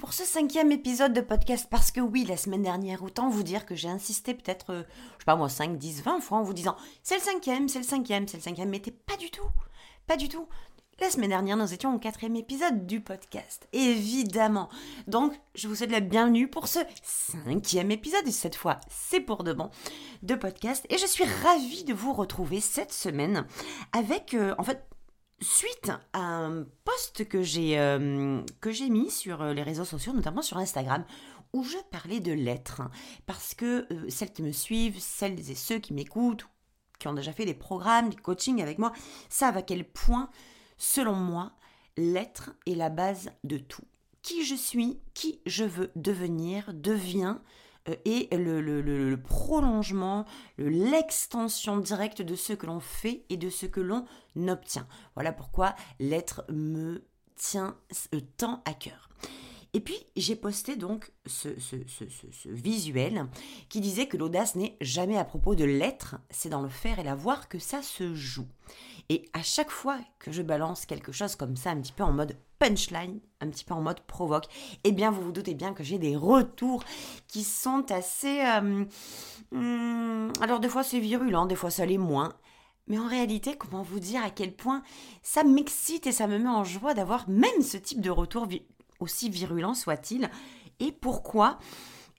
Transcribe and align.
Pour 0.00 0.14
ce 0.14 0.24
cinquième 0.24 0.72
épisode 0.72 1.12
de 1.12 1.20
podcast 1.20 1.66
parce 1.70 1.90
que 1.90 2.00
oui, 2.00 2.24
la 2.24 2.38
semaine 2.38 2.62
dernière, 2.62 3.02
autant 3.02 3.28
vous 3.28 3.42
dire 3.42 3.66
que 3.66 3.74
j'ai 3.74 3.90
insisté 3.90 4.32
peut-être, 4.32 4.70
euh, 4.72 4.82
je 4.82 5.18
sais 5.18 5.24
pas 5.26 5.36
moi, 5.36 5.50
5, 5.50 5.76
10, 5.76 6.02
20 6.02 6.20
fois 6.20 6.38
en 6.38 6.42
vous 6.42 6.54
disant 6.54 6.74
c'est 7.02 7.16
le 7.16 7.20
cinquième, 7.20 7.68
c'est 7.68 7.80
le 7.80 7.84
cinquième, 7.84 8.26
c'est 8.26 8.38
le 8.38 8.42
cinquième, 8.42 8.70
mais 8.70 8.80
t'es 8.80 8.92
pas 8.92 9.18
du 9.18 9.30
tout, 9.30 9.46
pas 10.06 10.16
du 10.16 10.30
tout. 10.30 10.48
La 11.00 11.10
semaine 11.10 11.28
dernière, 11.28 11.58
nous 11.58 11.74
étions 11.74 11.94
au 11.94 11.98
quatrième 11.98 12.36
épisode 12.36 12.86
du 12.86 13.00
podcast, 13.00 13.68
évidemment. 13.74 14.70
Donc, 15.06 15.38
je 15.54 15.68
vous 15.68 15.74
souhaite 15.74 15.92
la 15.92 16.00
bienvenue 16.00 16.48
pour 16.48 16.66
ce 16.66 16.78
cinquième 17.02 17.90
épisode, 17.90 18.26
et 18.26 18.32
cette 18.32 18.56
fois, 18.56 18.80
c'est 18.88 19.20
pour 19.20 19.44
de 19.44 19.52
bon, 19.52 19.70
de 20.22 20.34
podcast. 20.34 20.86
Et 20.88 20.96
je 20.96 21.06
suis 21.06 21.24
ravie 21.24 21.84
de 21.84 21.94
vous 21.94 22.14
retrouver 22.14 22.60
cette 22.60 22.92
semaine 22.92 23.46
avec, 23.92 24.34
euh, 24.34 24.54
en 24.58 24.62
fait, 24.62 24.89
suite 25.40 25.90
à 26.12 26.20
un 26.20 26.64
post 26.84 27.26
que 27.28 27.42
j'ai 27.42 27.78
euh, 27.78 28.42
mis 28.88 29.10
sur 29.10 29.42
euh, 29.42 29.52
les 29.52 29.62
réseaux 29.62 29.84
sociaux, 29.84 30.12
notamment 30.12 30.42
sur 30.42 30.58
Instagram, 30.58 31.04
où 31.52 31.64
je 31.64 31.78
parlais 31.90 32.20
de 32.20 32.32
lettres, 32.32 32.82
parce 33.26 33.54
que 33.54 33.86
euh, 33.92 34.08
celles 34.08 34.32
qui 34.32 34.42
me 34.42 34.52
suivent, 34.52 34.98
celles 35.00 35.50
et 35.50 35.54
ceux 35.54 35.78
qui 35.78 35.94
m'écoutent, 35.94 36.46
qui 36.98 37.08
ont 37.08 37.14
déjà 37.14 37.32
fait 37.32 37.46
des 37.46 37.54
programmes, 37.54 38.10
des 38.10 38.16
coachings 38.16 38.62
avec 38.62 38.78
moi, 38.78 38.92
savent 39.28 39.56
à 39.56 39.62
quel 39.62 39.84
point, 39.84 40.30
selon 40.76 41.14
moi, 41.14 41.52
l'être 41.96 42.50
est 42.66 42.74
la 42.74 42.90
base 42.90 43.30
de 43.42 43.58
tout. 43.58 43.84
Qui 44.22 44.44
je 44.44 44.54
suis, 44.54 45.00
qui 45.14 45.40
je 45.46 45.64
veux 45.64 45.90
devenir, 45.96 46.72
devient 46.74 47.38
et 48.04 48.28
le, 48.32 49.16
prolongement, 49.16 50.24
l'extension 50.58 51.78
directe 51.78 52.22
de 52.22 52.36
ce 52.36 52.52
que 52.52 52.66
l'on 52.66 52.80
fait 52.80 53.24
et 53.28 53.36
de 53.36 53.50
ce 53.50 53.66
que 53.66 53.80
l'on 53.80 54.04
obtient. 54.48 54.86
Voilà 55.14 55.32
pourquoi 55.32 55.74
l'être 55.98 56.44
me 56.50 57.04
tient 57.36 57.76
euh, 58.14 58.20
tant 58.36 58.62
à 58.64 58.74
cœur. 58.74 59.08
Et 59.72 59.80
puis 59.80 59.96
j'ai 60.16 60.36
posté 60.36 60.76
donc 60.76 61.12
ce, 61.26 61.48
visuel 62.46 63.26
qui 63.68 63.80
disait 63.80 64.08
que 64.08 64.16
l'audace 64.16 64.56
n'est 64.56 64.76
jamais 64.80 65.16
à 65.16 65.24
propos 65.24 65.54
de 65.54 65.64
l'être, 65.64 66.16
c'est 66.30 66.48
dans 66.48 66.62
le 66.62 66.68
faire 66.68 66.98
et 66.98 67.04
la 67.04 67.14
voir 67.14 67.48
que 67.48 67.58
ça 67.58 67.82
se 67.82 68.14
joue. 68.14 68.48
Et 69.10 69.28
à 69.32 69.42
chaque 69.42 69.72
fois 69.72 69.98
que 70.20 70.30
je 70.30 70.40
balance 70.40 70.86
quelque 70.86 71.10
chose 71.10 71.34
comme 71.34 71.56
ça, 71.56 71.70
un 71.70 71.80
petit 71.80 71.92
peu 71.92 72.04
en 72.04 72.12
mode 72.12 72.36
punchline, 72.60 73.18
un 73.40 73.50
petit 73.50 73.64
peu 73.64 73.74
en 73.74 73.82
mode 73.82 73.98
provoque, 74.02 74.46
eh 74.84 74.92
bien 74.92 75.10
vous 75.10 75.22
vous 75.22 75.32
doutez 75.32 75.54
bien 75.54 75.74
que 75.74 75.82
j'ai 75.82 75.98
des 75.98 76.14
retours 76.14 76.84
qui 77.26 77.42
sont 77.42 77.90
assez... 77.90 78.40
Euh, 78.40 78.84
hmm, 79.50 80.32
alors 80.40 80.60
des 80.60 80.68
fois 80.68 80.84
c'est 80.84 81.00
virulent, 81.00 81.46
des 81.46 81.56
fois 81.56 81.70
ça 81.70 81.84
l'est 81.84 81.98
moins. 81.98 82.32
Mais 82.86 83.00
en 83.00 83.08
réalité, 83.08 83.56
comment 83.56 83.82
vous 83.82 83.98
dire 83.98 84.22
à 84.22 84.30
quel 84.30 84.54
point 84.54 84.82
ça 85.24 85.42
m'excite 85.42 86.06
et 86.06 86.12
ça 86.12 86.28
me 86.28 86.38
met 86.38 86.48
en 86.48 86.62
joie 86.62 86.94
d'avoir 86.94 87.28
même 87.28 87.62
ce 87.62 87.78
type 87.78 88.00
de 88.00 88.10
retour 88.10 88.46
aussi 89.00 89.28
virulent 89.28 89.74
soit-il. 89.74 90.30
Et 90.78 90.92
pourquoi? 90.92 91.58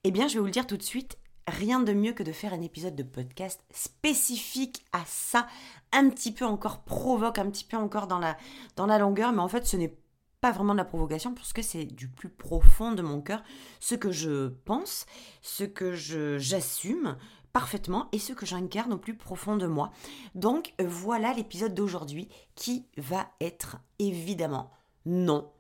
Eh 0.04 0.12
bien, 0.12 0.28
je 0.28 0.34
vais 0.34 0.40
vous 0.40 0.46
le 0.46 0.52
dire 0.52 0.68
tout 0.68 0.78
de 0.78 0.84
suite, 0.84 1.18
rien 1.52 1.80
de 1.80 1.94
mieux 1.94 2.14
que 2.14 2.24
de 2.24 2.32
faire 2.32 2.54
un 2.54 2.62
épisode 2.62 2.96
de 2.96 3.04
podcast 3.04 3.62
spécifique 3.72 4.86
à 4.94 5.04
ça, 5.06 5.48
un 5.92 6.10
petit 6.10 6.32
peu 6.32 6.46
encore 6.46 6.84
provoque, 6.84 7.38
un 7.38 7.50
petit 7.50 7.66
peu 7.66 7.78
encore 7.78 8.08
dans 8.08 8.20
la, 8.20 8.38
dans 8.76 8.86
la 8.86 8.98
longueur, 8.98 9.32
mais 9.32 9.42
en 9.42 9.48
fait, 9.48 9.68
ce 9.68 9.78
n'est 9.78 9.98
pas 10.40 10.52
vraiment 10.52 10.74
de 10.74 10.80
la 10.80 10.86
provocation, 10.86 11.36
parce 11.36 11.54
que 11.54 11.62
c'est 11.62 11.86
du 11.86 12.08
plus 12.08 12.30
profond 12.30 12.94
de 12.94 13.04
mon 13.04 13.22
cœur, 13.22 13.44
ce 13.80 13.96
que 13.96 14.12
je 14.12 14.48
pense, 14.48 15.06
ce 15.42 15.64
que 15.64 15.94
j'assume 15.94 17.18
parfaitement 17.54 18.08
et 18.12 18.20
ce 18.20 18.34
que 18.34 18.46
j'incarne 18.46 18.94
au 18.94 18.98
plus 18.98 19.16
profond 19.16 19.58
de 19.58 19.68
moi. 19.68 19.92
Donc 20.34 20.74
voilà 20.80 21.34
l'épisode 21.34 21.76
d'aujourd'hui 21.76 22.30
qui 22.56 22.88
va 22.98 23.28
être 23.40 23.78
évidemment 24.00 24.72
non. 25.06 25.52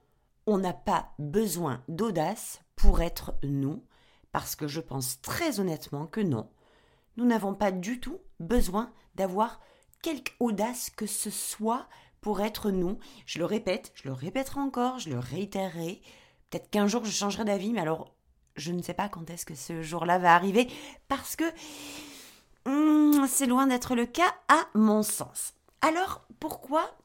On 0.47 0.57
n'a 0.57 0.73
pas 0.73 1.11
besoin 1.19 1.83
d'audace 1.87 2.61
pour 2.75 3.01
être 3.01 3.33
nous, 3.43 3.83
parce 4.31 4.55
que 4.55 4.67
je 4.67 4.79
pense 4.79 5.21
très 5.21 5.59
honnêtement 5.59 6.07
que 6.07 6.21
non. 6.21 6.49
Nous 7.17 7.25
n'avons 7.25 7.53
pas 7.53 7.71
du 7.71 7.99
tout 7.99 8.19
besoin 8.39 8.91
d'avoir 9.15 9.59
quelque 10.01 10.33
audace 10.39 10.89
que 10.89 11.05
ce 11.05 11.29
soit 11.29 11.87
pour 12.21 12.41
être 12.41 12.71
nous. 12.71 12.97
Je 13.25 13.39
le 13.39 13.45
répète, 13.45 13.91
je 13.95 14.07
le 14.07 14.13
répéterai 14.13 14.59
encore, 14.59 14.99
je 14.99 15.09
le 15.09 15.19
réitérerai. 15.19 16.01
Peut-être 16.49 16.69
qu'un 16.69 16.87
jour 16.87 17.03
je 17.03 17.11
changerai 17.11 17.45
d'avis, 17.45 17.73
mais 17.73 17.81
alors 17.81 18.13
je 18.55 18.71
ne 18.71 18.81
sais 18.81 18.93
pas 18.93 19.09
quand 19.09 19.29
est-ce 19.29 19.45
que 19.45 19.55
ce 19.55 19.81
jour-là 19.81 20.19
va 20.19 20.35
arriver, 20.35 20.69
parce 21.07 21.35
que 21.35 21.45
hmm, 22.65 23.25
c'est 23.27 23.47
loin 23.47 23.67
d'être 23.67 23.95
le 23.95 24.05
cas 24.05 24.33
à 24.47 24.67
mon 24.75 25.03
sens. 25.03 25.53
Alors 25.81 26.25
pourquoi 26.39 26.95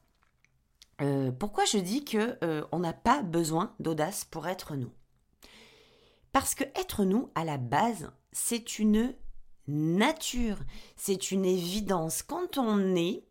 euh, 1.02 1.30
pourquoi 1.30 1.64
je 1.66 1.78
dis 1.78 2.04
que 2.04 2.38
euh, 2.42 2.64
on 2.72 2.78
n'a 2.78 2.94
pas 2.94 3.22
besoin 3.22 3.74
d'audace 3.80 4.24
pour 4.24 4.48
être 4.48 4.76
nous? 4.76 4.90
Parce 6.36 6.54
que 6.54 6.64
être 6.74 7.04
nous, 7.04 7.30
à 7.34 7.46
la 7.46 7.56
base, 7.56 8.10
c'est 8.30 8.78
une 8.78 9.14
nature, 9.68 10.58
c'est 10.94 11.30
une 11.30 11.46
évidence. 11.46 12.22
Quand 12.22 12.58
on 12.58 12.94
est, 12.94 13.24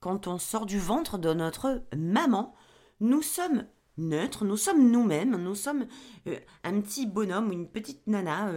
quand 0.00 0.26
on 0.26 0.36
sort 0.36 0.66
du 0.66 0.78
ventre 0.78 1.16
de 1.16 1.32
notre 1.32 1.82
maman, 1.96 2.54
nous 3.00 3.22
sommes 3.22 3.64
neutres, 3.96 4.44
nous 4.44 4.58
sommes 4.58 4.90
nous-mêmes, 4.90 5.42
nous 5.42 5.54
sommes 5.54 5.86
euh, 6.26 6.38
un 6.62 6.78
petit 6.82 7.06
bonhomme 7.06 7.48
ou 7.48 7.52
une 7.54 7.70
petite 7.70 8.06
nana, 8.06 8.52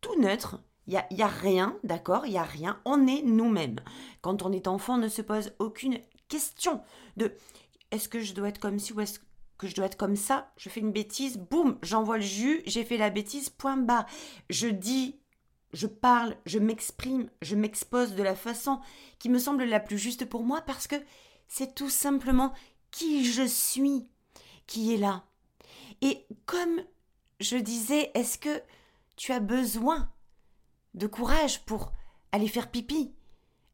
tout 0.00 0.20
neutre. 0.20 0.58
Il 0.88 1.00
n'y 1.12 1.22
a, 1.22 1.26
a 1.26 1.28
rien, 1.28 1.78
d'accord 1.84 2.26
Il 2.26 2.32
n'y 2.32 2.38
a 2.38 2.42
rien. 2.42 2.80
On 2.84 3.06
est 3.06 3.22
nous-mêmes. 3.22 3.78
Quand 4.20 4.42
on 4.42 4.50
est 4.50 4.66
enfant, 4.66 4.94
on 4.94 4.98
ne 4.98 5.06
se 5.06 5.22
pose 5.22 5.52
aucune 5.60 6.00
question 6.26 6.82
de 7.16 7.36
est-ce 7.92 8.08
que 8.08 8.18
je 8.18 8.34
dois 8.34 8.48
être 8.48 8.58
comme 8.58 8.80
ci 8.80 8.92
ou 8.92 9.00
est-ce 9.00 9.20
que 9.58 9.66
je 9.66 9.74
dois 9.74 9.86
être 9.86 9.96
comme 9.96 10.16
ça 10.16 10.52
Je 10.56 10.68
fais 10.68 10.80
une 10.80 10.92
bêtise, 10.92 11.38
boum, 11.38 11.78
j'envoie 11.82 12.18
le 12.18 12.22
jus, 12.22 12.62
j'ai 12.66 12.84
fait 12.84 12.96
la 12.96 13.10
bêtise, 13.10 13.50
point 13.50 13.76
bas. 13.76 14.06
Je 14.50 14.68
dis, 14.68 15.18
je 15.72 15.86
parle, 15.86 16.36
je 16.46 16.58
m'exprime, 16.58 17.28
je 17.42 17.56
m'expose 17.56 18.14
de 18.14 18.22
la 18.22 18.34
façon 18.34 18.80
qui 19.18 19.28
me 19.28 19.38
semble 19.38 19.64
la 19.64 19.80
plus 19.80 19.98
juste 19.98 20.24
pour 20.24 20.42
moi 20.42 20.60
parce 20.62 20.86
que 20.86 20.96
c'est 21.48 21.74
tout 21.74 21.90
simplement 21.90 22.52
qui 22.90 23.24
je 23.24 23.46
suis 23.46 24.08
qui 24.66 24.94
est 24.94 24.98
là. 24.98 25.24
Et 26.00 26.26
comme 26.46 26.82
je 27.40 27.56
disais, 27.56 28.10
est-ce 28.14 28.38
que 28.38 28.62
tu 29.16 29.32
as 29.32 29.40
besoin 29.40 30.10
de 30.94 31.06
courage 31.06 31.64
pour 31.64 31.92
aller 32.32 32.48
faire 32.48 32.70
pipi? 32.70 33.12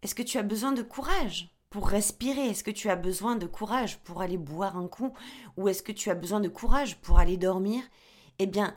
Est-ce 0.02 0.14
que 0.14 0.22
tu 0.22 0.38
as 0.38 0.42
besoin 0.42 0.72
de 0.72 0.82
courage? 0.82 1.54
Pour 1.70 1.88
respirer? 1.88 2.48
Est-ce 2.48 2.64
que 2.64 2.70
tu 2.70 2.90
as 2.90 2.96
besoin 2.96 3.36
de 3.36 3.46
courage 3.46 3.98
pour 4.00 4.20
aller 4.20 4.36
boire 4.36 4.76
un 4.76 4.88
coup? 4.88 5.12
Ou 5.56 5.68
est-ce 5.68 5.82
que 5.82 5.92
tu 5.92 6.10
as 6.10 6.14
besoin 6.14 6.40
de 6.40 6.48
courage 6.48 7.00
pour 7.00 7.18
aller 7.18 7.36
dormir? 7.36 7.82
Eh 8.38 8.46
bien, 8.46 8.74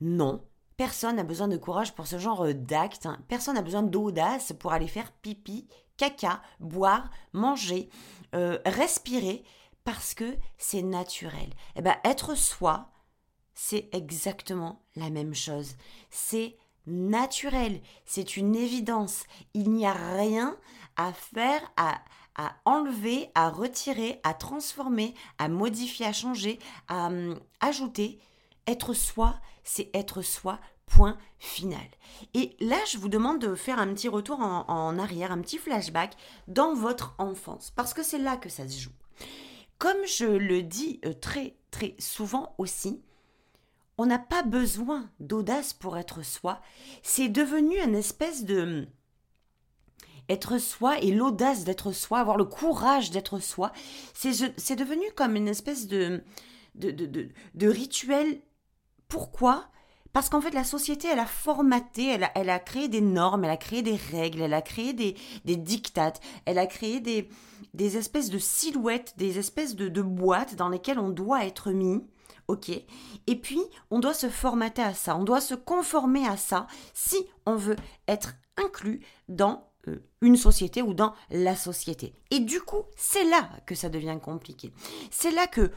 non. 0.00 0.42
Personne 0.76 1.16
n'a 1.16 1.24
besoin 1.24 1.48
de 1.48 1.58
courage 1.58 1.94
pour 1.94 2.06
ce 2.06 2.18
genre 2.18 2.52
d'acte. 2.54 3.04
Hein. 3.04 3.20
Personne 3.28 3.54
n'a 3.54 3.62
besoin 3.62 3.82
d'audace 3.82 4.54
pour 4.58 4.72
aller 4.72 4.88
faire 4.88 5.12
pipi, 5.12 5.68
caca, 5.98 6.40
boire, 6.58 7.10
manger, 7.34 7.90
euh, 8.34 8.58
respirer, 8.64 9.44
parce 9.84 10.14
que 10.14 10.38
c'est 10.56 10.82
naturel. 10.82 11.50
Eh 11.76 11.82
bien, 11.82 11.96
être 12.04 12.34
soi, 12.34 12.90
c'est 13.52 13.90
exactement 13.92 14.82
la 14.96 15.10
même 15.10 15.34
chose. 15.34 15.74
C'est 16.08 16.56
naturel, 16.86 17.82
c'est 18.06 18.38
une 18.38 18.56
évidence. 18.56 19.24
Il 19.52 19.70
n'y 19.72 19.86
a 19.86 19.92
rien 19.92 20.56
à 20.96 21.12
faire, 21.12 21.60
à, 21.76 22.00
à 22.40 22.56
enlever, 22.64 23.30
à 23.34 23.50
retirer, 23.50 24.18
à 24.22 24.32
transformer, 24.32 25.14
à 25.36 25.50
modifier, 25.50 26.06
à 26.06 26.12
changer, 26.14 26.58
à 26.88 27.08
hum, 27.08 27.38
ajouter. 27.60 28.18
Être 28.66 28.94
soi, 28.94 29.38
c'est 29.62 29.90
être 29.92 30.22
soi, 30.22 30.58
point 30.86 31.18
final. 31.38 31.86
Et 32.32 32.56
là, 32.60 32.78
je 32.90 32.96
vous 32.96 33.10
demande 33.10 33.40
de 33.40 33.54
faire 33.54 33.78
un 33.78 33.92
petit 33.92 34.08
retour 34.08 34.40
en, 34.40 34.98
arrière, 34.98 35.32
un 35.32 35.42
petit 35.42 35.58
flashback 35.58 36.16
dans 36.48 36.72
votre 36.72 37.14
enfance, 37.18 37.72
parce 37.76 37.92
que 37.92 38.02
c'est 38.02 38.18
là 38.18 38.38
que 38.38 38.48
ça 38.48 38.66
se 38.66 38.80
joue. 38.80 38.92
Comme 39.76 40.06
je 40.06 40.24
le 40.24 40.62
dis 40.62 40.98
euh, 41.04 41.12
très 41.12 41.56
très 41.70 41.94
souvent 41.98 42.54
aussi, 42.56 43.02
on 43.98 44.06
n'a 44.06 44.18
pas 44.18 44.42
besoin 44.42 45.10
d'audace 45.20 45.74
pour 45.74 45.98
être 45.98 46.24
soi. 46.24 46.62
C'est 47.02 47.28
devenu 47.28 47.78
une 47.82 47.94
espèce 47.94 48.44
de 48.44 48.62
hum, 48.62 48.86
être 50.30 50.58
soi 50.58 50.98
et 51.00 51.10
l'audace 51.10 51.64
d'être 51.64 51.92
soi, 51.92 52.20
avoir 52.20 52.36
le 52.36 52.44
courage 52.44 53.10
d'être 53.10 53.40
soi, 53.40 53.72
c'est 54.14 54.76
devenu 54.76 55.04
comme 55.16 55.36
une 55.36 55.48
espèce 55.48 55.86
de, 55.86 56.22
de, 56.76 56.90
de, 56.90 57.28
de, 57.54 57.68
rituels. 57.68 58.40
Pourquoi? 59.08 59.66
Parce 60.12 60.28
qu'en 60.28 60.40
fait, 60.40 60.54
la 60.54 60.64
société, 60.64 61.08
elle 61.08 61.18
a 61.18 61.26
formaté, 61.26 62.06
elle 62.08 62.24
a, 62.24 62.32
elle 62.34 62.50
a, 62.50 62.58
créé 62.58 62.88
des 62.88 63.00
normes, 63.00 63.44
elle 63.44 63.50
a 63.50 63.56
créé 63.56 63.82
des 63.82 63.96
règles, 63.96 64.42
elle 64.42 64.54
a 64.54 64.62
créé 64.62 64.92
des, 64.92 65.16
des 65.44 65.56
dictates, 65.56 66.20
elle 66.46 66.58
a 66.58 66.66
créé 66.66 67.00
des, 67.00 67.28
des 67.74 67.96
espèces 67.96 68.30
de 68.30 68.38
silhouettes, 68.38 69.14
des 69.16 69.38
espèces 69.38 69.76
de, 69.76 69.88
de 69.88 70.02
boîtes 70.02 70.54
dans 70.54 70.68
lesquelles 70.68 70.98
on 70.98 71.10
doit 71.10 71.44
être 71.44 71.70
mis. 71.70 72.02
Ok? 72.48 72.70
Et 72.70 73.36
puis, 73.36 73.60
on 73.90 74.00
doit 74.00 74.14
se 74.14 74.28
formater 74.28 74.82
à 74.82 74.94
ça, 74.94 75.16
on 75.16 75.22
doit 75.22 75.40
se 75.40 75.54
conformer 75.54 76.26
à 76.26 76.36
ça 76.36 76.66
si 76.94 77.16
on 77.46 77.54
veut 77.54 77.76
être 78.08 78.34
inclus 78.56 79.00
dans 79.28 79.69
une 80.20 80.36
société 80.36 80.82
ou 80.82 80.94
dans 80.94 81.14
la 81.30 81.56
société. 81.56 82.14
Et 82.30 82.40
du 82.40 82.60
coup, 82.60 82.84
c'est 82.96 83.24
là 83.24 83.48
que 83.66 83.74
ça 83.74 83.88
devient 83.88 84.18
compliqué. 84.22 84.72
C'est 85.10 85.30
là 85.30 85.46
que 85.46 85.70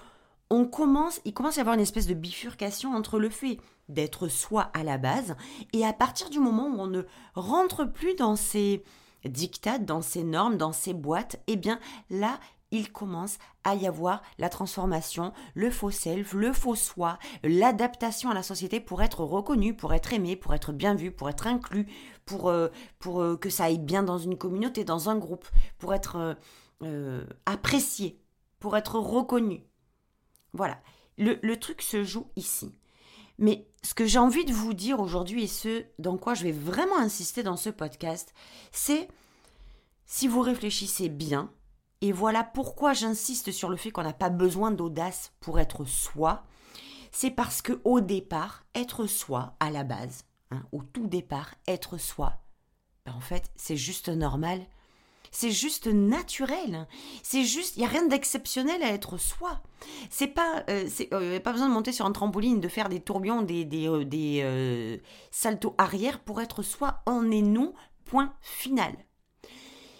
on 0.49 0.65
commence, 0.65 1.19
il 1.25 1.33
commence 1.33 1.57
à 1.57 1.59
y 1.59 1.61
avoir 1.61 1.75
une 1.75 1.81
espèce 1.81 2.05
de 2.05 2.13
bifurcation 2.13 2.93
entre 2.93 3.17
le 3.17 3.29
fait 3.29 3.57
d'être 3.89 4.27
soi 4.27 4.69
à 4.73 4.83
la 4.83 4.97
base 4.97 5.35
et 5.73 5.85
à 5.85 5.93
partir 5.93 6.29
du 6.29 6.39
moment 6.39 6.67
où 6.67 6.79
on 6.79 6.87
ne 6.87 7.03
rentre 7.33 7.85
plus 7.85 8.15
dans 8.15 8.35
ces 8.35 8.83
dictates, 9.25 9.85
dans 9.85 10.01
ces 10.01 10.23
normes, 10.23 10.57
dans 10.57 10.73
ces 10.73 10.93
boîtes, 10.93 11.41
eh 11.47 11.55
bien 11.55 11.79
là, 12.09 12.39
il 12.73 12.91
commence 12.91 13.37
à 13.63 13.75
y 13.75 13.85
avoir 13.87 14.23
la 14.39 14.49
transformation, 14.49 15.31
le 15.53 15.69
faux 15.69 15.91
self, 15.91 16.33
le 16.33 16.51
faux 16.51 16.75
soi, 16.75 17.19
l'adaptation 17.43 18.31
à 18.31 18.33
la 18.33 18.41
société 18.41 18.79
pour 18.79 19.03
être 19.03 19.23
reconnu, 19.23 19.75
pour 19.75 19.93
être 19.93 20.11
aimé, 20.11 20.35
pour 20.35 20.55
être 20.55 20.73
bien 20.73 20.95
vu, 20.95 21.11
pour 21.11 21.29
être 21.29 21.45
inclus, 21.45 21.87
pour, 22.25 22.49
euh, 22.49 22.69
euh, 23.05 23.37
que 23.37 23.51
ça 23.51 23.65
aille 23.65 23.77
bien 23.77 24.01
dans 24.01 24.17
une 24.17 24.37
communauté, 24.37 24.83
dans 24.83 25.07
un 25.09 25.17
groupe, 25.17 25.47
pour 25.77 25.93
être 25.93 26.35
euh, 26.81 27.25
apprécié, 27.45 28.19
pour 28.59 28.75
être 28.75 28.97
reconnu. 28.97 29.63
Voilà, 30.53 30.79
le, 31.19 31.37
le 31.43 31.59
truc 31.59 31.83
se 31.83 32.03
joue 32.03 32.25
ici. 32.35 32.73
Mais 33.37 33.67
ce 33.83 33.93
que 33.93 34.07
j'ai 34.07 34.19
envie 34.19 34.45
de 34.45 34.53
vous 34.53 34.73
dire 34.73 34.99
aujourd'hui 34.99 35.43
et 35.43 35.47
ce 35.47 35.85
dans 35.99 36.17
quoi 36.17 36.33
je 36.33 36.43
vais 36.43 36.51
vraiment 36.51 36.97
insister 36.97 37.43
dans 37.43 37.57
ce 37.57 37.69
podcast, 37.69 38.33
c'est 38.71 39.07
si 40.07 40.27
vous 40.27 40.41
réfléchissez 40.41 41.09
bien, 41.09 41.51
et 42.03 42.11
voilà 42.11 42.43
pourquoi 42.43 42.91
j'insiste 42.91 43.53
sur 43.53 43.69
le 43.69 43.77
fait 43.77 43.89
qu'on 43.89 44.03
n'a 44.03 44.11
pas 44.11 44.29
besoin 44.29 44.71
d'audace 44.71 45.31
pour 45.39 45.57
être 45.57 45.85
soi. 45.85 46.43
C'est 47.13 47.31
parce 47.31 47.61
que 47.61 47.79
au 47.85 48.01
départ, 48.01 48.65
être 48.75 49.07
soi, 49.07 49.55
à 49.61 49.71
la 49.71 49.85
base, 49.85 50.25
hein, 50.51 50.63
au 50.73 50.83
tout 50.83 51.07
départ, 51.07 51.55
être 51.65 51.97
soi, 51.97 52.41
ben 53.05 53.13
en 53.13 53.21
fait, 53.21 53.49
c'est 53.55 53.77
juste 53.77 54.09
normal. 54.09 54.59
C'est 55.31 55.51
juste 55.51 55.87
naturel. 55.87 56.89
C'est 57.23 57.45
juste, 57.45 57.77
il 57.77 57.79
n'y 57.79 57.85
a 57.85 57.89
rien 57.89 58.05
d'exceptionnel 58.05 58.83
à 58.83 58.89
être 58.89 59.17
soi. 59.17 59.61
C'est 60.09 60.27
pas, 60.27 60.65
euh, 60.69 60.89
euh, 61.13 61.39
pas 61.39 61.53
besoin 61.53 61.69
de 61.69 61.73
monter 61.73 61.93
sur 61.93 62.05
un 62.05 62.11
trampoline, 62.11 62.59
de 62.59 62.67
faire 62.67 62.89
des 62.89 62.99
tourbillons, 62.99 63.43
des, 63.43 63.63
des, 63.63 63.87
euh, 63.87 64.03
des 64.03 65.01
saltos 65.31 65.73
arrière 65.77 66.19
pour 66.19 66.41
être 66.41 66.63
soi. 66.63 67.01
On 67.05 67.31
est 67.31 67.41
nous, 67.41 67.73
point 68.03 68.33
final. 68.41 68.93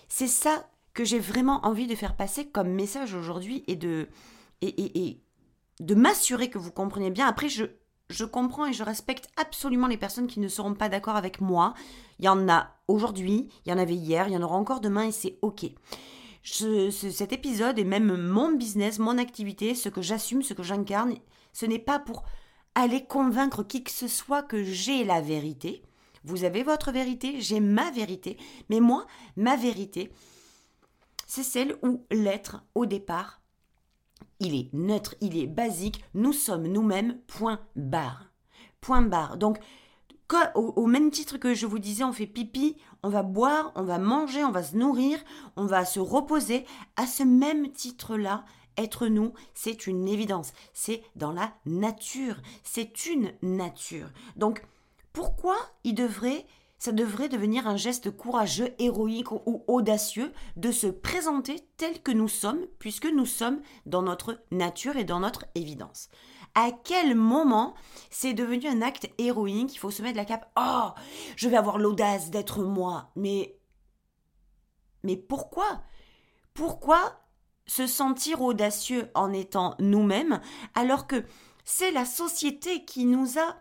C'est 0.10 0.28
ça 0.28 0.68
que 0.94 1.04
j'ai 1.04 1.20
vraiment 1.20 1.66
envie 1.66 1.88
de 1.88 1.96
faire 1.96 2.16
passer 2.16 2.48
comme 2.48 2.70
message 2.70 3.14
aujourd'hui 3.14 3.64
et 3.68 3.76
de, 3.76 4.08
et, 4.62 5.08
et, 5.08 5.22
de 5.80 5.96
m'assurer 5.96 6.50
que 6.50 6.58
vous 6.60 6.72
comprenez 6.72 7.10
bien. 7.10 7.28
Après, 7.28 7.50
je, 7.50 7.66
je 8.10 8.26
comprends 8.26 8.68
et 8.68 8.74
je 8.74 8.84
respecte 8.84 9.28
absolument 9.38 9.88
les 9.88 9.98
personnes 9.98 10.28
qui 10.28 10.40
ne 10.40 10.48
seront 10.48 10.76
pas 10.76 10.90
d'accord 10.90 11.16
avec 11.16 11.42
moi. 11.42 11.74
Il 12.20 12.26
y 12.26 12.30
en 12.30 12.48
a 12.48 12.76
aujourd'hui, 12.88 13.50
il 13.66 13.70
y 13.70 13.74
en 13.74 13.80
avait 13.80 13.96
hier, 13.96 14.28
il 14.28 14.34
y 14.34 14.38
en 14.38 14.44
aura 14.44 14.56
encore 14.56 14.82
demain 14.82 15.08
et 15.08 15.12
c'est 15.12 15.40
ok. 15.42 15.66
Je, 16.44 16.90
cet 16.92 17.32
épisode 17.32 17.80
et 17.80 17.86
même 17.86 18.18
mon 18.18 18.52
business, 18.52 19.00
mon 19.00 19.18
activité, 19.18 19.76
ce 19.76 19.90
que 19.90 20.02
j'assume, 20.02 20.44
ce 20.44 20.54
que 20.54 20.64
j'incarne, 20.64 21.16
ce 21.54 21.66
n'est 21.66 21.80
pas 21.80 22.00
pour 22.00 22.24
aller 22.76 23.06
convaincre 23.06 23.64
qui 23.64 23.84
que 23.84 23.92
ce 23.92 24.08
soit 24.08 24.44
que 24.44 24.64
j'ai 24.64 25.06
la 25.06 25.22
vérité. 25.22 25.84
Vous 26.26 26.44
avez 26.44 26.64
votre 26.64 26.92
vérité, 26.92 27.40
j'ai 27.42 27.60
ma 27.60 27.92
vérité, 27.92 28.38
mais 28.70 28.80
moi, 28.80 29.06
ma 29.36 29.56
vérité, 29.56 30.12
c'est 31.34 31.42
celle 31.42 31.76
où 31.82 32.06
l'être, 32.12 32.64
au 32.76 32.86
départ, 32.86 33.42
il 34.40 34.54
est 34.54 34.72
neutre, 34.72 35.16
il 35.20 35.36
est 35.36 35.48
basique, 35.48 36.06
nous 36.14 36.32
sommes 36.32 36.68
nous-mêmes, 36.68 37.18
point 37.26 37.60
barre. 37.76 38.30
Point 38.82 39.02
barre. 39.02 39.38
Donc, 39.38 39.58
au, 40.54 40.86
même 40.86 41.10
titre 41.10 41.40
que 41.40 41.56
je 41.56 41.66
vous 41.66 41.80
disais, 41.80 42.04
on 42.04 42.14
fait 42.14 42.28
pipi, 42.28 42.78
on 43.02 43.10
va 43.10 43.24
boire, 43.24 43.72
on 43.74 43.82
va 43.82 43.98
manger, 43.98 44.46
on 44.46 44.52
va 44.52 44.62
se 44.62 44.78
nourrir, 44.78 45.18
on 45.56 45.66
va 45.66 45.86
se 45.86 46.00
reposer. 46.00 46.68
À 46.98 47.08
ce 47.08 47.24
même 47.24 47.72
titre-là, 47.72 48.46
être 48.78 49.08
nous, 49.08 49.34
c'est 49.56 49.88
une 49.88 50.08
évidence. 50.08 50.54
C'est 50.72 51.02
dans 51.16 51.32
la 51.32 51.52
nature. 51.66 52.36
C'est 52.64 53.08
une 53.08 53.34
nature. 53.42 54.12
Donc, 54.36 54.64
pourquoi 55.14 55.56
il 55.84 55.96
devrait 55.96 56.46
ça 56.84 56.92
devrait 56.92 57.30
devenir 57.30 57.66
un 57.66 57.78
geste 57.78 58.12
courageux, 58.12 58.76
héroïque 58.78 59.32
ou 59.32 59.64
audacieux 59.68 60.34
de 60.58 60.70
se 60.70 60.88
présenter 60.88 61.66
tel 61.78 62.02
que 62.04 62.12
nous 62.12 62.28
sommes, 62.28 62.60
puisque 62.78 63.06
nous 63.06 63.26
sommes 63.26 63.62
dans 63.86 64.02
notre 64.02 64.44
nature 64.52 64.98
et 64.98 65.06
dans 65.06 65.22
notre 65.22 65.46
évidence. 65.56 66.10
À 66.56 66.72
quel 66.84 67.16
moment 67.16 67.74
c'est 68.10 68.34
devenu 68.34 68.68
un 68.68 68.82
acte 68.82 69.10
héroïque 69.18 69.74
Il 69.74 69.78
faut 69.78 69.92
se 69.92 70.02
mettre 70.02 70.18
la 70.18 70.26
cape. 70.26 70.52
Oh, 70.60 70.90
je 71.38 71.48
vais 71.48 71.56
avoir 71.56 71.78
l'audace 71.78 72.32
d'être 72.32 72.62
moi. 72.64 73.12
Mais. 73.16 73.58
Mais 75.04 75.16
pourquoi? 75.16 75.84
Pourquoi 76.54 77.14
se 77.66 77.88
sentir 77.88 78.42
audacieux 78.42 79.10
en 79.16 79.32
étant 79.32 79.76
nous-mêmes 79.80 80.42
alors 80.76 81.08
que 81.08 81.24
c'est 81.64 81.92
la 81.92 82.04
société 82.04 82.84
qui 82.84 83.06
nous 83.06 83.40
a 83.40 83.56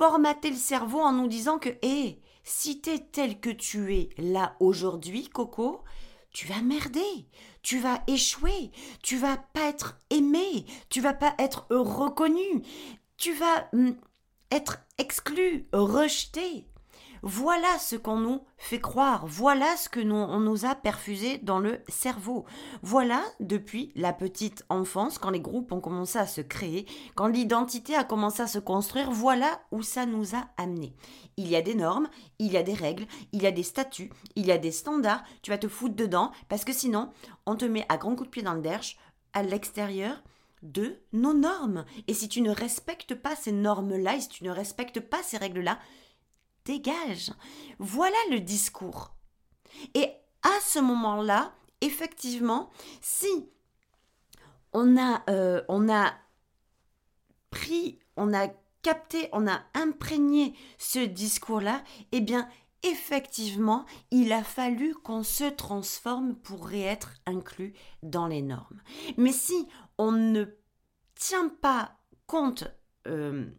formater 0.00 0.48
le 0.48 0.56
cerveau 0.56 1.00
en 1.00 1.12
nous 1.12 1.28
disant 1.28 1.58
que, 1.58 1.68
hé, 1.82 2.22
si 2.42 2.80
t'es 2.80 3.00
tel 3.00 3.38
que 3.38 3.50
tu 3.50 3.94
es 3.94 4.08
là 4.16 4.56
aujourd'hui, 4.58 5.28
Coco, 5.28 5.84
tu 6.32 6.46
vas 6.46 6.62
merder, 6.62 7.28
tu 7.60 7.80
vas 7.80 8.02
échouer, 8.06 8.70
tu 9.02 9.18
vas 9.18 9.36
pas 9.36 9.68
être 9.68 9.98
aimé, 10.08 10.64
tu 10.88 11.02
vas 11.02 11.12
pas 11.12 11.34
être 11.38 11.66
reconnu, 11.68 12.62
tu 13.18 13.34
vas 13.34 13.68
hum, 13.74 13.94
être 14.50 14.78
exclu, 14.96 15.68
rejeté. 15.74 16.69
Voilà 17.22 17.78
ce 17.78 17.96
qu'on 17.96 18.16
nous 18.16 18.40
fait 18.56 18.80
croire, 18.80 19.26
voilà 19.26 19.76
ce 19.76 19.88
que 19.88 20.00
nous, 20.00 20.14
on 20.14 20.40
nous 20.40 20.64
a 20.64 20.74
perfusé 20.74 21.38
dans 21.38 21.58
le 21.58 21.80
cerveau. 21.88 22.46
Voilà, 22.82 23.22
depuis 23.40 23.92
la 23.94 24.12
petite 24.12 24.64
enfance, 24.70 25.18
quand 25.18 25.30
les 25.30 25.40
groupes 25.40 25.72
ont 25.72 25.80
commencé 25.80 26.18
à 26.18 26.26
se 26.26 26.40
créer, 26.40 26.86
quand 27.14 27.26
l'identité 27.26 27.94
a 27.94 28.04
commencé 28.04 28.42
à 28.42 28.46
se 28.46 28.58
construire, 28.58 29.10
voilà 29.10 29.60
où 29.70 29.82
ça 29.82 30.06
nous 30.06 30.34
a 30.34 30.48
amené. 30.56 30.94
Il 31.36 31.48
y 31.48 31.56
a 31.56 31.62
des 31.62 31.74
normes, 31.74 32.08
il 32.38 32.52
y 32.52 32.56
a 32.56 32.62
des 32.62 32.74
règles, 32.74 33.06
il 33.32 33.42
y 33.42 33.46
a 33.46 33.52
des 33.52 33.62
statuts, 33.62 34.10
il 34.34 34.46
y 34.46 34.52
a 34.52 34.58
des 34.58 34.72
standards, 34.72 35.22
tu 35.42 35.50
vas 35.50 35.58
te 35.58 35.68
foutre 35.68 35.96
dedans, 35.96 36.32
parce 36.48 36.64
que 36.64 36.72
sinon, 36.72 37.10
on 37.44 37.56
te 37.56 37.66
met 37.66 37.84
à 37.88 37.98
grands 37.98 38.16
coups 38.16 38.28
de 38.28 38.32
pied 38.32 38.42
dans 38.42 38.54
le 38.54 38.62
derche, 38.62 38.96
à 39.34 39.42
l'extérieur, 39.42 40.22
de 40.62 41.00
nos 41.12 41.32
normes. 41.32 41.84
Et 42.06 42.14
si 42.14 42.28
tu 42.28 42.42
ne 42.42 42.50
respectes 42.50 43.14
pas 43.14 43.36
ces 43.36 43.52
normes-là, 43.52 44.16
et 44.16 44.20
si 44.20 44.28
tu 44.28 44.44
ne 44.44 44.50
respectes 44.50 45.00
pas 45.00 45.22
ces 45.22 45.38
règles-là, 45.38 45.78
Voilà 47.78 48.16
le 48.30 48.40
discours. 48.40 49.14
Et 49.94 50.12
à 50.42 50.60
ce 50.62 50.78
moment-là, 50.78 51.52
effectivement, 51.80 52.70
si 53.00 53.50
on 54.72 54.96
a, 54.96 55.22
euh, 55.28 55.62
on 55.68 55.88
a 55.88 56.14
pris, 57.50 57.98
on 58.16 58.32
a 58.32 58.48
capté, 58.82 59.28
on 59.32 59.46
a 59.46 59.60
imprégné 59.74 60.54
ce 60.78 61.00
discours-là, 61.00 61.82
eh 62.12 62.20
bien, 62.20 62.48
effectivement, 62.82 63.84
il 64.10 64.32
a 64.32 64.42
fallu 64.42 64.94
qu'on 64.94 65.22
se 65.22 65.44
transforme 65.44 66.34
pour 66.34 66.72
être 66.72 67.14
inclus 67.26 67.74
dans 68.02 68.26
les 68.26 68.42
normes. 68.42 68.80
Mais 69.16 69.32
si 69.32 69.68
on 69.98 70.12
ne 70.12 70.44
tient 71.14 71.48
pas 71.48 71.98
compte 72.26 72.64
euh, 73.06 73.50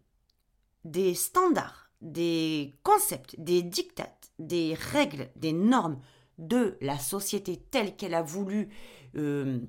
des 0.86 1.14
standards, 1.14 1.91
des 2.02 2.74
concepts, 2.84 3.36
des 3.40 3.62
dictates, 3.62 4.32
des 4.40 4.74
règles, 4.74 5.30
des 5.36 5.54
normes 5.54 6.00
de 6.38 6.78
la 6.82 6.98
société 6.98 7.58
telle 7.58 7.96
qu'elle 7.96 8.16
a 8.16 8.24
voulu 8.24 8.70
euh, 9.16 9.60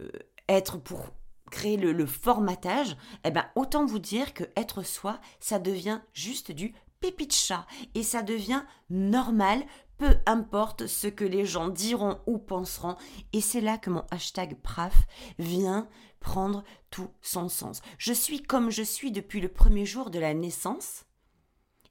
euh, 0.00 0.10
être 0.48 0.78
pour 0.78 1.10
créer 1.50 1.76
le, 1.76 2.06
formatage, 2.06 2.96
eh 3.24 3.30
ben 3.30 3.44
autant 3.56 3.84
vous 3.84 3.98
dire 3.98 4.32
que 4.32 4.44
être 4.56 4.82
soi, 4.82 5.20
ça 5.38 5.58
devient 5.58 6.00
juste 6.14 6.50
du 6.50 6.74
pépi 7.00 7.26
de 7.26 7.32
chat 7.32 7.66
et 7.94 8.02
ça 8.02 8.22
devient 8.22 8.62
normal, 8.88 9.62
peu 9.98 10.16
importe 10.24 10.86
ce 10.86 11.08
que 11.08 11.26
les 11.26 11.44
gens 11.44 11.68
diront 11.68 12.18
ou 12.26 12.38
penseront. 12.38 12.96
Et 13.34 13.42
c'est 13.42 13.60
là 13.60 13.76
que 13.76 13.90
mon 13.90 14.04
hashtag 14.10 14.56
PRAF 14.62 15.06
vient 15.38 15.88
prendre 16.20 16.64
tout 16.90 17.10
son 17.20 17.50
sens. 17.50 17.82
Je 17.98 18.14
suis 18.14 18.40
comme 18.42 18.70
je 18.70 18.82
suis 18.82 19.12
depuis 19.12 19.40
le 19.40 19.48
premier 19.48 19.84
jour 19.84 20.08
de 20.08 20.18
la 20.18 20.32
naissance 20.32 21.04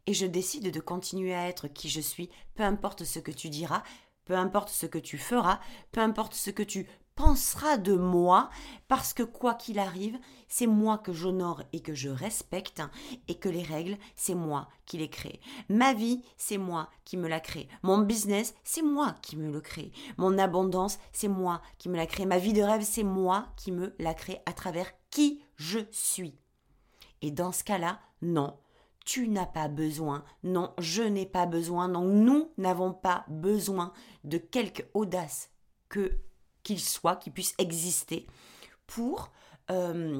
et 0.07 0.13
je 0.13 0.25
décide 0.25 0.71
de 0.71 0.79
continuer 0.79 1.33
à 1.33 1.47
être 1.47 1.67
qui 1.67 1.89
je 1.89 2.01
suis, 2.01 2.29
peu 2.55 2.63
importe 2.63 3.03
ce 3.03 3.19
que 3.19 3.31
tu 3.31 3.49
diras, 3.49 3.83
peu 4.25 4.35
importe 4.35 4.69
ce 4.69 4.85
que 4.85 4.99
tu 4.99 5.17
feras, 5.17 5.59
peu 5.91 6.01
importe 6.01 6.33
ce 6.33 6.49
que 6.51 6.63
tu 6.63 6.87
pensera 7.15 7.77
de 7.77 7.95
moi 7.95 8.49
parce 8.87 9.13
que 9.13 9.23
quoi 9.23 9.53
qu'il 9.53 9.79
arrive, 9.79 10.17
c'est 10.47 10.67
moi 10.67 10.97
que 10.97 11.13
j'honore 11.13 11.61
et 11.73 11.81
que 11.81 11.93
je 11.93 12.09
respecte 12.09 12.81
et 13.27 13.35
que 13.35 13.49
les 13.49 13.63
règles, 13.63 13.97
c'est 14.15 14.35
moi 14.35 14.69
qui 14.85 14.97
les 14.97 15.09
crée. 15.09 15.39
Ma 15.69 15.93
vie, 15.93 16.23
c'est 16.37 16.57
moi 16.57 16.89
qui 17.05 17.17
me 17.17 17.27
la 17.27 17.39
crée. 17.39 17.67
Mon 17.83 17.99
business, 17.99 18.55
c'est 18.63 18.81
moi 18.81 19.15
qui 19.21 19.37
me 19.37 19.51
le 19.51 19.61
crée. 19.61 19.91
Mon 20.17 20.37
abondance, 20.37 20.99
c'est 21.13 21.27
moi 21.27 21.61
qui 21.77 21.89
me 21.89 21.97
la 21.97 22.07
crée. 22.07 22.25
Ma 22.25 22.37
vie 22.37 22.53
de 22.53 22.63
rêve, 22.63 22.83
c'est 22.83 23.03
moi 23.03 23.47
qui 23.55 23.71
me 23.71 23.93
la 23.99 24.13
crée 24.13 24.41
à 24.45 24.53
travers 24.53 24.91
qui 25.09 25.41
je 25.57 25.79
suis. 25.91 26.35
Et 27.21 27.31
dans 27.31 27.51
ce 27.51 27.63
cas-là, 27.63 27.99
non, 28.21 28.57
tu 29.05 29.27
n'as 29.27 29.45
pas 29.45 29.67
besoin, 29.67 30.23
non, 30.43 30.73
je 30.77 31.03
n'ai 31.03 31.25
pas 31.25 31.45
besoin, 31.45 31.87
non, 31.87 32.03
nous 32.03 32.51
n'avons 32.57 32.93
pas 32.93 33.25
besoin 33.27 33.93
de 34.23 34.37
quelque 34.37 34.83
audace 34.93 35.49
que 35.89 36.17
qu'il 36.63 36.79
soit, 36.79 37.15
qui 37.15 37.31
puisse 37.31 37.55
exister 37.57 38.27
pour, 38.85 39.31
euh, 39.71 40.19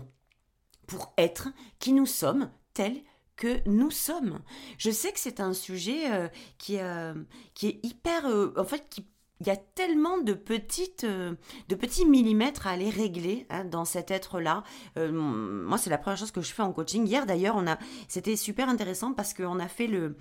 pour 0.88 1.13
être 1.17 1.50
qui 1.79 1.93
nous 1.93 2.07
sommes, 2.07 2.50
tels 2.73 3.03
que 3.35 3.67
nous 3.67 3.91
sommes. 3.91 4.41
Je 4.77 4.91
sais 4.91 5.11
que 5.11 5.19
c'est 5.19 5.39
un 5.39 5.53
sujet 5.53 6.11
euh, 6.11 6.27
qui, 6.57 6.79
euh, 6.79 7.13
qui 7.53 7.67
est 7.67 7.79
hyper... 7.85 8.25
en 8.57 8.63
fait, 8.63 8.88
qui 8.89 9.05
il 9.41 9.48
y 9.48 9.50
a 9.50 9.57
tellement 9.57 10.19
de 10.19 10.33
petites 10.33 11.05
de 11.05 11.75
petits 11.75 12.05
millimètres 12.05 12.67
à 12.67 12.71
aller 12.71 12.89
régler 12.89 13.48
hein, 13.50 13.65
dans 13.65 13.86
cet 13.86 14.12
être 14.12 14.39
là 14.39 14.63
moi 14.95 15.77
c'est 15.77 15.89
la 15.89 15.98
première 15.98 16.17
chose 16.17 16.31
que 16.31 16.41
je 16.41 16.53
fais 16.53 16.62
en 16.62 16.71
coaching 16.71 17.07
hier 17.07 17.25
d'ailleurs 17.25 17.55
on 17.57 17.67
a 17.67 17.77
c'était 18.07 18.36
super 18.36 18.69
intéressant 18.69 19.13
parce 19.13 19.33
qu'on 19.33 19.60
a 19.60 19.67
fait 19.67 19.88
le 19.88 20.15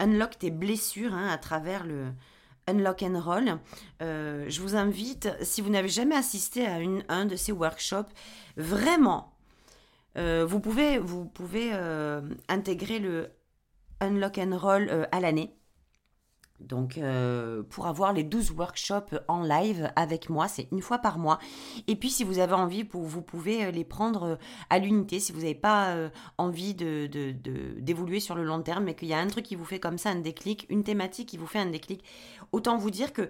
unlock 0.00 0.38
tes 0.38 0.50
blessures 0.50 1.14
hein, 1.14 1.28
à 1.28 1.38
travers 1.38 1.86
le 1.86 2.12
Unlock 2.66 3.02
and 3.02 3.20
Roll. 3.20 3.58
Euh, 4.02 4.46
je 4.48 4.60
vous 4.60 4.76
invite, 4.76 5.28
si 5.42 5.60
vous 5.60 5.70
n'avez 5.70 5.88
jamais 5.88 6.16
assisté 6.16 6.66
à 6.66 6.78
un 7.08 7.26
de 7.26 7.36
ces 7.36 7.52
workshops, 7.52 8.10
vraiment, 8.56 9.36
euh, 10.16 10.44
vous 10.46 10.60
pouvez, 10.60 10.98
vous 10.98 11.26
pouvez 11.26 11.70
euh, 11.72 12.22
intégrer 12.48 12.98
le 12.98 13.30
Unlock 14.00 14.38
and 14.38 14.56
Roll 14.56 15.08
à 15.12 15.20
l'année. 15.20 15.54
Donc, 16.60 16.98
euh, 16.98 17.62
pour 17.64 17.86
avoir 17.88 18.12
les 18.12 18.22
12 18.22 18.52
workshops 18.52 19.18
en 19.26 19.42
live 19.42 19.92
avec 19.96 20.30
moi, 20.30 20.46
c'est 20.46 20.68
une 20.70 20.82
fois 20.82 20.98
par 20.98 21.18
mois. 21.18 21.38
Et 21.88 21.96
puis, 21.96 22.10
si 22.10 22.22
vous 22.22 22.38
avez 22.38 22.54
envie, 22.54 22.84
vous 22.90 23.22
pouvez 23.22 23.64
euh, 23.64 23.70
les 23.70 23.84
prendre 23.84 24.22
euh, 24.22 24.36
à 24.70 24.78
l'unité. 24.78 25.18
Si 25.18 25.32
vous 25.32 25.40
n'avez 25.40 25.54
pas 25.54 25.96
envie 26.38 26.74
d'évoluer 26.74 28.20
sur 28.20 28.34
le 28.34 28.44
long 28.44 28.62
terme, 28.62 28.84
mais 28.84 28.94
qu'il 28.94 29.08
y 29.08 29.14
a 29.14 29.18
un 29.18 29.26
truc 29.26 29.44
qui 29.44 29.56
vous 29.56 29.64
fait 29.64 29.80
comme 29.80 29.98
ça 29.98 30.10
un 30.10 30.20
déclic, 30.20 30.66
une 30.68 30.84
thématique 30.84 31.28
qui 31.28 31.36
vous 31.36 31.46
fait 31.46 31.58
un 31.58 31.66
déclic, 31.66 32.04
autant 32.52 32.76
vous 32.76 32.90
dire 32.90 33.12
que 33.12 33.28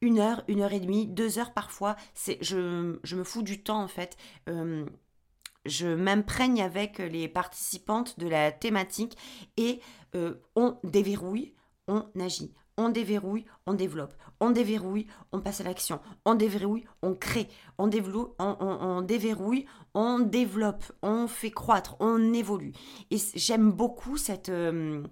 une 0.00 0.18
heure, 0.18 0.42
une 0.48 0.60
heure 0.60 0.72
et 0.72 0.80
demie, 0.80 1.06
deux 1.06 1.38
heures 1.38 1.52
parfois, 1.52 1.96
c'est, 2.14 2.38
je 2.42 2.56
me 2.56 3.24
fous 3.24 3.42
du 3.42 3.62
temps 3.62 3.82
en 3.82 3.88
fait. 3.88 4.16
je 4.46 5.86
m'imprègne 5.86 6.62
avec 6.62 6.98
les 6.98 7.28
participantes 7.28 8.18
de 8.18 8.28
la 8.28 8.52
thématique 8.52 9.16
et 9.56 9.80
on 10.14 10.76
déverrouille 10.84 11.54
on 11.88 12.06
agit. 12.20 12.52
On 12.80 12.90
déverrouille, 12.90 13.44
on 13.66 13.74
développe. 13.74 14.14
On 14.38 14.50
déverrouille, 14.50 15.08
on 15.32 15.40
passe 15.40 15.60
à 15.60 15.64
l'action. 15.64 15.98
On 16.24 16.36
déverrouille, 16.36 16.84
on 17.02 17.12
crée. 17.12 17.48
On, 17.76 17.88
développe, 17.88 18.36
on, 18.38 19.02
déverrouille, 19.02 19.66
on 19.94 20.20
développe. 20.20 20.84
On 21.02 21.26
fait 21.26 21.50
croître, 21.50 21.96
on 21.98 22.32
évolue. 22.32 22.72
Et 23.10 23.16
j'aime 23.34 23.72
beaucoup 23.72 24.16
cette, 24.16 24.48
euh, 24.48 25.02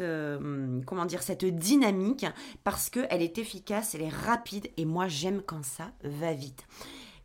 euh, 0.00 0.80
comment 0.84 1.06
dire, 1.06 1.22
cette 1.22 1.46
dynamique 1.46 2.26
parce 2.64 2.90
qu'elle 2.90 3.22
est 3.22 3.38
efficace, 3.38 3.94
elle 3.94 4.02
est 4.02 4.10
rapide 4.10 4.68
et 4.76 4.84
moi 4.84 5.08
j'aime 5.08 5.40
quand 5.40 5.64
ça 5.64 5.92
va 6.04 6.34
vite. 6.34 6.66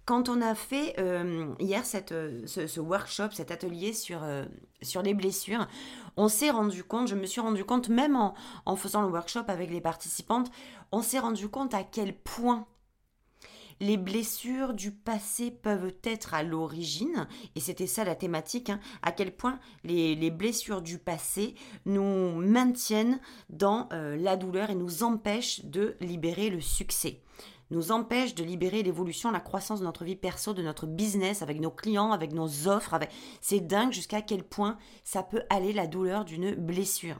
Quand 0.05 0.29
on 0.29 0.39
a 0.41 0.55
fait 0.55 0.93
euh, 0.99 1.53
hier 1.59 1.85
ce, 1.85 2.79
workshop, 2.79 3.31
cet 3.31 3.51
atelier 3.51 3.91
sur 3.91 4.21
les 5.03 5.13
blessures, 5.13 5.67
on 6.17 6.27
s'est 6.27 6.51
rendu 6.51 6.83
compte, 6.83 7.07
je 7.07 7.15
me 7.15 7.25
suis 7.25 7.41
rendu 7.41 7.63
compte, 7.63 7.89
même 7.89 8.15
en, 8.15 8.75
faisant 8.75 9.01
le 9.01 9.09
workshop 9.09 9.45
avec 9.47 9.69
les 9.69 9.81
participantes, 9.81 10.51
on 10.91 11.01
s'est 11.01 11.19
rendu 11.19 11.49
compte 11.49 11.73
à 11.73 11.83
quel 11.83 12.15
point 12.15 12.67
les 13.81 13.97
blessures 13.97 14.73
du 14.73 14.91
passé 14.91 15.51
peuvent 15.51 15.93
être 16.05 16.33
à 16.33 16.43
l'origine, 16.43 17.27
et 17.55 17.59
c'était 17.59 17.87
ça 17.87 18.05
la 18.05 18.15
thématique, 18.15 18.69
hein, 18.69 18.79
à 19.01 19.11
quel 19.11 19.35
point 19.35 19.59
les, 19.83 20.15
les, 20.15 20.31
blessures 20.31 20.81
du 20.81 20.97
passé 20.97 21.55
nous 21.85 22.35
maintiennent 22.35 23.19
dans 23.49 23.89
la 23.91 24.37
douleur 24.37 24.69
et 24.69 24.75
nous 24.75 25.03
empêchent 25.03 25.65
de 25.65 25.97
libérer 25.99 26.49
le 26.49 26.61
succès 26.61 27.24
nous 27.71 27.91
empêche 27.91 28.35
de 28.35 28.43
libérer 28.43 28.83
l'évolution, 28.83 29.31
la 29.31 29.39
croissance 29.39 29.79
de 29.79 29.85
notre 29.85 30.03
vie 30.03 30.15
perso, 30.15 30.53
de 30.53 30.61
notre 30.61 30.85
business, 30.85 31.41
avec 31.41 31.59
nos 31.59 31.71
clients, 31.71 32.11
avec 32.11 32.31
nos 32.31 32.67
offres. 32.67 32.93
Avec... 32.93 33.09
C'est 33.41 33.59
dingue 33.59 33.91
jusqu'à 33.91 34.21
quel 34.21 34.43
point 34.43 34.77
ça 35.03 35.23
peut 35.23 35.43
aller 35.49 35.73
la 35.73 35.87
douleur 35.87 36.25
d'une 36.25 36.53
blessure. 36.53 37.19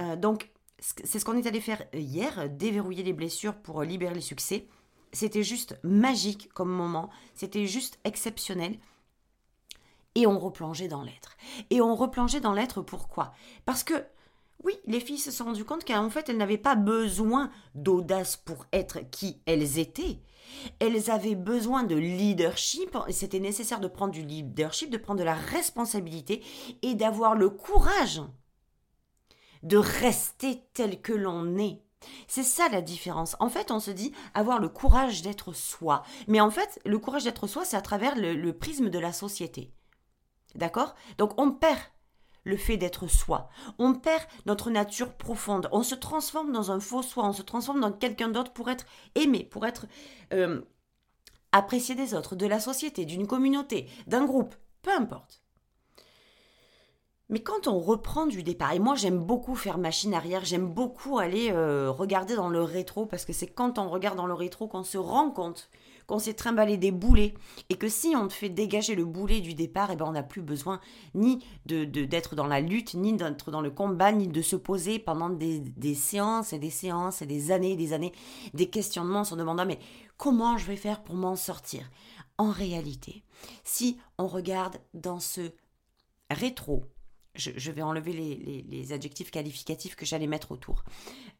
Euh, 0.00 0.16
donc, 0.16 0.50
c'est 0.80 1.18
ce 1.18 1.24
qu'on 1.24 1.36
est 1.36 1.46
allé 1.46 1.60
faire 1.60 1.82
hier, 1.92 2.48
déverrouiller 2.48 3.02
les 3.02 3.12
blessures 3.12 3.56
pour 3.56 3.82
libérer 3.82 4.14
le 4.14 4.20
succès. 4.20 4.68
C'était 5.12 5.42
juste 5.42 5.78
magique 5.82 6.50
comme 6.52 6.70
moment, 6.70 7.10
c'était 7.34 7.66
juste 7.66 7.98
exceptionnel. 8.04 8.78
Et 10.14 10.26
on 10.26 10.38
replongeait 10.38 10.88
dans 10.88 11.02
l'être. 11.02 11.36
Et 11.70 11.80
on 11.80 11.94
replongeait 11.94 12.40
dans 12.40 12.52
l'être 12.52 12.82
pourquoi? 12.82 13.32
Parce 13.64 13.84
que 13.84 14.04
oui, 14.64 14.74
les 14.86 15.00
filles 15.00 15.18
se 15.18 15.30
sont 15.30 15.44
rendues 15.44 15.64
compte 15.64 15.84
qu'en 15.84 16.10
fait, 16.10 16.28
elles 16.28 16.36
n'avaient 16.36 16.58
pas 16.58 16.74
besoin 16.74 17.50
d'audace 17.74 18.36
pour 18.36 18.66
être 18.72 18.98
qui 19.10 19.40
elles 19.46 19.78
étaient. 19.78 20.20
Elles 20.80 21.10
avaient 21.10 21.34
besoin 21.34 21.84
de 21.84 21.94
leadership, 21.94 22.96
c'était 23.10 23.38
nécessaire 23.38 23.80
de 23.80 23.88
prendre 23.88 24.12
du 24.12 24.22
leadership, 24.22 24.90
de 24.90 24.96
prendre 24.96 25.20
de 25.20 25.24
la 25.24 25.34
responsabilité 25.34 26.42
et 26.82 26.94
d'avoir 26.94 27.34
le 27.34 27.50
courage 27.50 28.22
de 29.62 29.76
rester 29.76 30.62
tel 30.74 31.00
que 31.00 31.12
l'on 31.12 31.58
est. 31.58 31.82
C'est 32.28 32.44
ça 32.44 32.68
la 32.68 32.80
différence. 32.80 33.36
En 33.40 33.48
fait, 33.48 33.70
on 33.70 33.80
se 33.80 33.90
dit 33.90 34.12
avoir 34.34 34.60
le 34.60 34.68
courage 34.68 35.22
d'être 35.22 35.52
soi. 35.52 36.04
Mais 36.28 36.40
en 36.40 36.50
fait, 36.50 36.80
le 36.84 36.98
courage 36.98 37.24
d'être 37.24 37.46
soi, 37.46 37.64
c'est 37.64 37.76
à 37.76 37.82
travers 37.82 38.16
le, 38.16 38.34
le 38.34 38.52
prisme 38.56 38.88
de 38.88 38.98
la 38.98 39.12
société. 39.12 39.72
D'accord? 40.54 40.94
Donc 41.18 41.38
on 41.38 41.50
perd 41.50 41.80
le 42.48 42.56
fait 42.56 42.76
d'être 42.76 43.06
soi. 43.06 43.48
On 43.78 43.94
perd 43.94 44.22
notre 44.46 44.70
nature 44.70 45.12
profonde. 45.12 45.68
On 45.70 45.82
se 45.82 45.94
transforme 45.94 46.50
dans 46.50 46.70
un 46.72 46.80
faux 46.80 47.02
soi. 47.02 47.24
On 47.24 47.32
se 47.32 47.42
transforme 47.42 47.80
dans 47.80 47.92
quelqu'un 47.92 48.28
d'autre 48.28 48.52
pour 48.52 48.70
être 48.70 48.86
aimé, 49.14 49.44
pour 49.44 49.66
être 49.66 49.86
euh, 50.32 50.62
apprécié 51.52 51.94
des 51.94 52.14
autres, 52.14 52.34
de 52.34 52.46
la 52.46 52.58
société, 52.58 53.04
d'une 53.04 53.26
communauté, 53.26 53.88
d'un 54.06 54.24
groupe, 54.24 54.54
peu 54.82 54.90
importe. 54.90 55.42
Mais 57.30 57.40
quand 57.40 57.66
on 57.66 57.78
reprend 57.78 58.26
du 58.26 58.42
départ, 58.42 58.72
et 58.72 58.78
moi 58.78 58.94
j'aime 58.94 59.18
beaucoup 59.18 59.54
faire 59.54 59.76
machine 59.76 60.14
arrière, 60.14 60.46
j'aime 60.46 60.66
beaucoup 60.66 61.18
aller 61.18 61.50
euh, 61.52 61.90
regarder 61.90 62.34
dans 62.34 62.48
le 62.48 62.62
rétro, 62.62 63.04
parce 63.04 63.26
que 63.26 63.34
c'est 63.34 63.46
quand 63.46 63.78
on 63.78 63.90
regarde 63.90 64.16
dans 64.16 64.26
le 64.26 64.32
rétro 64.32 64.66
qu'on 64.66 64.82
se 64.82 64.96
rend 64.96 65.30
compte 65.30 65.68
qu'on 66.08 66.18
s'est 66.18 66.34
trimballé 66.34 66.78
des 66.78 66.90
boulets 66.90 67.34
et 67.68 67.76
que 67.76 67.88
si 67.88 68.16
on 68.16 68.26
te 68.26 68.32
fait 68.32 68.48
dégager 68.48 68.94
le 68.96 69.04
boulet 69.04 69.40
du 69.40 69.54
départ, 69.54 69.90
et 69.90 69.92
eh 69.92 69.96
ben 69.96 70.06
on 70.08 70.12
n'a 70.12 70.22
plus 70.22 70.40
besoin 70.40 70.80
ni 71.14 71.44
de, 71.66 71.84
d'être 71.84 72.34
dans 72.34 72.46
la 72.46 72.60
lutte, 72.60 72.94
ni 72.94 73.12
d'être 73.12 73.50
dans 73.50 73.60
le 73.60 73.70
combat, 73.70 74.10
ni 74.10 74.26
de 74.26 74.42
se 74.42 74.56
poser 74.56 74.98
pendant 74.98 75.28
des, 75.28 75.62
séances 75.94 76.52
et 76.54 76.58
des 76.58 76.70
séances 76.70 77.20
et 77.20 77.26
des 77.26 77.52
années 77.52 77.72
et 77.72 77.76
des 77.76 77.92
années 77.92 78.12
des 78.54 78.70
questionnements 78.70 79.20
en 79.20 79.24
se 79.24 79.34
demandant 79.34 79.66
mais 79.66 79.78
comment 80.16 80.56
je 80.56 80.66
vais 80.66 80.76
faire 80.76 81.04
pour 81.04 81.14
m'en 81.14 81.36
sortir? 81.36 81.88
En 82.38 82.50
réalité, 82.50 83.22
si 83.64 83.98
on 84.16 84.28
regarde 84.28 84.78
dans 84.94 85.20
ce 85.20 85.52
rétro, 86.30 86.84
je, 87.34 87.70
vais 87.70 87.82
enlever 87.82 88.12
les, 88.12 88.92
adjectifs 88.92 89.30
qualificatifs 89.30 89.94
que 89.94 90.06
j'allais 90.06 90.26
mettre 90.26 90.52
autour. 90.52 90.84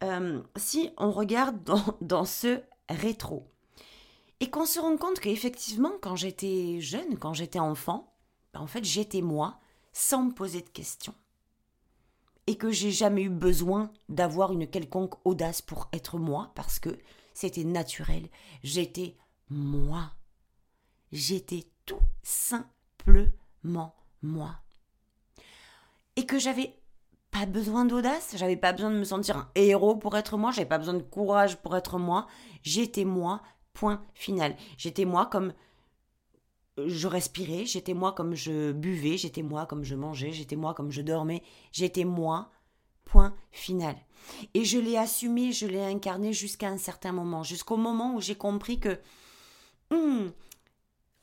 Euh, 0.03 0.41
si 0.55 0.91
on 0.97 1.11
regarde 1.11 1.57
dans 2.01 2.25
ce 2.25 2.61
rétro, 2.89 3.49
et 4.39 4.49
qu'on 4.49 4.65
se 4.65 4.79
rend 4.79 4.97
compte 4.97 5.19
qu'effectivement, 5.19 5.91
quand 6.01 6.15
j'étais 6.15 6.79
jeune, 6.79 7.17
quand 7.17 7.33
j'étais 7.33 7.59
enfant, 7.59 8.13
ben, 8.53 8.61
en 8.61 8.67
fait, 8.67 8.83
j'étais 8.83 9.21
moi, 9.21 9.59
sans 9.91 10.23
me 10.23 10.31
poser 10.31 10.61
de 10.61 10.69
questions. 10.69 11.15
Et 12.47 12.57
que 12.57 12.71
j'ai 12.71 12.91
jamais 12.91 13.23
eu 13.23 13.29
besoin 13.29 13.91
d'avoir 14.07 14.51
une 14.51 14.67
quelconque 14.67 15.15
audace 15.25 15.61
pour 15.61 15.89
être 15.93 16.17
moi, 16.17 16.51
parce 16.55 16.79
que 16.79 16.97
c'était 17.33 17.63
naturel. 17.63 18.27
J'étais 18.63 19.17
moi. 19.49 20.11
J'étais 21.11 21.65
tout 21.85 21.99
simplement 22.23 23.93
moi. 24.21 24.55
Et 26.15 26.25
que 26.25 26.39
j'avais 26.39 26.75
pas 27.31 27.45
besoin 27.45 27.85
d'audace, 27.85 28.35
j'avais 28.35 28.57
pas 28.57 28.73
besoin 28.73 28.89
de 28.89 28.97
me 28.97 29.03
sentir 29.03 29.37
un 29.37 29.51
héros 29.55 29.95
pour 29.95 30.17
être 30.17 30.37
moi, 30.37 30.51
j'avais 30.51 30.67
pas 30.67 30.79
besoin 30.79 30.95
de 30.95 31.03
courage 31.03 31.57
pour 31.57 31.75
être 31.77 31.99
moi, 31.99 32.27
j'étais 32.63 33.05
moi 33.05 33.41
Point 33.73 34.05
final. 34.13 34.55
J'étais 34.77 35.05
moi 35.05 35.25
comme 35.25 35.53
je 36.77 37.07
respirais, 37.07 37.65
j'étais 37.65 37.93
moi 37.93 38.13
comme 38.13 38.35
je 38.35 38.71
buvais, 38.71 39.17
j'étais 39.17 39.41
moi 39.41 39.65
comme 39.65 39.83
je 39.83 39.95
mangeais, 39.95 40.31
j'étais 40.31 40.55
moi 40.55 40.73
comme 40.73 40.91
je 40.91 41.01
dormais, 41.01 41.43
j'étais 41.71 42.05
moi. 42.05 42.51
Point 43.05 43.35
final. 43.51 43.95
Et 44.53 44.65
je 44.65 44.77
l'ai 44.77 44.95
assumé, 44.95 45.51
je 45.51 45.65
l'ai 45.65 45.83
incarné 45.83 46.31
jusqu'à 46.31 46.69
un 46.69 46.77
certain 46.77 47.11
moment, 47.11 47.41
jusqu'au 47.43 47.75
moment 47.75 48.13
où 48.13 48.21
j'ai 48.21 48.35
compris 48.35 48.79
que 48.79 48.99
Hmm. 49.91 50.29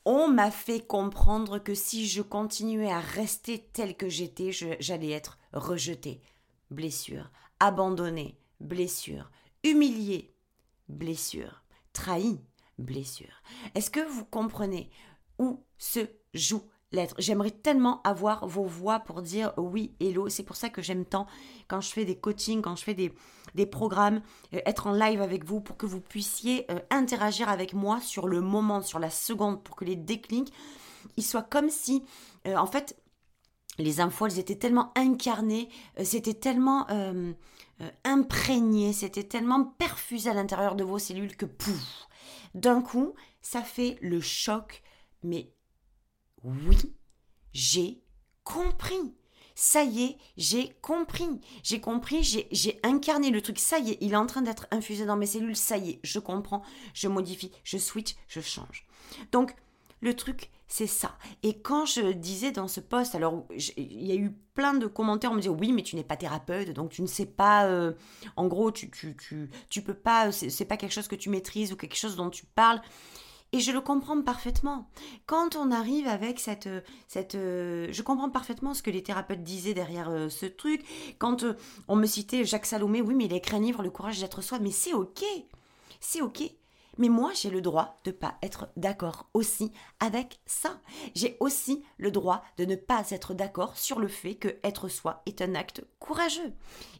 On 0.05 0.29
m'a 0.29 0.51
fait 0.51 0.87
comprendre 0.87 1.59
que 1.59 1.75
si 1.75 2.07
je 2.07 2.23
continuais 2.23 2.91
à 2.91 3.01
rester 3.01 3.59
tel 3.73 3.97
que 3.97 4.09
j'étais, 4.09 4.51
j'allais 4.53 5.11
être 5.11 5.39
rejeté. 5.53 6.21
Blessure. 6.71 7.31
Abandonné. 7.61 8.39
Blessure. 8.61 9.31
Humilié. 9.65 10.35
Blessure. 10.89 11.63
Trahi. 11.97 12.39
Blessure. 12.79 13.43
Est-ce 13.75 13.91
que 13.91 14.07
vous 14.07 14.27
comprenez 14.27 14.91
où 15.39 15.65
se 15.79 16.01
joue 16.35 16.63
l'être? 16.93 17.15
J'aimerais 17.19 17.51
tellement 17.51 18.03
avoir 18.03 18.47
vos 18.47 18.65
voix 18.65 19.01
pour 19.01 19.23
dire 19.23 19.55
oui, 19.57 19.97
hello. 19.99 20.29
C'est 20.29 20.43
pour 20.43 20.57
ça 20.57 20.69
que 20.69 20.83
j'aime 20.83 21.07
tant 21.07 21.27
quand 21.69 21.81
je 21.81 21.89
fais 21.89 22.05
des 22.05 22.19
coachings, 22.19 22.61
quand 22.61 22.77
je 22.77 22.85
fais 22.85 22.93
des, 22.93 23.67
programmes, 23.67 24.21
euh, 24.53 24.61
être 24.67 24.89
en 24.89 24.93
live 24.93 25.23
avec 25.23 25.47
vous 25.47 25.63
pour 25.63 25.79
que 25.79 25.87
vous 25.87 26.03
puissiez 26.03 26.71
euh, 26.71 26.79
interagir 26.91 27.49
avec 27.49 27.73
moi 27.73 27.99
sur 28.03 28.29
le 28.29 28.43
moment, 28.43 28.83
sur 28.83 28.99
la 28.99 29.09
seconde, 29.09 29.65
pour 29.65 29.75
que 29.75 29.87
les 29.87 29.97
déclics, 29.97 30.53
ils 31.17 31.25
soient 31.25 31.41
comme 31.41 31.71
si, 31.71 32.05
euh, 32.47 32.57
en 32.57 32.67
fait, 32.67 33.01
les 33.79 34.01
infos, 34.01 34.27
elles 34.27 34.39
étaient 34.39 34.57
tellement 34.57 34.93
incarnées, 34.97 35.69
c'était 36.03 36.35
tellement 36.35 36.87
imprégné, 38.05 38.93
c'était 38.93 39.25
tellement 39.25 39.65
perfusé 39.65 40.31
à 40.31 40.35
l'intérieur 40.35 40.77
de 40.77 40.85
vos 40.85 40.99
cellules 40.99 41.37
que 41.37 41.47
pouf, 41.47 42.09
d'un 42.55 42.81
coup, 42.81 43.15
ça 43.41 43.63
fait 43.63 43.99
le 44.01 44.21
choc, 44.21 44.83
mais 45.23 45.53
oui, 46.43 46.95
j'ai 47.53 48.03
compris. 48.45 49.15
Ça 49.59 49.85
y 49.85 50.05
est, 50.05 50.19
j'ai 50.37 50.77
compris. 50.83 51.41
J'ai 51.63 51.81
compris, 51.81 52.23
j'ai 52.23 52.81
incarné 52.83 53.31
le 53.31 53.41
truc. 53.41 53.59
Ça 53.59 53.79
y 53.79 53.93
est, 53.93 53.99
il 54.03 54.13
est 54.13 54.17
en 54.17 54.27
train 54.27 54.43
d'être 54.43 54.67
infusé 54.71 55.07
dans 55.07 55.17
mes 55.17 55.25
cellules. 55.25 55.57
Ça 55.57 55.79
y 55.79 55.93
est, 55.93 56.01
je 56.03 56.19
comprends, 56.19 56.63
je 56.93 57.09
modifie, 57.09 57.51
je 57.65 57.79
switch, 57.79 58.17
je 58.29 58.43
change. 58.43 58.87
Donc, 59.33 59.57
le 60.03 60.15
truc, 60.15 60.51
c'est 60.67 60.87
ça. 60.87 61.17
Et 61.43 61.61
quand 61.61 61.87
je 61.87 62.13
disais 62.13 62.53
dans 62.53 62.69
ce 62.69 62.81
post, 62.81 63.15
alors 63.15 63.47
il 63.77 64.05
y 64.05 64.13
a 64.13 64.17
eu 64.17 64.33
plein 64.55 64.75
de 64.75 64.87
commentaires, 64.87 65.31
on 65.31 65.35
me 65.35 65.41
disait 65.41 65.55
oui, 65.55 65.73
mais 65.73 65.83
tu 65.83 65.97
n'es 65.97 66.05
pas 66.05 66.17
thérapeute, 66.17 66.71
donc 66.71 66.91
tu 66.91 67.03
ne 67.03 67.07
sais 67.07 67.27
pas, 67.27 67.67
euh, 67.67 67.93
en 68.37 68.47
gros, 68.47 68.71
tu, 68.71 68.91
tu, 68.91 69.17
tu, 69.17 69.51
tu 69.69 69.83
peux 69.83 69.95
pas, 69.95 70.33
c'est 70.33 70.65
pas 70.65 70.77
quelque 70.77 70.93
chose 70.93 71.09
que 71.09 71.17
tu 71.17 71.31
maîtrises 71.31 71.73
ou 71.73 71.77
quelque 71.77 71.97
chose 71.97 72.17
dont 72.17 72.31
tu 72.31 72.47
parles. 72.47 72.81
Et 73.53 73.61
je 73.61 73.71
le 73.71 73.81
comprends 73.81 74.21
parfaitement. 74.23 74.91
Quand 75.27 75.57
on 75.57 75.71
arrive 75.71 76.09
avec 76.09 76.41
cette... 76.41 76.69
cette 77.07 77.37
euh, 77.37 77.87
je 77.91 78.03
comprends 78.03 78.29
parfaitement 78.29 78.75
ce 78.75 78.83
que 78.83 78.91
les 78.91 79.03
thérapeutes 79.03 79.43
disaient 79.43 79.73
derrière 79.73 80.11
euh, 80.11 80.29
ce 80.29 80.47
truc. 80.47 80.85
Quand 81.19 81.45
euh, 81.45 81.55
on 81.87 81.97
me 81.97 82.07
citait 82.07 82.45
Jacques 82.45 82.67
Salomé, 82.67 83.01
oui, 83.01 83.15
mais 83.15 83.29
les 83.29 83.41
livre 83.61 83.83
le 83.83 83.91
courage 83.91 84.21
d'être 84.21 84.43
soi, 84.43 84.59
mais 84.59 84.73
c'est 84.73 84.95
ok. 84.95 85.25
C'est 86.01 86.23
ok. 86.23 86.43
Mais 86.99 87.09
moi, 87.09 87.33
j'ai 87.35 87.51
le 87.51 87.61
droit 87.61 88.01
de 88.05 88.11
ne 88.11 88.17
pas 88.17 88.37
être 88.43 88.69
d'accord 88.77 89.29
aussi 89.35 89.73
avec 90.01 90.41
ça. 90.47 90.81
J'ai 91.15 91.37
aussi 91.41 91.85
le 91.99 92.11
droit 92.11 92.43
de 92.57 92.65
ne 92.65 92.77
pas 92.77 93.11
être 93.11 93.35
d'accord 93.35 93.77
sur 93.77 93.99
le 93.99 94.09
fait 94.09 94.37
que 94.37 94.57
être 94.63 94.89
soi 94.89 95.23
est 95.27 95.43
un 95.43 95.55
acte 95.55 95.85
courageux. 95.99 96.53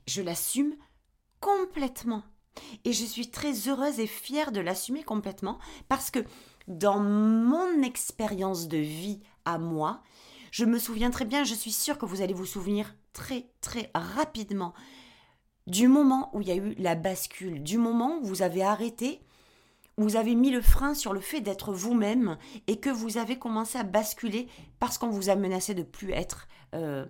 Je 0.07 0.23
l'assume 0.23 0.75
complètement. 1.41 2.23
Et 2.85 2.93
je 2.93 3.05
suis 3.05 3.31
très 3.31 3.69
heureuse 3.69 4.01
et 4.01 4.07
fière 4.07 4.53
de 4.53 4.61
l'assumer 4.61 5.03
complètement 5.03 5.59
parce 5.89 6.11
que 6.11 6.21
dans 6.69 6.99
mon 6.99 7.83
expérience 7.83 8.69
de 8.69 8.79
vie 8.79 9.21
à 9.45 9.59
moi, 9.59 10.03
je 10.51 10.65
me 10.65 10.79
souviens 10.79 11.11
très 11.11 11.27
bien, 11.27 11.45
je 11.45 11.55
suis 11.55 11.73
sûre 11.73 11.99
que 11.99 12.07
vous 12.07 12.23
allez 12.23 12.33
vous 12.33 12.47
souvenir 12.47 12.95
très 13.13 13.51
très 13.61 13.91
rapidement 13.95 14.73
du 15.67 15.89
moment 15.89 16.31
où 16.33 16.41
il 16.41 16.49
y 16.49 16.53
a 16.53 16.57
eu 16.57 16.75
la 16.79 16.95
bascule, 16.95 17.63
du 17.63 17.77
moment 17.79 18.19
où 18.19 18.25
vous 18.25 18.43
avez 18.43 18.63
arrêté, 18.63 19.21
vous 19.99 20.17
avez 20.17 20.35
mis 20.35 20.51
le 20.51 20.61
frein 20.61 20.95
sur 20.95 21.13
le 21.13 21.21
fait 21.21 21.41
d'être 21.41 21.73
vous-même 21.73 22.37
et 22.67 22.79
que 22.79 22.91
vous 22.91 23.17
avez 23.19 23.39
commencé 23.39 23.79
à 23.79 23.83
basculer 23.83 24.49
parce 24.79 24.99
qu'on 24.99 25.09
vous 25.09 25.31
a 25.31 25.37
menacé 25.37 25.75
de 25.75 25.83
plus 25.83 26.13
être 26.13 26.49
euh, 26.75 27.07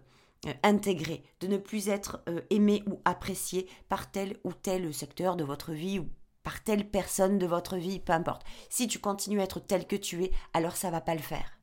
euh, 0.46 0.52
intégré, 0.62 1.24
de 1.40 1.48
ne 1.48 1.56
plus 1.56 1.88
être 1.88 2.22
euh, 2.28 2.40
aimé 2.50 2.84
ou 2.87 3.00
apprécié 3.04 3.68
par 3.88 4.11
tel 4.11 4.37
ou 4.44 4.52
tel 4.52 4.94
secteur 4.94 5.37
de 5.37 5.44
votre 5.44 5.72
vie 5.72 5.98
ou 5.98 6.08
par 6.44 6.62
telle 6.62 6.88
personne 6.88 7.38
de 7.38 7.46
votre 7.46 7.76
vie, 7.76 7.98
peu 7.98 8.12
importe. 8.12 8.42
Si 8.70 8.87
tu 8.87 9.00
continues 9.00 9.40
à 9.40 9.44
être 9.44 9.58
tel 9.58 9.87
que 9.88 9.96
tu 9.96 10.22
es, 10.22 10.30
alors 10.54 10.76
ça 10.76 10.90
va 10.90 11.00
pas 11.00 11.16
le 11.16 11.20
faire. 11.20 11.58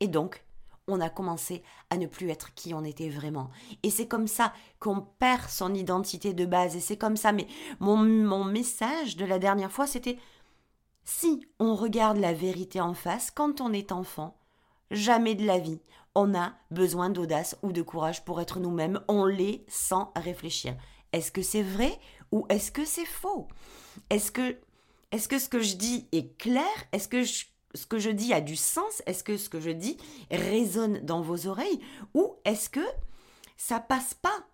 Et 0.00 0.08
donc, 0.08 0.44
on 0.88 1.00
a 1.00 1.08
commencé 1.08 1.62
à 1.90 1.96
ne 1.96 2.06
plus 2.06 2.30
être 2.30 2.52
qui 2.54 2.74
on 2.74 2.84
était 2.84 3.08
vraiment. 3.08 3.50
Et 3.84 3.90
c'est 3.90 4.08
comme 4.08 4.26
ça 4.26 4.52
qu'on 4.80 5.00
perd 5.00 5.48
son 5.48 5.72
identité 5.72 6.34
de 6.34 6.44
base. 6.44 6.76
Et 6.76 6.80
c'est 6.80 6.96
comme 6.96 7.16
ça. 7.16 7.32
Mais 7.32 7.46
mon, 7.78 7.96
mon 7.96 8.44
message 8.44 9.16
de 9.16 9.24
la 9.24 9.38
dernière 9.38 9.72
fois, 9.72 9.86
c'était 9.86 10.18
si 11.04 11.46
on 11.58 11.74
regarde 11.74 12.18
la 12.18 12.32
vérité 12.32 12.80
en 12.80 12.94
face 12.94 13.30
quand 13.30 13.60
on 13.60 13.72
est 13.72 13.92
enfant, 13.92 14.36
jamais 14.90 15.34
de 15.34 15.46
la 15.46 15.58
vie 15.58 15.80
on 16.14 16.34
a 16.34 16.54
besoin 16.70 17.10
d'audace 17.10 17.56
ou 17.62 17.72
de 17.72 17.82
courage 17.82 18.24
pour 18.24 18.40
être 18.40 18.60
nous-mêmes, 18.60 19.00
on 19.08 19.24
l'est 19.24 19.64
sans 19.68 20.12
réfléchir. 20.16 20.76
Est-ce 21.12 21.32
que 21.32 21.42
c'est 21.42 21.62
vrai 21.62 21.98
ou 22.32 22.46
est-ce 22.48 22.70
que 22.70 22.84
c'est 22.84 23.04
faux? 23.04 23.48
Est-ce 24.10 24.30
que, 24.30 24.56
ce 25.12 25.48
que 25.48 25.60
je 25.60 25.76
dis 25.76 26.06
est 26.12 26.36
clair? 26.38 26.64
Est-ce 26.92 27.08
que 27.08 27.24
ce 27.24 27.86
que 27.86 27.98
je 27.98 28.10
dis 28.10 28.32
a 28.32 28.40
du 28.40 28.56
sens? 28.56 29.02
Est-ce 29.06 29.24
que 29.24 29.36
ce 29.36 29.48
que 29.48 29.60
je 29.60 29.70
dis 29.70 29.96
résonne 30.30 31.00
dans 31.00 31.20
vos 31.20 31.46
oreilles? 31.46 31.80
Ou 32.14 32.34
est-ce 32.44 32.68
que 32.68 32.84
ça 33.56 33.80
passe 33.80 34.14
pas 34.14 34.46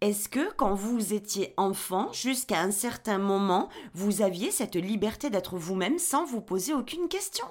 est-ce 0.00 0.28
que 0.28 0.52
quand 0.54 0.74
vous 0.74 1.12
étiez 1.12 1.54
enfant, 1.56 2.12
jusqu'à 2.12 2.60
un 2.60 2.70
certain 2.70 3.18
moment, 3.18 3.68
vous 3.94 4.22
aviez 4.22 4.50
cette 4.50 4.76
liberté 4.76 5.30
d'être 5.30 5.56
vous-même 5.56 5.98
sans 5.98 6.24
vous 6.24 6.40
poser 6.40 6.74
aucune 6.74 7.08
question? 7.08 7.46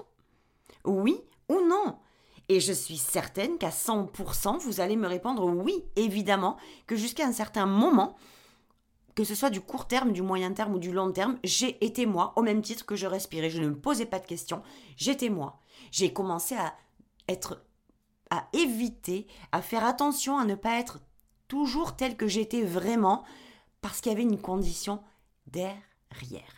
Oui 0.86 1.22
ou 1.50 1.60
non? 1.62 1.98
Et 2.50 2.60
je 2.60 2.72
suis 2.72 2.98
certaine 2.98 3.58
qu'à 3.58 3.70
100%, 3.70 4.60
vous 4.60 4.80
allez 4.80 4.96
me 4.96 5.08
répondre 5.08 5.46
oui, 5.46 5.84
évidemment, 5.96 6.58
que 6.86 6.96
jusqu'à 6.96 7.26
un 7.26 7.34
certain 7.34 7.66
moment, 7.66 8.16
que 9.16 9.26
ce 9.26 9.36
soit 9.36 9.50
du 9.50 9.60
court 9.60 9.88
terme, 9.88 10.14
du 10.14 10.22
moyen 10.22 10.54
terme 10.54 10.76
ou 10.76 10.80
du 10.80 10.94
long 10.94 11.12
terme, 11.12 11.38
j'ai 11.44 11.84
été 11.84 12.06
moi, 12.06 12.34
au 12.38 12.42
même 12.42 12.62
titre 12.62 12.86
que 12.86 12.96
je 12.96 13.08
respirais. 13.08 13.50
Je 13.50 13.62
ne 13.62 13.70
me 13.70 13.78
posais 13.78 14.06
pas 14.06 14.20
de 14.20 14.26
questions, 14.26 14.62
j'étais 14.96 15.30
moi. 15.30 15.60
J'ai 15.92 16.14
commencé 16.14 16.56
à 16.56 16.74
être, 17.28 17.66
à 18.30 18.48
éviter, 18.54 19.28
à 19.52 19.62
faire 19.62 19.84
attention 19.84 20.38
à 20.38 20.46
ne 20.46 20.56
pas 20.56 20.80
être 20.80 21.00
toujours 21.48 21.96
tel 21.96 22.18
que 22.18 22.28
j'étais 22.28 22.64
vraiment, 22.64 23.24
parce 23.82 24.02
qu'il 24.02 24.12
y 24.12 24.16
avait 24.16 24.24
une 24.24 24.42
condition 24.42 25.02
derrière. 25.48 26.58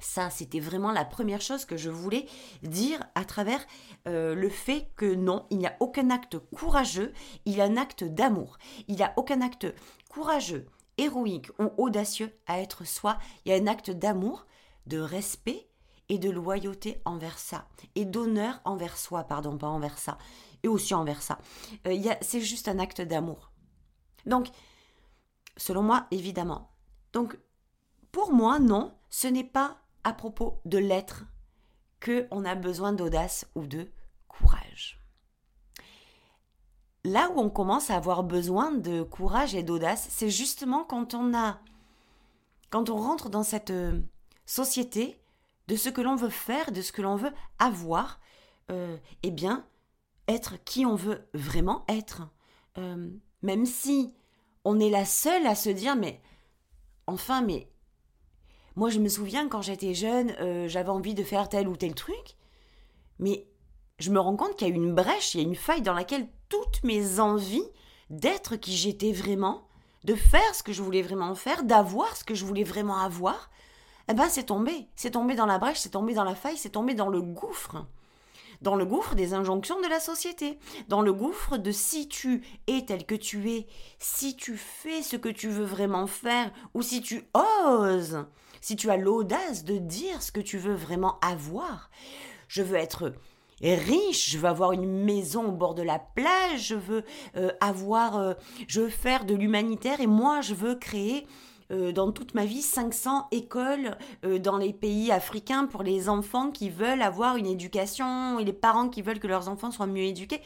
Ça, 0.00 0.30
c'était 0.30 0.60
vraiment 0.60 0.92
la 0.92 1.04
première 1.04 1.42
chose 1.42 1.64
que 1.64 1.76
je 1.76 1.90
voulais 1.90 2.26
dire 2.62 3.04
à 3.14 3.24
travers 3.24 3.64
euh, 4.08 4.34
le 4.34 4.48
fait 4.48 4.88
que 4.96 5.14
non, 5.14 5.46
il 5.50 5.58
n'y 5.58 5.66
a 5.66 5.76
aucun 5.80 6.10
acte 6.10 6.38
courageux, 6.54 7.12
il 7.44 7.54
y 7.54 7.60
a 7.60 7.64
un 7.64 7.76
acte 7.76 8.04
d'amour. 8.04 8.58
Il 8.88 8.96
n'y 8.96 9.02
a 9.02 9.12
aucun 9.16 9.42
acte 9.42 9.66
courageux, 10.08 10.66
héroïque 10.96 11.50
ou 11.58 11.70
audacieux 11.76 12.34
à 12.46 12.60
être 12.60 12.86
soi. 12.86 13.18
Il 13.44 13.52
y 13.52 13.54
a 13.54 13.58
un 13.58 13.66
acte 13.66 13.90
d'amour, 13.90 14.46
de 14.86 14.98
respect 14.98 15.68
et 16.08 16.18
de 16.18 16.30
loyauté 16.30 17.00
envers 17.04 17.38
ça. 17.38 17.66
Et 17.94 18.04
d'honneur 18.04 18.60
envers 18.64 18.96
soi, 18.96 19.24
pardon, 19.24 19.58
pas 19.58 19.68
envers 19.68 19.98
ça. 19.98 20.16
Et 20.62 20.68
aussi 20.68 20.94
envers 20.94 21.22
ça. 21.22 21.38
Euh, 21.86 22.14
c'est 22.22 22.40
juste 22.40 22.68
un 22.68 22.78
acte 22.78 23.00
d'amour. 23.00 23.49
Donc, 24.26 24.48
selon 25.56 25.82
moi, 25.82 26.06
évidemment. 26.10 26.70
Donc, 27.12 27.38
pour 28.12 28.32
moi, 28.32 28.58
non, 28.58 28.94
ce 29.10 29.28
n'est 29.28 29.44
pas 29.44 29.78
à 30.04 30.12
propos 30.12 30.60
de 30.64 30.78
l'être 30.78 31.24
que 32.00 32.26
on 32.30 32.44
a 32.44 32.54
besoin 32.54 32.92
d'audace 32.92 33.46
ou 33.54 33.66
de 33.66 33.88
courage. 34.28 34.98
Là 37.04 37.30
où 37.30 37.40
on 37.40 37.50
commence 37.50 37.90
à 37.90 37.96
avoir 37.96 38.22
besoin 38.22 38.72
de 38.72 39.02
courage 39.02 39.54
et 39.54 39.62
d'audace, 39.62 40.06
c'est 40.10 40.30
justement 40.30 40.84
quand 40.84 41.14
on 41.14 41.34
a 41.34 41.60
quand 42.70 42.88
on 42.88 42.96
rentre 42.96 43.30
dans 43.30 43.42
cette 43.42 43.70
euh, 43.70 44.00
société 44.46 45.20
de 45.66 45.76
ce 45.76 45.88
que 45.88 46.00
l'on 46.00 46.14
veut 46.14 46.30
faire, 46.30 46.72
de 46.72 46.82
ce 46.82 46.92
que 46.92 47.02
l'on 47.02 47.16
veut 47.16 47.32
avoir, 47.58 48.20
euh, 48.70 48.96
eh 49.22 49.30
bien, 49.30 49.66
être 50.28 50.62
qui 50.64 50.86
on 50.86 50.94
veut 50.94 51.28
vraiment 51.34 51.84
être. 51.88 52.28
Euh, 52.78 53.10
même 53.42 53.66
si 53.66 54.14
on 54.64 54.80
est 54.80 54.90
la 54.90 55.04
seule 55.04 55.46
à 55.46 55.54
se 55.54 55.70
dire, 55.70 55.96
mais 55.96 56.20
enfin, 57.06 57.42
mais 57.42 57.68
moi, 58.76 58.88
je 58.88 58.98
me 58.98 59.08
souviens 59.08 59.48
quand 59.48 59.62
j'étais 59.62 59.94
jeune, 59.94 60.30
euh, 60.40 60.68
j'avais 60.68 60.90
envie 60.90 61.14
de 61.14 61.24
faire 61.24 61.48
tel 61.48 61.68
ou 61.68 61.76
tel 61.76 61.94
truc, 61.94 62.36
mais 63.18 63.46
je 63.98 64.10
me 64.10 64.20
rends 64.20 64.36
compte 64.36 64.56
qu'il 64.56 64.68
y 64.68 64.70
a 64.70 64.74
une 64.74 64.94
brèche, 64.94 65.34
il 65.34 65.40
y 65.40 65.44
a 65.44 65.46
une 65.46 65.56
faille 65.56 65.82
dans 65.82 65.94
laquelle 65.94 66.28
toutes 66.48 66.82
mes 66.84 67.20
envies 67.20 67.68
d'être 68.08 68.56
qui 68.56 68.76
j'étais 68.76 69.12
vraiment, 69.12 69.66
de 70.04 70.14
faire 70.14 70.54
ce 70.54 70.62
que 70.62 70.72
je 70.72 70.82
voulais 70.82 71.02
vraiment 71.02 71.34
faire, 71.34 71.62
d'avoir 71.64 72.16
ce 72.16 72.24
que 72.24 72.34
je 72.34 72.44
voulais 72.44 72.64
vraiment 72.64 72.96
avoir, 72.96 73.50
eh 74.08 74.14
ben 74.14 74.28
c'est 74.28 74.44
tombé. 74.44 74.88
C'est 74.96 75.12
tombé 75.12 75.34
dans 75.34 75.46
la 75.46 75.58
brèche, 75.58 75.78
c'est 75.78 75.90
tombé 75.90 76.14
dans 76.14 76.24
la 76.24 76.34
faille, 76.34 76.56
c'est 76.56 76.70
tombé 76.70 76.94
dans 76.94 77.08
le 77.08 77.22
gouffre. 77.22 77.84
Dans 78.62 78.76
le 78.76 78.84
gouffre 78.84 79.14
des 79.14 79.34
injonctions 79.34 79.80
de 79.80 79.88
la 79.88 80.00
société. 80.00 80.58
Dans 80.88 81.02
le 81.02 81.12
gouffre 81.12 81.56
de 81.56 81.70
si 81.70 82.08
tu 82.08 82.42
es 82.66 82.84
tel 82.86 83.06
que 83.06 83.14
tu 83.14 83.50
es, 83.50 83.66
si 83.98 84.36
tu 84.36 84.56
fais 84.56 85.02
ce 85.02 85.16
que 85.16 85.28
tu 85.28 85.48
veux 85.48 85.64
vraiment 85.64 86.06
faire, 86.06 86.50
ou 86.74 86.82
si 86.82 87.00
tu 87.00 87.24
oses 87.34 88.24
si 88.60 88.76
tu 88.76 88.90
as 88.90 88.96
l'audace 88.96 89.64
de 89.64 89.78
dire 89.78 90.22
ce 90.22 90.32
que 90.32 90.40
tu 90.40 90.58
veux 90.58 90.74
vraiment 90.74 91.18
avoir, 91.20 91.90
je 92.48 92.62
veux 92.62 92.76
être 92.76 93.12
riche, 93.62 94.30
je 94.30 94.38
veux 94.38 94.48
avoir 94.48 94.72
une 94.72 94.86
maison 94.86 95.48
au 95.48 95.52
bord 95.52 95.74
de 95.74 95.82
la 95.82 95.98
plage, 95.98 96.68
je 96.68 96.74
veux 96.74 97.04
euh, 97.36 97.50
avoir, 97.60 98.16
euh, 98.16 98.34
je 98.68 98.82
veux 98.82 98.88
faire 98.88 99.24
de 99.24 99.34
l'humanitaire 99.34 100.00
et 100.00 100.06
moi 100.06 100.40
je 100.40 100.54
veux 100.54 100.74
créer 100.74 101.26
euh, 101.70 101.92
dans 101.92 102.12
toute 102.12 102.34
ma 102.34 102.44
vie 102.44 102.62
500 102.62 103.28
écoles 103.30 103.96
dans 104.22 104.56
les 104.56 104.72
pays 104.72 105.12
africains 105.12 105.66
pour 105.66 105.82
les 105.82 106.08
enfants 106.08 106.50
qui 106.50 106.70
veulent 106.70 107.02
avoir 107.02 107.36
une 107.36 107.46
éducation 107.46 108.38
et 108.38 108.44
les 108.44 108.52
parents 108.52 108.88
qui 108.88 109.02
veulent 109.02 109.20
que 109.20 109.26
leurs 109.26 109.48
enfants 109.48 109.70
soient 109.70 109.86
mieux 109.86 110.04
éduqués. 110.04 110.42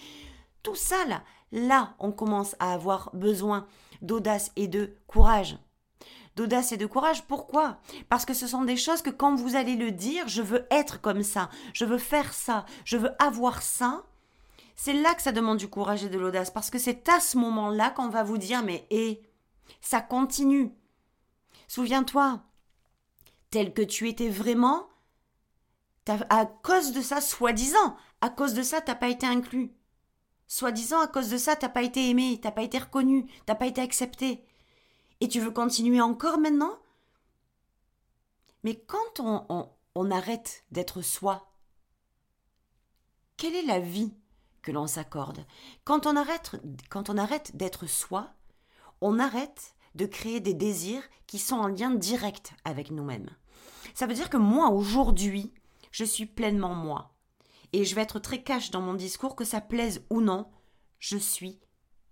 Tout 0.62 0.74
ça 0.74 1.04
là, 1.08 1.22
là 1.52 1.94
on 1.98 2.12
commence 2.12 2.56
à 2.58 2.72
avoir 2.72 3.10
besoin 3.14 3.66
d'audace 4.02 4.52
et 4.56 4.68
de 4.68 4.94
courage 5.06 5.56
d'audace 6.37 6.72
et 6.72 6.76
de 6.76 6.87
courage. 6.87 7.24
Pourquoi? 7.24 7.78
Parce 8.08 8.24
que 8.24 8.34
ce 8.34 8.46
sont 8.46 8.64
des 8.64 8.76
choses 8.76 9.02
que 9.02 9.10
quand 9.10 9.34
vous 9.34 9.56
allez 9.56 9.76
le 9.76 9.90
dire, 9.90 10.28
je 10.28 10.42
veux 10.42 10.66
être 10.70 11.00
comme 11.00 11.22
ça, 11.22 11.50
je 11.72 11.84
veux 11.84 11.98
faire 11.98 12.32
ça, 12.32 12.64
je 12.84 12.96
veux 12.96 13.10
avoir 13.22 13.62
ça. 13.62 14.04
C'est 14.76 14.92
là 14.92 15.14
que 15.14 15.22
ça 15.22 15.32
demande 15.32 15.58
du 15.58 15.68
courage 15.68 16.04
et 16.04 16.08
de 16.08 16.18
l'audace, 16.18 16.50
parce 16.50 16.70
que 16.70 16.78
c'est 16.78 17.08
à 17.08 17.20
ce 17.20 17.38
moment-là 17.38 17.90
qu'on 17.90 18.08
va 18.08 18.24
vous 18.24 18.38
dire, 18.38 18.64
mais 18.64 18.87
hé, 18.90 19.22
ça 19.80 20.00
continue. 20.00 20.72
Souviens-toi, 21.74 22.40
tel 23.50 23.74
que 23.74 23.82
tu 23.82 24.08
étais 24.08 24.28
vraiment, 24.28 24.88
à 26.06 26.46
cause 26.46 26.92
de 26.92 27.00
ça, 27.00 27.20
soi-disant, 27.20 27.96
à 28.20 28.30
cause 28.30 28.54
de 28.54 28.62
ça, 28.62 28.80
t'as 28.80 28.94
pas 28.94 29.08
été 29.08 29.26
inclus. 29.26 29.74
Soi-disant, 30.46 31.00
à 31.00 31.08
cause 31.08 31.30
de 31.30 31.37
ça, 31.37 31.56
t'as 31.56 31.68
pas 31.68 31.82
été 31.82 32.08
aimé, 32.10 32.38
t'as 32.40 32.52
pas 32.52 32.62
été 32.62 32.78
reconnu, 32.78 33.26
t'as 33.44 33.56
pas 33.56 33.66
été 33.66 33.80
accepté. 33.80 34.46
Et 35.20 35.26
tu 35.26 35.40
veux 35.40 35.50
continuer 35.50 36.00
encore 36.00 36.38
maintenant? 36.38 36.78
Mais 38.62 38.76
quand 38.76 39.18
on, 39.18 39.68
on, 39.96 40.10
arrête 40.12 40.62
d'être 40.70 41.02
soi, 41.02 41.50
quelle 43.37 43.56
est 43.56 43.66
la 43.66 43.80
vie 43.80 44.14
que 44.62 44.70
l'on 44.70 44.87
s'accorde? 44.87 45.44
Quand 45.82 46.06
on 46.06 46.14
arrête, 46.14 46.52
quand 46.88 47.10
on 47.10 47.18
arrête 47.18 47.56
d'être 47.56 47.88
soi, 47.88 48.32
on 49.00 49.18
arrête 49.18 49.73
de 49.94 50.07
créer 50.07 50.40
des 50.40 50.54
désirs 50.54 51.02
qui 51.26 51.38
sont 51.38 51.57
en 51.57 51.68
lien 51.68 51.90
direct 51.90 52.52
avec 52.64 52.90
nous-mêmes. 52.90 53.30
Ça 53.94 54.07
veut 54.07 54.14
dire 54.14 54.30
que 54.30 54.37
moi, 54.37 54.70
aujourd'hui, 54.70 55.52
je 55.90 56.04
suis 56.04 56.26
pleinement 56.26 56.74
moi. 56.74 57.14
Et 57.72 57.85
je 57.85 57.94
vais 57.94 58.02
être 58.02 58.18
très 58.18 58.42
cash 58.42 58.70
dans 58.70 58.80
mon 58.80 58.94
discours, 58.94 59.37
que 59.37 59.44
ça 59.44 59.61
plaise 59.61 60.04
ou 60.11 60.20
non, 60.20 60.46
je 60.98 61.16
suis 61.16 61.61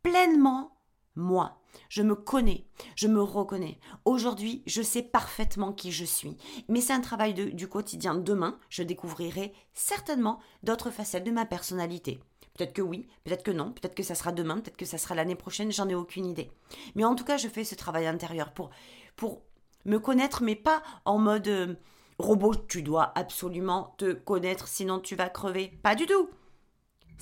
pleinement 0.03 0.77
moi. 1.14 1.61
Je 1.88 2.03
me 2.03 2.14
connais, 2.14 2.66
je 2.97 3.09
me 3.09 3.23
reconnais. 3.23 3.79
Aujourd'hui, 4.05 4.62
je 4.66 4.83
sais 4.83 5.03
parfaitement 5.03 5.73
qui 5.73 5.92
je 5.92 6.05
suis. 6.05 6.37
Mais 6.68 6.81
c'est 6.81 6.92
un 6.92 7.01
travail 7.01 7.35
du 7.35 7.68
quotidien. 7.68 8.14
Demain, 8.14 8.59
je 8.68 8.83
découvrirai 8.83 9.53
certainement 9.73 10.40
d'autres 10.62 10.90
facettes 10.90 11.25
de 11.25 11.31
ma 11.31 11.47
personnalité. 11.47 12.21
Peut-être 12.55 12.73
que 12.73 12.83
oui, 12.83 13.09
peut-être 13.25 13.43
que 13.43 13.51
non, 13.51 13.73
peut-être 13.73 13.95
que 13.95 14.03
ça 14.03 14.15
sera 14.15 14.33
demain, 14.33 14.61
peut-être 14.61 14.77
que 14.77 14.85
ça 14.85 14.99
sera 14.99 15.15
l'année 15.15 15.35
prochaine, 15.35 15.73
j'en 15.73 15.88
ai 15.88 15.95
aucune 15.95 16.27
idée. 16.27 16.51
Mais 16.95 17.05
en 17.05 17.15
tout 17.15 17.25
cas, 17.25 17.38
je 17.38 17.49
fais 17.49 17.65
ce 17.65 17.75
travail 17.75 18.07
intérieur 18.07 18.53
pour, 18.53 18.71
pour 19.17 19.43
me 19.85 19.99
connaître, 19.99 20.43
mais 20.43 20.57
pas 20.57 20.83
en 21.05 21.19
mode 21.19 21.49
euh, 21.49 21.75
robot, 22.19 22.55
tu 22.69 22.83
dois 22.83 23.12
absolument 23.17 23.95
te 23.97 24.12
connaître, 24.12 24.69
sinon 24.69 25.01
tu 25.01 25.17
vas 25.17 25.29
crever. 25.29 25.73
Pas 25.83 25.95
du 25.95 26.07
tout. 26.07 26.29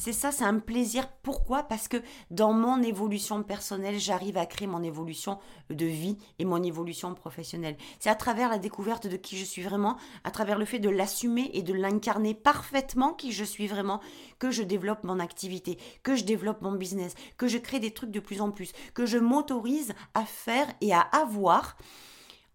C'est 0.00 0.14
ça, 0.14 0.32
c'est 0.32 0.44
un 0.44 0.60
plaisir. 0.60 1.06
Pourquoi? 1.22 1.62
Parce 1.62 1.86
que 1.86 1.98
dans 2.30 2.54
mon 2.54 2.82
évolution 2.82 3.42
personnelle, 3.42 3.98
j'arrive 3.98 4.38
à 4.38 4.46
créer 4.46 4.66
mon 4.66 4.82
évolution 4.82 5.38
de 5.68 5.84
vie 5.84 6.16
et 6.38 6.46
mon 6.46 6.62
évolution 6.62 7.12
professionnelle. 7.14 7.76
C'est 7.98 8.08
à 8.08 8.14
travers 8.14 8.48
la 8.48 8.56
découverte 8.56 9.06
de 9.06 9.18
qui 9.18 9.36
je 9.36 9.44
suis 9.44 9.60
vraiment, 9.60 9.98
à 10.24 10.30
travers 10.30 10.58
le 10.58 10.64
fait 10.64 10.78
de 10.78 10.88
l'assumer 10.88 11.50
et 11.52 11.62
de 11.62 11.74
l'incarner 11.74 12.32
parfaitement 12.32 13.12
qui 13.12 13.30
je 13.30 13.44
suis 13.44 13.66
vraiment, 13.66 14.00
que 14.38 14.50
je 14.50 14.62
développe 14.62 15.04
mon 15.04 15.20
activité, 15.20 15.76
que 16.02 16.16
je 16.16 16.24
développe 16.24 16.62
mon 16.62 16.72
business, 16.72 17.12
que 17.36 17.46
je 17.46 17.58
crée 17.58 17.78
des 17.78 17.90
trucs 17.90 18.10
de 18.10 18.20
plus 18.20 18.40
en 18.40 18.52
plus, 18.52 18.72
que 18.94 19.04
je 19.04 19.18
m'autorise 19.18 19.92
à 20.14 20.24
faire 20.24 20.66
et 20.80 20.94
à 20.94 21.00
avoir 21.00 21.76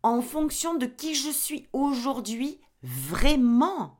en 0.01 0.23
fonction 0.23 0.73
de 0.73 0.87
qui 0.87 1.13
je 1.13 1.29
suis 1.29 1.67
aujourd'hui 1.73 2.59
vraiment. 2.81 3.99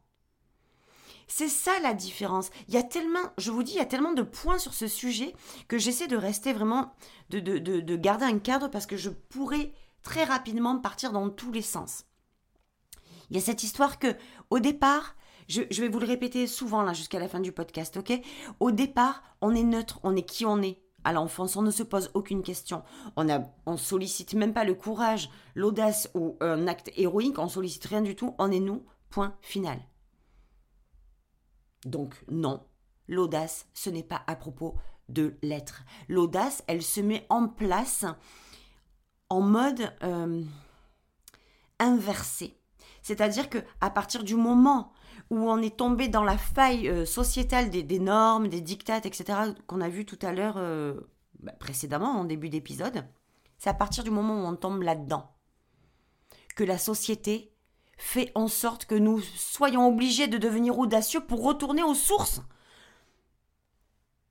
C'est 1.28 1.50
ça 1.50 1.72
la 1.82 1.94
différence. 1.94 2.50
Il 2.68 2.74
y 2.74 2.78
a 2.78 2.84
tellement, 2.84 3.32
je 3.38 3.52
vous 3.52 3.64
dis, 3.64 3.74
il 3.74 3.78
y 3.78 3.82
a 3.82 3.86
tellement 3.86 4.14
de 4.14 4.22
points 4.22 4.60
sur 4.60 4.74
ce 4.74 4.88
sujet 4.88 5.34
que 5.68 5.78
j'essaie 5.78 6.08
de 6.08 6.18
rester 6.18 6.54
vraiment, 6.54 6.94
de, 7.30 7.40
de, 7.40 7.58
de, 7.58 7.96
garder 7.96 8.26
un 8.26 8.40
cadre 8.40 8.70
parce 8.70 8.86
que 8.86 8.98
je 8.98 9.10
pourrais 9.10 9.74
très 10.04 10.24
rapidement 10.24 10.78
partir 10.80 11.12
dans 11.12 11.30
tous 11.30 11.52
les 11.52 11.64
sens. 11.64 12.06
Il 13.30 13.36
y 13.36 13.40
a 13.40 13.42
cette 13.42 13.64
histoire 13.64 13.98
que, 13.98 14.16
au 14.52 14.60
départ, 14.60 15.16
je, 15.48 15.62
vais 15.62 15.90
vous 15.90 16.00
le 16.00 16.08
répéter 16.08 16.48
souvent 16.48 16.84
là 16.84 16.94
jusqu'à 16.94 17.20
la 17.20 17.28
fin 17.28 17.40
du 17.40 17.52
podcast, 17.52 17.98
ok? 17.98 18.14
Au 18.60 18.72
départ, 18.72 19.24
on 19.42 19.56
est 19.56 19.64
neutre, 19.64 20.00
on 20.04 20.16
est 20.16 20.24
qui 20.24 20.46
on 20.46 20.62
est. 20.62 20.80
À 21.04 21.14
l'enfance, 21.14 21.56
on 21.56 21.62
ne 21.62 21.70
se 21.70 21.84
pose 21.84 22.10
aucune 22.16 22.42
question. 22.42 22.82
On 23.16 23.30
a, 23.30 23.42
on 23.68 23.78
sollicite 23.78 24.34
même 24.34 24.54
pas 24.54 24.64
le 24.64 24.74
courage, 24.74 25.30
l'audace 25.54 26.10
ou 26.16 26.36
un 26.42 26.68
acte 26.68 26.90
héroïque. 26.96 27.38
On 27.38 27.48
sollicite 27.48 27.86
rien 27.86 28.02
du 28.02 28.16
tout. 28.16 28.34
On 28.40 28.52
est 28.52 28.60
nous. 28.60 28.84
Point 29.12 29.36
final. 29.42 29.80
Donc 31.86 32.16
non, 32.30 32.64
l'audace, 33.08 33.68
ce 33.74 33.90
n'est 33.90 34.04
pas 34.04 34.24
à 34.28 34.36
propos 34.36 34.76
de 35.08 35.38
l'être. 35.42 35.84
L'audace, 36.10 36.64
elle 36.68 36.82
se 36.82 37.00
met 37.00 37.26
en 37.30 37.48
place 37.48 38.06
en 39.30 39.42
mode 39.42 39.94
euh, 40.04 40.44
inversé. 41.80 42.60
C'est-à-dire 43.02 43.50
que 43.50 43.60
à 43.82 43.90
partir 43.90 44.24
du 44.24 44.36
moment 44.36 44.92
où 45.30 45.38
on 45.50 45.62
est 45.62 45.78
tombé 45.78 46.08
dans 46.08 46.24
la 46.24 46.38
faille 46.38 46.90
euh, 46.90 47.06
sociétale 47.06 47.70
des, 47.70 48.00
normes, 48.00 48.48
des 48.48 48.62
dictates, 48.62 49.06
etc., 49.06 49.54
qu'on 49.68 49.82
a 49.82 49.90
vu 49.90 50.06
tout 50.06 50.20
à 50.22 50.32
l'heure 50.32 50.56
euh, 50.58 51.00
bah, 51.40 51.54
précédemment 51.54 52.20
en 52.20 52.26
début 52.26 52.50
d'épisode, 52.50 53.06
c'est 53.58 53.70
à 53.70 53.74
partir 53.74 54.04
du 54.04 54.12
moment 54.12 54.44
où 54.44 54.46
on 54.46 54.56
tombe 54.56 54.82
là-dedans 54.82 55.32
que 56.56 56.64
la 56.64 56.78
société 56.78 57.55
fait 57.98 58.32
en 58.36 58.48
sorte 58.48 58.86
que 58.86 58.96
nous 58.96 59.22
soyons 59.22 59.88
obligés 59.88 60.28
de 60.28 60.38
devenir 60.38 60.78
audacieux 60.80 61.22
pour 61.22 61.44
retourner 61.44 61.84
aux 61.84 61.94
sources. 61.94 62.42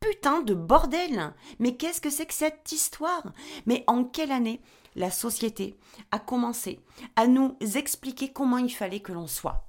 Putain 0.00 0.42
de 0.42 0.54
bordel 0.54 1.34
Mais 1.58 1.76
qu'est-ce 1.76 2.00
que 2.00 2.10
c'est 2.10 2.26
que 2.26 2.34
cette 2.34 2.72
histoire? 2.72 3.32
Mais 3.66 3.84
en 3.86 4.04
quelle 4.04 4.32
année 4.32 4.60
la 4.96 5.10
société 5.10 5.76
a 6.10 6.18
commencé 6.18 6.80
à 7.14 7.28
nous 7.28 7.56
expliquer 7.76 8.32
comment 8.32 8.58
il 8.58 8.74
fallait 8.74 9.00
que 9.00 9.12
l'on 9.12 9.28
soit? 9.28 9.68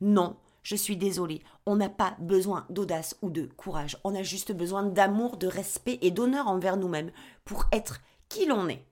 Non, 0.00 0.36
je 0.62 0.76
suis 0.76 0.96
désolée, 0.96 1.42
on 1.66 1.76
n'a 1.76 1.88
pas 1.88 2.16
besoin 2.18 2.66
d'audace 2.70 3.16
ou 3.22 3.30
de 3.30 3.46
courage, 3.56 3.96
on 4.04 4.14
a 4.14 4.22
juste 4.22 4.52
besoin 4.52 4.82
d'amour, 4.84 5.36
de 5.36 5.46
respect 5.46 5.98
et 6.02 6.10
d'honneur 6.10 6.48
envers 6.48 6.76
nous-mêmes 6.76 7.10
pour 7.44 7.64
être 7.72 8.00
qui 8.28 8.46
l'on 8.46 8.68
est. 8.68 8.84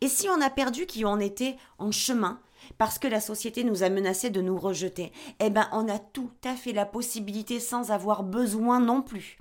Et 0.00 0.08
si 0.08 0.28
on 0.28 0.40
a 0.40 0.50
perdu 0.50 0.86
qui 0.86 1.04
on 1.04 1.18
était 1.18 1.56
en 1.78 1.90
chemin, 1.90 2.40
parce 2.78 2.98
que 2.98 3.08
la 3.08 3.20
société 3.20 3.64
nous 3.64 3.82
a 3.82 3.88
menacé 3.88 4.30
de 4.30 4.40
nous 4.40 4.58
rejeter, 4.58 5.12
eh 5.40 5.50
ben 5.50 5.68
on 5.72 5.88
a 5.88 5.98
tout 5.98 6.30
à 6.44 6.54
fait 6.54 6.72
la 6.72 6.86
possibilité 6.86 7.60
sans 7.60 7.90
avoir 7.90 8.22
besoin 8.22 8.80
non 8.80 9.02
plus 9.02 9.38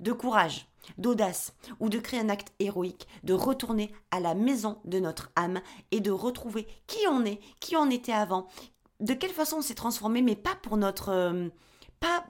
de 0.00 0.12
courage, 0.12 0.66
d'audace 0.98 1.54
ou 1.80 1.88
de 1.88 1.98
créer 1.98 2.20
un 2.20 2.28
acte 2.28 2.52
héroïque, 2.58 3.06
de 3.22 3.34
retourner 3.34 3.92
à 4.10 4.20
la 4.20 4.34
maison 4.34 4.78
de 4.84 4.98
notre 4.98 5.30
âme 5.36 5.60
et 5.90 6.00
de 6.00 6.10
retrouver 6.10 6.66
qui 6.86 7.06
on 7.08 7.24
est, 7.24 7.40
qui 7.60 7.76
on 7.76 7.88
était 7.90 8.12
avant, 8.12 8.48
de 9.02 9.14
quelle 9.14 9.32
façon 9.32 9.58
on 9.58 9.62
s'est 9.62 9.74
transformé, 9.74 10.22
mais 10.22 10.36
pas 10.36 10.54
pour 10.62 10.76
notre, 10.76 11.10
euh, 11.10 11.48
pas, 12.00 12.24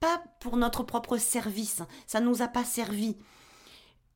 pas 0.00 0.22
pour 0.40 0.56
notre 0.56 0.82
propre 0.82 1.16
service. 1.16 1.82
Ça 2.06 2.20
nous 2.20 2.42
a 2.42 2.48
pas 2.48 2.64
servi. 2.64 3.16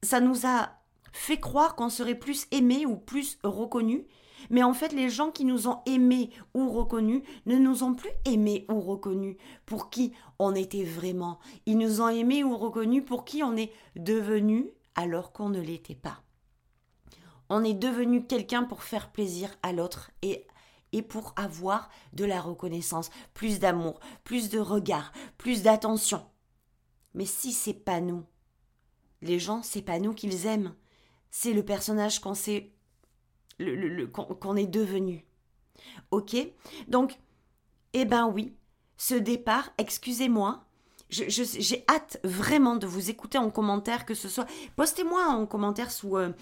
Ça 0.03 0.21
nous 0.21 0.47
a 0.47 0.71
fait 1.13 1.41
croire 1.41 1.75
qu'on 1.75 1.89
serait 1.89 2.15
plus 2.15 2.47
aimé 2.51 2.87
ou 2.87 2.97
plus 2.97 3.39
reconnu. 3.43 4.07
Mais 4.51 4.63
en 4.63 4.75
fait, 4.75 4.93
les 4.93 5.09
gens 5.09 5.31
qui 5.31 5.45
nous 5.45 5.67
ont 5.67 5.81
aimés 5.87 6.31
ou 6.55 6.71
reconnus 6.71 7.23
ne 7.47 7.57
nous 7.57 7.83
ont 7.83 7.95
plus 7.95 8.11
aimés 8.25 8.67
ou 8.71 8.81
reconnus 8.81 9.37
pour 9.67 9.91
qui 9.91 10.13
on 10.39 10.55
était 10.55 10.85
vraiment. 10.85 11.39
Ils 11.67 11.79
nous 11.79 12.01
ont 12.01 12.09
aimés 12.09 12.45
ou 12.45 12.57
reconnus 12.57 13.05
pour 13.05 13.25
qui 13.25 13.43
on 13.43 13.57
est 13.57 13.73
devenu 13.97 14.71
alors 14.95 15.33
qu'on 15.33 15.49
ne 15.49 15.61
l'était 15.61 15.95
pas. 15.95 16.23
On 17.49 17.65
est 17.65 17.75
devenu 17.75 18.27
quelqu'un 18.27 18.65
pour 18.65 18.83
faire 18.83 19.11
plaisir 19.11 19.51
à 19.63 19.73
l'autre 19.73 20.11
et 20.23 20.47
et 20.93 21.03
pour 21.03 21.35
avoir 21.37 21.91
de 22.13 22.25
la 22.25 22.41
reconnaissance, 22.41 23.11
plus 23.35 23.59
d'amour, 23.59 24.01
plus 24.25 24.49
de 24.49 24.59
regard, 24.59 25.13
plus 25.37 25.63
d'attention. 25.63 26.25
Mais 27.15 27.27
si 27.27 27.53
c'est 27.53 27.75
pas 27.75 28.01
nous, 28.01 28.25
les 29.23 29.39
gens, 29.39 29.63
c'est 29.63 29.83
pas 29.83 29.99
nous 29.99 30.15
qu'ils 30.15 30.47
aiment, 30.47 30.75
c'est 31.31 31.53
le 31.53 31.65
personnage 31.65 32.21
qu'on 32.21 32.35
s'est 32.35 32.73
le, 33.59 34.07
qu'on 34.07 34.57
est 34.57 34.67
devenu. 34.67 35.27
Ok? 36.11 36.37
Donc, 36.87 37.19
eh 37.93 38.05
ben 38.05 38.29
oui, 38.29 38.57
ce 38.97 39.15
départ, 39.15 39.71
excusez-moi, 39.79 40.68
j'ai 41.11 41.85
hâte 41.89 42.21
vraiment 42.23 42.77
de 42.77 42.87
vous 42.87 43.09
écouter 43.09 43.39
en 43.39 43.51
commentaire, 43.51 44.05
que 44.05 44.15
ce 44.15 44.29
soit. 44.29 44.47
Postez-moi 44.77 45.23
en 45.29 45.47
commentaire 45.47 45.91
sous, 45.91 46.19
euh, 46.19 46.33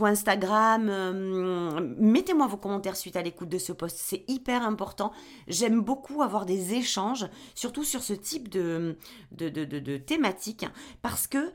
Instagram. 0.00 0.88
Euh, 0.88 1.94
mettez-moi 1.98 2.48
vos 2.48 2.56
commentaires 2.56 2.96
suite 2.96 3.16
à 3.16 3.22
l'écoute 3.22 3.48
de 3.48 3.58
ce 3.58 3.72
post. 3.72 3.96
C'est 4.00 4.24
hyper 4.26 4.64
important. 4.64 5.12
J'aime 5.46 5.80
beaucoup 5.80 6.22
avoir 6.22 6.44
des 6.44 6.74
échanges, 6.74 7.26
surtout 7.54 7.84
sur 7.84 8.02
ce 8.02 8.14
type 8.14 8.48
de, 8.48 8.98
de, 9.30 9.96
thématique, 9.96 10.66
parce 11.02 11.28
que 11.28 11.52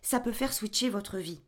ça 0.00 0.18
peut 0.18 0.32
faire 0.32 0.54
switcher 0.54 0.88
votre 0.88 1.18
vie. 1.18 1.42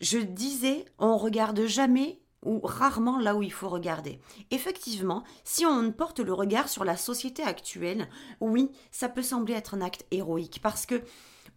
Je 0.00 0.18
disais, 0.18 0.86
on 0.98 1.18
regarde 1.18 1.66
jamais 1.66 2.21
ou 2.42 2.60
rarement 2.62 3.18
là 3.18 3.34
où 3.34 3.42
il 3.42 3.52
faut 3.52 3.68
regarder. 3.68 4.20
Effectivement, 4.50 5.24
si 5.44 5.64
on 5.64 5.92
porte 5.92 6.20
le 6.20 6.32
regard 6.32 6.68
sur 6.68 6.84
la 6.84 6.96
société 6.96 7.42
actuelle, 7.42 8.08
oui, 8.40 8.70
ça 8.90 9.08
peut 9.08 9.22
sembler 9.22 9.54
être 9.54 9.74
un 9.74 9.80
acte 9.80 10.06
héroïque 10.10 10.60
parce 10.62 10.86
que 10.86 11.02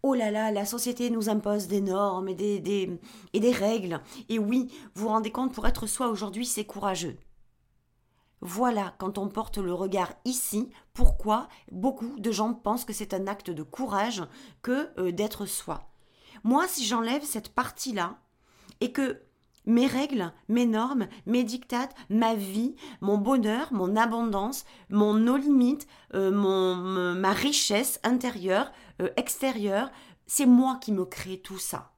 Oh 0.02 0.14
là 0.14 0.30
là, 0.30 0.52
la 0.52 0.64
société 0.64 1.10
nous 1.10 1.28
impose 1.28 1.66
des 1.66 1.80
normes 1.80 2.28
et 2.28 2.34
des, 2.34 3.00
et 3.32 3.40
des 3.40 3.50
règles. 3.50 4.00
Et 4.28 4.38
oui, 4.38 4.70
vous 4.94 5.02
vous 5.02 5.08
rendez 5.08 5.32
compte, 5.32 5.52
pour 5.52 5.66
être 5.66 5.86
soi 5.86 6.08
aujourd'hui, 6.08 6.46
c'est 6.46 6.64
courageux. 6.64 7.16
Voilà, 8.40 8.94
quand 8.98 9.18
on 9.18 9.28
porte 9.28 9.58
le 9.58 9.72
regard 9.72 10.12
ici, 10.24 10.70
pourquoi 10.92 11.48
beaucoup 11.72 12.20
de 12.20 12.30
gens 12.30 12.54
pensent 12.54 12.84
que 12.84 12.92
c'est 12.92 13.14
un 13.14 13.26
acte 13.26 13.50
de 13.50 13.62
courage 13.62 14.22
que 14.62 14.90
euh, 14.98 15.10
d'être 15.10 15.46
soi. 15.46 15.88
Moi, 16.44 16.68
si 16.68 16.84
j'enlève 16.84 17.24
cette 17.24 17.48
partie-là, 17.48 18.18
et 18.80 18.92
que 18.92 19.22
mes 19.66 19.86
règles, 19.86 20.32
mes 20.48 20.66
normes, 20.66 21.08
mes 21.26 21.44
dictates, 21.44 21.94
ma 22.08 22.34
vie, 22.34 22.76
mon 23.00 23.18
bonheur, 23.18 23.72
mon 23.72 23.96
abondance, 23.96 24.64
mon 24.90 25.14
no 25.14 25.36
limites, 25.36 25.86
euh, 26.14 27.14
ma 27.14 27.32
richesse 27.32 28.00
intérieure, 28.04 28.72
euh, 29.02 29.10
extérieure, 29.16 29.90
c'est 30.26 30.46
moi 30.46 30.78
qui 30.80 30.92
me 30.92 31.04
crée 31.04 31.38
tout 31.38 31.58
ça. 31.58 31.92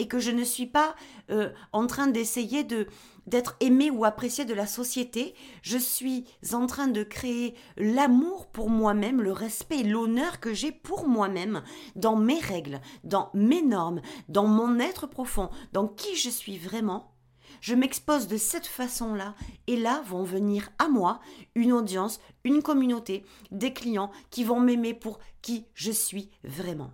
Et 0.00 0.08
que 0.08 0.18
je 0.18 0.30
ne 0.30 0.44
suis 0.44 0.66
pas 0.66 0.96
euh, 1.30 1.50
en 1.72 1.86
train 1.86 2.06
d'essayer 2.08 2.64
de 2.64 2.88
d'être 3.26 3.54
aimé 3.60 3.90
ou 3.90 4.04
apprécié 4.04 4.44
de 4.44 4.54
la 4.54 4.66
société, 4.66 5.34
je 5.62 5.78
suis 5.78 6.24
en 6.52 6.66
train 6.66 6.88
de 6.88 7.02
créer 7.02 7.54
l'amour 7.76 8.46
pour 8.46 8.70
moi-même, 8.70 9.22
le 9.22 9.30
respect 9.30 9.82
l'honneur 9.82 10.40
que 10.40 10.52
j'ai 10.52 10.72
pour 10.72 11.06
moi-même 11.06 11.62
dans 11.94 12.16
mes 12.16 12.40
règles, 12.40 12.80
dans 13.04 13.30
mes 13.34 13.62
normes, 13.62 14.00
dans 14.28 14.46
mon 14.46 14.80
être 14.80 15.06
profond, 15.06 15.50
dans 15.72 15.86
qui 15.86 16.16
je 16.16 16.30
suis 16.30 16.58
vraiment. 16.58 17.14
Je 17.60 17.74
m'expose 17.74 18.26
de 18.26 18.38
cette 18.38 18.66
façon-là 18.66 19.34
et 19.66 19.76
là 19.76 20.02
vont 20.06 20.24
venir 20.24 20.70
à 20.78 20.88
moi 20.88 21.20
une 21.54 21.72
audience, 21.72 22.20
une 22.44 22.62
communauté, 22.62 23.24
des 23.50 23.72
clients 23.72 24.10
qui 24.30 24.44
vont 24.44 24.60
m'aimer 24.60 24.94
pour 24.94 25.18
qui 25.42 25.66
je 25.74 25.92
suis 25.92 26.30
vraiment, 26.42 26.92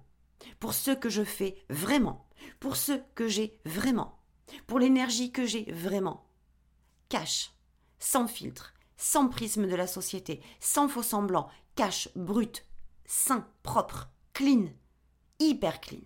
pour 0.59 0.75
ce 0.75 0.91
que 0.91 1.09
je 1.09 1.23
fais 1.23 1.57
vraiment, 1.71 2.26
pour 2.61 2.77
ce 2.77 2.93
que 3.15 3.29
j'ai 3.29 3.59
vraiment 3.65 4.17
pour 4.67 4.79
l'énergie 4.79 5.33
que 5.33 5.47
j'ai 5.47 5.71
vraiment. 5.73 6.25
Cash, 7.09 7.53
sans 7.99 8.27
filtre, 8.27 8.75
sans 8.97 9.29
prisme 9.29 9.67
de 9.67 9.75
la 9.75 9.87
société, 9.87 10.41
sans 10.61 10.89
faux 10.89 11.03
semblant, 11.03 11.49
cash, 11.75 12.09
brut, 12.17 12.65
sain, 13.05 13.47
propre, 13.63 14.09
clean, 14.33 14.67
hyper 15.39 15.81
clean. 15.81 16.01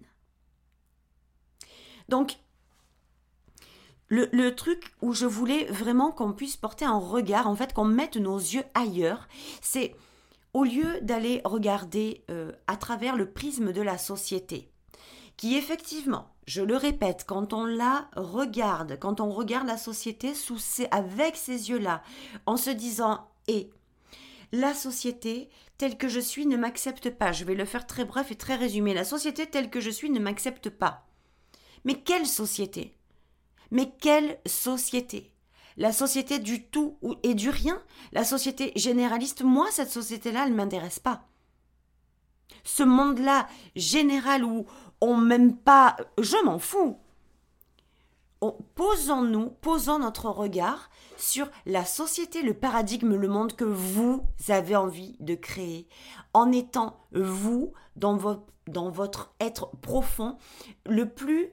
Donc, 2.08 2.38
le, 4.08 4.50
truc 4.50 4.92
où 5.00 5.12
je 5.12 5.26
voulais 5.26 5.66
vraiment 5.66 6.10
qu'on 6.10 6.32
puisse 6.32 6.56
porter 6.56 6.84
un 6.84 6.98
regard, 6.98 7.46
en 7.46 7.54
fait, 7.54 7.72
qu'on 7.72 7.84
mette 7.84 8.16
nos 8.16 8.38
yeux 8.38 8.64
ailleurs, 8.74 9.28
c'est 9.62 9.94
au 10.52 10.64
lieu 10.64 11.00
d'aller 11.00 11.40
regarder 11.44 12.24
euh, 12.28 12.50
à 12.66 12.76
travers 12.76 13.14
le 13.14 13.30
prisme 13.30 13.72
de 13.72 13.80
la 13.80 13.98
société, 13.98 14.72
qui 15.36 15.56
effectivement 15.56 16.34
je 16.50 16.62
le 16.62 16.76
répète, 16.76 17.22
quand 17.28 17.52
on 17.52 17.64
la 17.64 18.10
regarde, 18.16 18.98
quand 18.98 19.20
on 19.20 19.30
regarde 19.30 19.68
la 19.68 19.78
société 19.78 20.34
sous 20.34 20.58
avec 20.90 21.36
ces 21.36 21.70
yeux-là, 21.70 22.02
en 22.44 22.56
se 22.56 22.70
disant 22.70 23.28
et 23.46 23.70
la 24.50 24.74
société 24.74 25.48
telle 25.78 25.96
que 25.96 26.08
je 26.08 26.18
suis 26.18 26.46
ne 26.46 26.56
m'accepte 26.56 27.10
pas. 27.10 27.30
Je 27.30 27.44
vais 27.44 27.54
le 27.54 27.64
faire 27.64 27.86
très 27.86 28.04
bref 28.04 28.32
et 28.32 28.34
très 28.34 28.56
résumé. 28.56 28.94
La 28.94 29.04
société 29.04 29.46
telle 29.46 29.70
que 29.70 29.78
je 29.78 29.90
suis 29.90 30.10
ne 30.10 30.18
m'accepte 30.18 30.70
pas. 30.70 31.06
Mais 31.84 31.94
quelle 31.94 32.26
société? 32.26 32.96
Mais 33.70 33.92
quelle 34.00 34.40
société? 34.44 35.32
La 35.76 35.92
société 35.92 36.40
du 36.40 36.64
tout 36.64 36.98
et 37.22 37.34
du 37.34 37.48
rien? 37.48 37.80
La 38.10 38.24
société 38.24 38.72
généraliste? 38.74 39.44
Moi, 39.44 39.68
cette 39.70 39.92
société-là, 39.92 40.46
elle 40.46 40.50
ne 40.50 40.56
m'intéresse 40.56 40.98
pas. 40.98 41.28
Ce 42.64 42.82
monde-là 42.82 43.46
général 43.76 44.44
où, 44.44 44.66
on 45.00 45.50
pas, 45.64 45.96
je 46.18 46.44
m'en 46.44 46.58
fous. 46.58 46.98
Posons-nous, 48.74 49.50
posons 49.60 49.98
notre 49.98 50.30
regard 50.30 50.88
sur 51.18 51.48
la 51.66 51.84
société, 51.84 52.42
le 52.42 52.54
paradigme, 52.54 53.14
le 53.14 53.28
monde 53.28 53.54
que 53.54 53.64
vous 53.64 54.26
avez 54.48 54.76
envie 54.76 55.16
de 55.20 55.34
créer, 55.34 55.86
en 56.32 56.50
étant 56.50 57.04
vous, 57.12 57.74
dans, 57.96 58.42
dans 58.66 58.90
votre 58.90 59.34
être 59.40 59.76
profond, 59.82 60.38
le 60.86 61.08
plus 61.08 61.52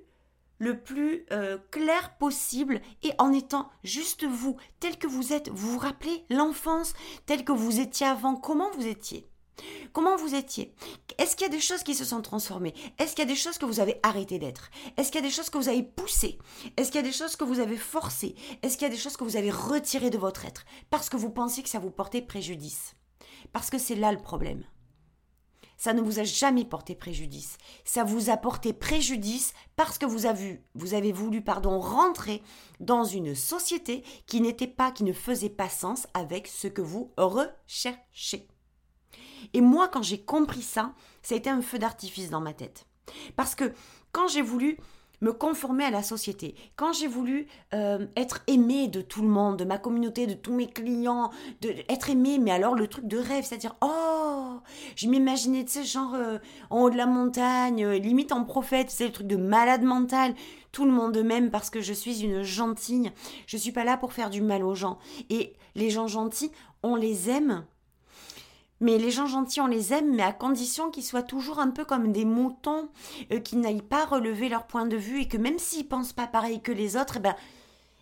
le 0.59 0.79
plus 0.79 1.25
euh, 1.31 1.57
clair 1.71 2.17
possible 2.17 2.81
et 3.03 3.11
en 3.19 3.31
étant 3.31 3.69
juste 3.83 4.25
vous, 4.25 4.57
tel 4.79 4.97
que 4.97 5.05
vous 5.07 5.33
êtes. 5.33 5.49
Vous 5.49 5.73
vous 5.73 5.79
rappelez 5.79 6.25
l'enfance, 6.29 6.93
tel 7.25 7.43
que 7.43 7.51
vous 7.51 7.79
étiez 7.79 8.07
avant, 8.07 8.35
comment 8.35 8.71
vous 8.71 8.87
étiez? 8.87 9.29
Comment 9.93 10.15
vous 10.15 10.35
étiez? 10.35 10.73
Est-ce 11.17 11.35
qu'il 11.35 11.47
y 11.47 11.49
a 11.49 11.53
des 11.53 11.59
choses 11.59 11.83
qui 11.83 11.95
se 11.95 12.05
sont 12.05 12.21
transformées? 12.21 12.73
Est-ce 12.99 13.15
qu'il 13.15 13.23
y 13.23 13.27
a 13.27 13.33
des 13.33 13.39
choses 13.39 13.57
que 13.57 13.65
vous 13.65 13.79
avez 13.79 13.99
arrêté 14.03 14.39
d'être? 14.39 14.69
Est-ce 14.97 15.11
qu'il 15.11 15.21
y 15.21 15.23
a 15.23 15.27
des 15.27 15.33
choses 15.33 15.49
que 15.49 15.57
vous 15.57 15.69
avez 15.69 15.83
poussées? 15.83 16.37
Est-ce 16.77 16.91
qu'il 16.91 17.01
y 17.01 17.03
a 17.03 17.07
des 17.07 17.13
choses 17.13 17.35
que 17.35 17.43
vous 17.43 17.59
avez 17.59 17.77
forcées? 17.77 18.35
Est-ce 18.61 18.77
qu'il 18.77 18.87
y 18.87 18.91
a 18.91 18.93
des 18.93 19.01
choses 19.01 19.17
que 19.17 19.23
vous 19.23 19.37
avez 19.37 19.51
retirées 19.51 20.09
de 20.09 20.17
votre 20.17 20.45
être 20.45 20.65
Parce 20.89 21.09
que 21.09 21.17
vous 21.17 21.31
pensiez 21.31 21.63
que 21.63 21.69
ça 21.69 21.79
vous 21.79 21.91
portait 21.91 22.21
préjudice? 22.21 22.93
Parce 23.53 23.69
que 23.69 23.77
c'est 23.77 23.95
là 23.95 24.11
le 24.11 24.21
problème. 24.21 24.63
Ça 25.77 25.93
ne 25.93 26.01
vous 26.01 26.19
a 26.19 26.23
jamais 26.23 26.65
porté 26.65 26.95
préjudice. 26.95 27.57
Ça 27.85 28.03
vous 28.03 28.31
a 28.31 28.37
porté 28.37 28.73
préjudice 28.73 29.53
parce 29.75 29.99
que 29.99 30.07
vous 30.07 30.25
avez, 30.25 31.11
voulu 31.11 31.43
rentrer 31.45 32.41
dans 32.79 33.03
une 33.03 33.35
société 33.35 34.03
qui 34.25 34.41
n'était 34.41 34.67
pas, 34.67 34.91
qui 34.91 35.03
ne 35.03 35.13
faisait 35.13 35.49
pas 35.49 35.69
sens 35.69 36.07
avec 36.15 36.47
ce 36.47 36.67
que 36.67 36.81
vous 36.81 37.13
recherchez. 37.15 38.47
Et 39.53 39.61
moi, 39.61 39.87
quand 39.87 40.03
j'ai 40.03 40.19
compris 40.19 40.61
ça, 40.61 40.93
ça 41.21 41.35
a 41.35 41.37
été 41.37 41.49
un 41.49 41.61
feu 41.61 41.79
d'artifice 41.79 42.29
dans 42.29 42.41
ma 42.41 42.53
tête. 42.53 42.85
Parce 43.35 43.55
que 43.55 43.71
quand 44.11 44.27
j'ai 44.27 44.41
voulu 44.41 44.77
me 45.21 45.33
conformer 45.33 45.85
à 45.85 45.89
la 45.89 46.03
société, 46.03 46.55
quand 46.75 46.93
j'ai 46.93 47.07
voulu 47.07 47.47
euh, 47.73 48.05
être 48.15 48.43
aimé 48.47 48.87
de 48.87 49.01
tout 49.01 49.21
le 49.21 49.27
monde, 49.27 49.57
de 49.57 49.65
ma 49.65 49.77
communauté, 49.77 50.27
de 50.27 50.33
tous 50.33 50.53
mes 50.53 50.67
clients, 50.67 51.31
être 51.89 52.09
aimé, 52.09 52.37
mais 52.39 52.51
alors 52.51 52.75
le 52.75 52.87
truc 52.87 53.07
de 53.07 53.17
rêve, 53.17 53.43
c'est-à-dire, 53.43 53.75
oh, 53.81 54.59
je 54.95 55.07
m'imaginais, 55.07 55.65
tu 55.65 55.71
sais, 55.71 55.83
genre 55.83 56.13
euh, 56.13 56.37
en 56.69 56.83
haut 56.83 56.89
de 56.89 56.97
la 56.97 57.07
montagne, 57.07 57.83
euh, 57.83 57.97
limite 57.97 58.31
en 58.31 58.43
prophète, 58.43 58.91
c'est 58.91 59.07
le 59.07 59.11
truc 59.11 59.27
de 59.27 59.37
malade 59.37 59.81
mental, 59.81 60.35
tout 60.71 60.85
le 60.85 60.91
monde 60.91 61.17
m'aime 61.17 61.49
parce 61.49 61.71
que 61.71 61.81
je 61.81 61.93
suis 61.93 62.23
une 62.23 62.43
gentille, 62.43 63.11
je 63.47 63.57
suis 63.57 63.71
pas 63.71 63.83
là 63.83 63.97
pour 63.97 64.13
faire 64.13 64.29
du 64.29 64.41
mal 64.41 64.63
aux 64.63 64.75
gens. 64.75 64.99
Et 65.31 65.55
les 65.73 65.89
gens 65.89 66.07
gentils, 66.07 66.51
on 66.83 66.95
les 66.95 67.31
aime 67.31 67.65
mais 68.79 68.97
les 68.97 69.11
gens 69.11 69.27
gentils, 69.27 69.61
on 69.61 69.67
les 69.67 69.93
aime, 69.93 70.15
mais 70.15 70.23
à 70.23 70.33
condition 70.33 70.91
qu'ils 70.91 71.03
soient 71.03 71.23
toujours 71.23 71.59
un 71.59 71.69
peu 71.69 71.85
comme 71.85 72.11
des 72.11 72.25
moutons, 72.25 72.89
euh, 73.31 73.39
qui 73.39 73.55
n'aillent 73.55 73.81
pas 73.81 74.05
relever 74.05 74.49
leur 74.49 74.67
point 74.67 74.85
de 74.85 74.97
vue 74.97 75.21
et 75.21 75.27
que 75.27 75.37
même 75.37 75.59
s'ils 75.59 75.87
pensent 75.87 76.13
pas 76.13 76.27
pareil 76.27 76.61
que 76.61 76.71
les 76.71 76.95
autres, 76.95 77.17
eh 77.17 77.21
ben, 77.21 77.35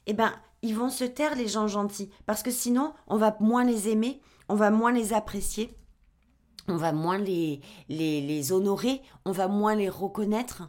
eh 0.07 0.13
ben, 0.13 0.33
ils 0.61 0.75
vont 0.75 0.89
se 0.89 1.03
taire 1.03 1.35
les 1.35 1.47
gens 1.47 1.67
gentils, 1.67 2.09
parce 2.25 2.43
que 2.43 2.51
sinon, 2.51 2.93
on 3.07 3.17
va 3.17 3.35
moins 3.39 3.63
les 3.63 3.89
aimer, 3.89 4.21
on 4.49 4.55
va 4.55 4.71
moins 4.71 4.91
les 4.91 5.13
apprécier, 5.13 5.75
on 6.67 6.77
va 6.77 6.91
moins 6.91 7.17
les 7.17 8.51
honorer, 8.51 9.01
on 9.25 9.31
va 9.31 9.47
moins 9.47 9.75
les 9.75 9.89
reconnaître. 9.89 10.63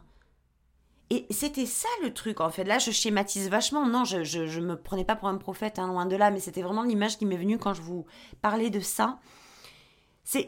Et 1.09 1.25
c'était 1.29 1.65
ça 1.65 1.87
le 2.03 2.13
truc, 2.13 2.41
en 2.41 2.49
fait. 2.49 2.65
Là, 2.65 2.79
je 2.79 2.91
schématise 2.91 3.49
vachement. 3.49 3.85
Non, 3.85 4.03
je, 4.03 4.23
je, 4.23 4.59
me 4.59 4.75
prenais 4.75 5.05
pas 5.05 5.15
pour 5.15 5.29
un 5.29 5.37
prophète, 5.37 5.79
hein, 5.79 5.87
loin 5.87 6.05
de 6.05 6.17
là, 6.17 6.31
mais 6.31 6.41
c'était 6.41 6.61
vraiment 6.61 6.83
l'image 6.83 7.17
qui 7.17 7.25
m'est 7.25 7.37
venue 7.37 7.57
quand 7.57 7.73
je 7.73 7.81
vous 7.81 8.05
parlais 8.41 8.69
de 8.69 8.81
ça 8.81 9.17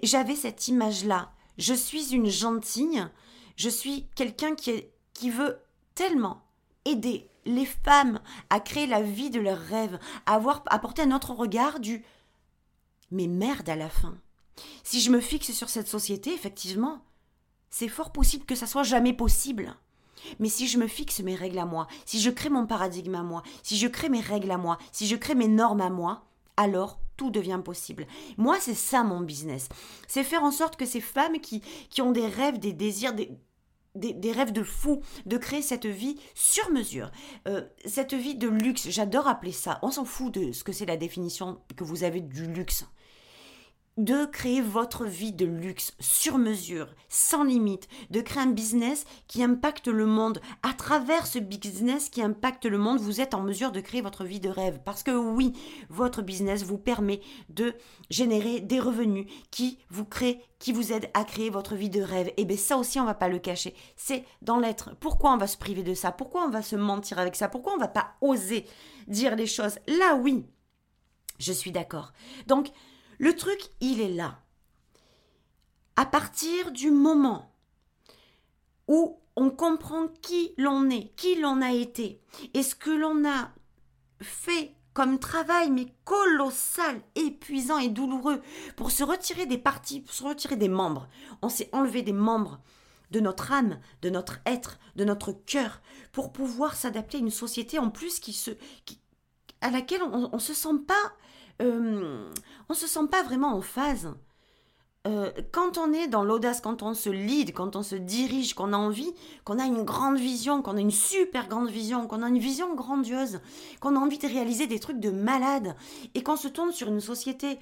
j'avais 0.04 0.36
cette 0.36 0.68
image 0.68 1.06
là. 1.06 1.32
Je 1.58 1.74
suis 1.74 2.14
une 2.14 2.30
gentille, 2.30 3.06
je 3.56 3.70
suis 3.70 4.08
quelqu'un 4.16 4.56
qui 4.56 4.86
qui 5.14 5.30
veut 5.30 5.60
tellement 5.96 6.42
aider 6.86 7.30
les 7.46 7.66
femmes 7.66 8.20
à 8.50 8.60
créer 8.60 8.88
la 8.88 9.02
vie 9.02 9.30
de 9.30 9.40
leurs 9.40 9.60
rêves, 9.60 10.00
à 10.26 10.36
avoir 10.36 10.64
apporté 10.68 11.02
un 11.02 11.12
autre 11.12 11.34
regard 11.34 11.80
du 11.80 12.04
mais 13.12 13.28
merde 13.28 13.68
à 13.70 13.76
la 13.76 13.90
fin. 13.90 14.18
Si 14.84 15.02
je 15.02 15.10
me 15.10 15.20
fixe 15.20 15.52
sur 15.52 15.70
cette 15.70 15.88
société, 15.88 16.34
effectivement, 16.34 17.02
c'est 17.70 17.88
fort 17.88 18.12
possible 18.12 18.46
que 18.46 18.56
ça 18.56 18.68
soit 18.68 18.84
jamais 18.84 19.14
possible. 19.14 19.76
Mais 20.40 20.50
si 20.50 20.68
je 20.68 20.78
me 20.78 20.88
fixe 20.88 21.22
mes 21.22 21.36
règles 21.36 21.60
à 21.60 21.66
moi, 21.66 21.88
si 22.06 22.20
je 22.20 22.30
crée 22.30 22.50
mon 22.50 22.66
paradigme 22.66 23.16
à 23.16 23.24
moi, 23.24 23.42
si 23.64 23.78
je 23.78 23.88
crée 23.88 24.10
mes 24.10 24.20
règles 24.20 24.52
à 24.52 24.58
moi, 24.58 24.78
si 24.92 25.08
je 25.08 25.16
crée 25.16 25.36
mes 25.36 25.48
normes 25.48 25.82
à 25.82 25.90
moi, 25.90 26.26
alors 26.58 27.00
tout 27.20 27.30
devient 27.32 27.60
possible. 27.64 28.08
Moi, 28.38 28.58
c'est 28.62 28.74
ça 28.74 29.04
mon 29.04 29.20
business. 29.20 29.68
C'est 30.08 30.24
faire 30.24 30.44
en 30.44 30.52
sorte 30.52 30.78
que 30.78 30.86
ces 30.86 31.02
femmes 31.02 31.40
qui, 31.42 31.62
qui 31.90 32.02
ont 32.02 32.14
des 32.14 32.26
rêves, 32.26 32.60
des 32.60 32.72
désirs, 32.72 33.14
des, 33.14 33.30
des, 33.94 34.32
rêves 34.32 34.54
de 34.54 34.64
fou, 34.64 35.02
de 35.26 35.36
créer 35.36 35.62
cette 35.62 35.86
vie 35.86 36.18
sur 36.34 36.72
mesure, 36.72 37.12
euh, 37.50 37.68
cette 37.84 38.14
vie 38.14 38.36
de 38.36 38.48
luxe. 38.48 38.88
J'adore 38.90 39.28
appeler 39.28 39.52
ça. 39.52 39.80
On 39.82 39.92
s'en 39.92 40.06
fout 40.06 40.34
de 40.34 40.54
ce 40.54 40.64
que 40.64 40.72
c'est 40.72 40.86
la 40.86 40.96
définition 40.96 41.60
que 41.76 41.84
vous 41.84 42.06
avez 42.06 42.22
du 42.22 42.48
luxe 42.48 42.86
de 43.98 44.26
créer 44.26 44.62
votre 44.62 45.06
vie 45.06 45.34
de 45.34 45.46
luxe 45.46 45.94
sur 46.00 46.38
mesure, 46.38 46.88
sans 47.10 47.44
limite, 47.44 47.88
de 48.10 48.22
créer 48.22 48.44
un 48.44 48.52
business 48.52 49.06
qui 49.28 49.44
impacte 49.44 49.88
le 49.88 50.06
monde. 50.06 50.40
À 50.64 50.74
travers 50.74 51.28
ce 51.28 51.40
business 51.40 52.10
qui 52.10 52.22
impacte 52.22 52.66
le 52.66 52.78
monde, 52.78 53.00
vous 53.00 53.20
êtes 53.20 53.34
en 53.34 53.42
mesure 53.42 53.72
de 53.72 53.82
créer 53.82 54.02
votre 54.02 54.24
vie 54.24 54.40
de 54.40 54.50
rêve. 54.50 54.80
Parce 54.86 55.04
que 55.04 55.12
oui, 55.12 55.54
votre 55.90 56.22
business 56.22 56.64
vous 56.64 56.78
permet 56.78 57.20
de 57.50 57.76
générer 58.10 58.62
des 58.62 58.80
revenus 58.80 59.26
qui 59.52 59.80
vous 59.90 60.06
créent, 60.06 60.42
qui 60.60 60.72
vous 60.72 60.94
aident 60.94 61.10
à 61.14 61.26
créer 61.26 61.50
votre 61.50 61.76
vie 61.76 61.90
de 61.90 62.02
rêve. 62.02 62.32
Et 62.38 62.46
bien 62.46 62.58
ça 62.58 62.78
aussi, 62.78 63.00
on 63.00 63.06
va 63.06 63.16
pas 63.16 63.28
le 63.28 63.40
cacher. 63.40 63.76
C'est 63.98 64.24
dans 64.42 64.60
l'être. 64.60 64.96
Pourquoi 65.00 65.34
on 65.34 65.38
va 65.38 65.48
se 65.48 65.58
priver 65.58 65.84
de 65.84 65.94
ça? 65.94 66.12
Pourquoi 66.12 66.46
on 66.46 66.50
va 66.50 66.62
se 66.62 66.76
mentir 66.76 67.20
avec 67.20 67.36
ça? 67.36 67.50
Pourquoi 67.50 67.74
on 67.74 67.80
va 67.80 67.88
pas 67.88 68.14
oser 68.22 68.66
dire 69.08 69.36
les 69.36 69.48
choses? 69.48 69.80
Là, 69.88 70.16
oui, 70.16 70.46
je 71.40 71.54
suis 71.54 71.72
d'accord. 71.72 72.14
Donc, 72.48 72.72
le 73.20 73.36
truc, 73.36 73.60
il 73.82 74.02
est 74.02 74.14
là. 74.14 74.40
À 75.96 76.06
partir 76.06 76.72
du 76.72 76.90
moment 76.90 77.54
où 78.88 79.20
on 79.36 79.50
comprend 79.52 80.08
qui 80.22 80.54
l'on 80.58 80.90
est, 80.90 81.14
qui 81.16 81.36
l'on 81.36 81.62
a 81.62 81.72
été, 81.72 82.22
et 82.54 82.64
ce 82.64 82.76
que 82.76 82.90
l'on 82.90 83.30
a 83.30 83.52
fait 84.22 84.74
comme 84.94 85.20
travail, 85.20 85.70
mais 85.70 85.94
colossal, 86.04 87.02
épuisant 87.16 87.78
et 87.78 87.90
douloureux, 87.90 88.42
pour 88.76 88.92
se 88.92 89.04
retirer 89.04 89.46
des 89.46 89.58
parties, 89.58 90.02
pour 90.02 90.14
se 90.14 90.24
retirer 90.24 90.56
des 90.56 90.68
membres. 90.68 91.08
On 91.42 91.50
s'est 91.50 91.70
enlevé 91.74 92.02
des 92.02 92.14
membres 92.14 92.60
de 93.12 93.20
notre 93.20 93.52
âme, 93.52 93.80
de 94.02 94.10
notre 94.10 94.40
être, 94.46 94.80
de 94.96 95.04
notre 95.04 95.32
cœur, 95.32 95.82
pour 96.12 96.32
pouvoir 96.32 96.76
s'adapter 96.76 97.18
à 97.18 97.22
une 97.22 97.32
société 97.32 97.80
en 97.80 97.90
plus 97.90 98.20
qui 98.20 98.34
se, 98.34 98.52
à 99.62 99.72
laquelle 99.72 100.04
on 100.04 100.30
ne 100.34 100.40
se 100.40 100.54
sent 100.54 100.80
pas 100.88 101.14
euh, 101.62 102.30
on 102.70 102.74
se 102.74 102.88
sent 102.88 103.08
pas 103.12 103.24
vraiment 103.24 103.54
en 103.54 103.62
phase. 103.62 104.14
Euh, 105.08 105.32
quand 105.54 105.78
on 105.78 105.94
est 105.94 106.08
dans 106.08 106.24
l'audace, 106.24 106.60
quand 106.60 106.84
on 106.84 106.94
se 106.94 107.10
lead, 107.10 107.54
quand 107.54 107.78
on 107.78 107.84
se 107.84 107.96
dirige, 107.96 108.54
qu'on 108.54 108.74
a 108.74 108.78
envie, 108.78 109.14
qu'on 109.46 109.58
a 109.58 109.66
une 109.66 109.84
grande 109.84 110.18
vision, 110.18 110.62
qu'on 110.62 110.76
a 110.76 110.82
une 110.82 110.92
super 110.92 111.48
grande 111.48 111.70
vision, 111.70 112.06
qu'on 112.06 112.22
a 112.22 112.28
une 112.28 112.38
vision 112.38 112.76
grandiose, 112.76 113.40
qu'on 113.80 113.96
a 113.96 114.00
envie 114.00 114.18
de 114.18 114.28
réaliser 114.28 114.68
des 114.68 114.80
trucs 114.80 115.00
de 115.00 115.10
malade, 115.10 115.76
et 116.16 116.24
qu'on 116.24 116.36
se 116.36 116.50
tourne 116.50 116.74
sur 116.74 116.90
une 116.90 117.00
société 117.00 117.60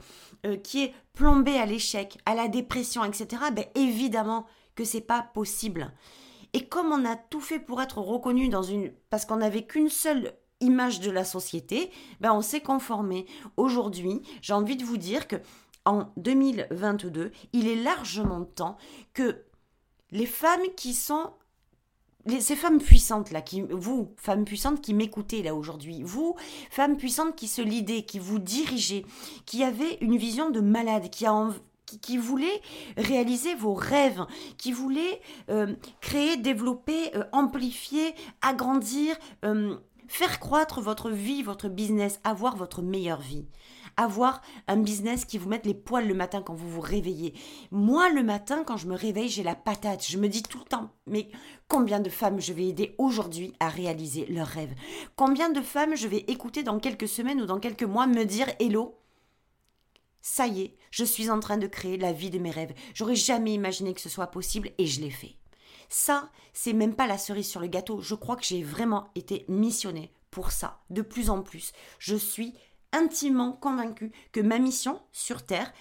euh, 0.47 0.57
qui 0.57 0.83
est 0.83 0.93
plombée 1.13 1.59
à 1.59 1.67
l'échec, 1.67 2.17
à 2.25 2.33
la 2.33 2.47
dépression, 2.47 3.03
etc., 3.03 3.43
ben 3.53 3.65
évidemment 3.75 4.47
que 4.75 4.83
c'est 4.83 5.01
pas 5.01 5.21
possible. 5.21 5.91
Et 6.53 6.67
comme 6.67 6.91
on 6.91 7.05
a 7.05 7.15
tout 7.15 7.41
fait 7.41 7.59
pour 7.59 7.81
être 7.83 7.99
reconnu 7.99 8.49
dans 8.49 8.63
une... 8.63 8.91
parce 9.11 9.25
qu'on 9.25 9.37
n'avait 9.37 9.65
qu'une 9.65 9.89
seule 9.89 10.33
image 10.61 10.99
de 10.99 11.11
la 11.11 11.23
société, 11.23 11.91
ben 12.19 12.33
on 12.33 12.41
s'est 12.41 12.61
conformé. 12.61 13.25
Aujourd'hui, 13.57 14.21
j'ai 14.41 14.53
envie 14.53 14.75
de 14.75 14.83
vous 14.83 14.97
dire 14.97 15.27
que 15.27 15.37
en 15.85 16.09
2022, 16.17 17.31
il 17.53 17.67
est 17.67 17.81
largement 17.81 18.43
temps 18.43 18.77
que 19.13 19.43
les 20.11 20.25
femmes 20.25 20.67
qui 20.75 20.93
sont 20.93 21.31
ces 22.39 22.57
femmes 22.57 22.79
puissantes 22.79 23.31
là, 23.31 23.41
qui, 23.41 23.61
vous, 23.61 24.13
femmes 24.17 24.43
puissantes 24.43 24.81
qui 24.81 24.93
m'écoutez 24.93 25.43
là 25.43 25.55
aujourd'hui, 25.55 26.03
vous, 26.03 26.35
femmes 26.69 26.97
puissantes 26.97 27.37
qui 27.37 27.47
se 27.47 27.61
lidaient, 27.61 28.03
qui 28.03 28.19
vous 28.19 28.39
dirigez, 28.39 29.05
qui 29.45 29.63
avez 29.63 29.97
une 30.01 30.17
vision 30.17 30.49
de 30.49 30.59
malade, 30.59 31.09
qui 31.09 31.25
a 31.25 31.49
qui, 32.01 32.17
voulait 32.17 32.61
réaliser 32.97 33.55
vos 33.55 33.73
rêves, 33.73 34.25
qui 34.57 34.73
voulait 34.73 35.21
euh, 35.49 35.73
créer, 36.01 36.35
développer, 36.35 37.15
euh, 37.15 37.23
amplifier, 37.31 38.13
agrandir, 38.41 39.15
euh, 39.45 39.77
faire 40.07 40.39
croître 40.39 40.81
votre 40.81 41.09
vie, 41.09 41.43
votre 41.43 41.69
business, 41.69 42.19
avoir 42.23 42.55
votre 42.55 42.81
meilleure 42.81 43.21
vie. 43.21 43.45
Avoir 43.95 44.41
un 44.67 44.77
business 44.77 45.25
qui 45.25 45.39
vous 45.39 45.49
mette 45.49 45.65
les 45.65 45.73
poils 45.73 46.07
le 46.07 46.13
matin 46.13 46.43
quand 46.43 46.53
vous 46.53 46.69
vous 46.69 46.81
réveillez. 46.81 47.33
Moi, 47.71 48.09
le 48.11 48.21
matin, 48.21 48.63
quand 48.63 48.77
je 48.77 48.87
me 48.87 48.95
réveille, 48.95 49.29
j'ai 49.29 49.41
la 49.41 49.55
patate. 49.55 50.05
Je 50.07 50.19
me 50.19 50.29
dis 50.29 50.43
tout 50.43 50.59
le 50.59 50.65
temps, 50.65 50.91
mais 51.07 51.29
combien 51.67 51.99
de 51.99 52.09
femmes 52.09 52.39
je 52.39 52.53
vais 52.53 52.67
aider 52.67 52.93
aujourd'hui 52.99 53.53
à 53.59 53.69
réaliser 53.69 54.27
leurs 54.27 54.47
rêves? 54.47 54.75
Combien 55.15 55.49
de 55.49 55.61
femmes 55.61 55.95
je 55.95 56.07
vais 56.07 56.25
écouter 56.27 56.61
dans 56.61 56.79
quelques 56.79 57.07
semaines 57.07 57.41
ou 57.41 57.45
dans 57.47 57.59
quelques 57.59 57.83
mois 57.83 58.05
me 58.05 58.23
dire 58.23 58.47
Hello, 58.59 58.99
ça 60.21 60.45
y 60.45 60.61
est, 60.61 60.75
je 60.91 61.05
suis 61.05 61.29
en 61.31 61.39
train 61.39 61.57
de 61.57 61.67
créer 61.67 61.97
la 61.97 62.11
vie 62.11 62.29
de 62.29 62.37
mes 62.37 62.51
rêves. 62.51 62.73
J'aurais 62.93 63.15
jamais 63.15 63.53
imaginé 63.53 63.93
que 63.93 64.01
ce 64.01 64.09
soit 64.09 64.27
possible 64.27 64.71
et 64.77 64.85
je 64.85 65.01
l'ai 65.01 65.09
fait. 65.09 65.37
Ça, 65.89 66.29
c'est 66.53 66.73
même 66.73 66.95
pas 66.95 67.07
la 67.07 67.17
cerise 67.17 67.49
sur 67.49 67.61
le 67.61 67.67
gâteau. 67.67 68.01
Je 68.01 68.15
crois 68.15 68.35
que 68.35 68.45
j'ai 68.45 68.63
vraiment 68.63 69.09
été 69.15 69.45
missionnée 69.47 70.11
pour 70.31 70.51
ça, 70.51 70.81
de 70.89 71.01
plus 71.01 71.29
en 71.29 71.41
plus. 71.41 71.71
Je 71.99 72.15
suis 72.15 72.53
intimement 72.93 73.53
convaincue 73.53 74.11
que 74.31 74.41
ma 74.41 74.59
mission 74.59 75.01
sur 75.11 75.45
Terre, 75.45 75.71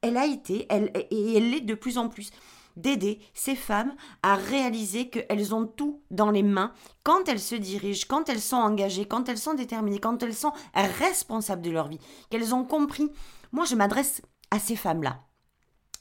elle 0.00 0.16
a 0.16 0.26
été, 0.26 0.66
elle, 0.70 0.90
et 1.10 1.36
elle 1.36 1.50
l'est 1.50 1.60
de 1.60 1.74
plus 1.74 1.98
en 1.98 2.08
plus, 2.08 2.30
d'aider 2.76 3.20
ces 3.34 3.54
femmes 3.54 3.94
à 4.22 4.34
réaliser 4.34 5.10
qu'elles 5.10 5.54
ont 5.54 5.66
tout 5.66 6.02
dans 6.10 6.30
les 6.30 6.42
mains 6.42 6.72
quand 7.02 7.28
elles 7.28 7.40
se 7.40 7.54
dirigent, 7.54 8.06
quand 8.08 8.28
elles 8.28 8.40
sont 8.40 8.56
engagées, 8.56 9.06
quand 9.06 9.28
elles 9.28 9.38
sont 9.38 9.54
déterminées, 9.54 10.00
quand 10.00 10.22
elles 10.22 10.34
sont 10.34 10.52
responsables 10.74 11.62
de 11.62 11.70
leur 11.70 11.88
vie, 11.88 12.00
qu'elles 12.30 12.54
ont 12.54 12.64
compris. 12.64 13.10
Moi, 13.52 13.64
je 13.64 13.74
m'adresse 13.74 14.22
à 14.50 14.58
ces 14.58 14.76
femmes-là 14.76 15.20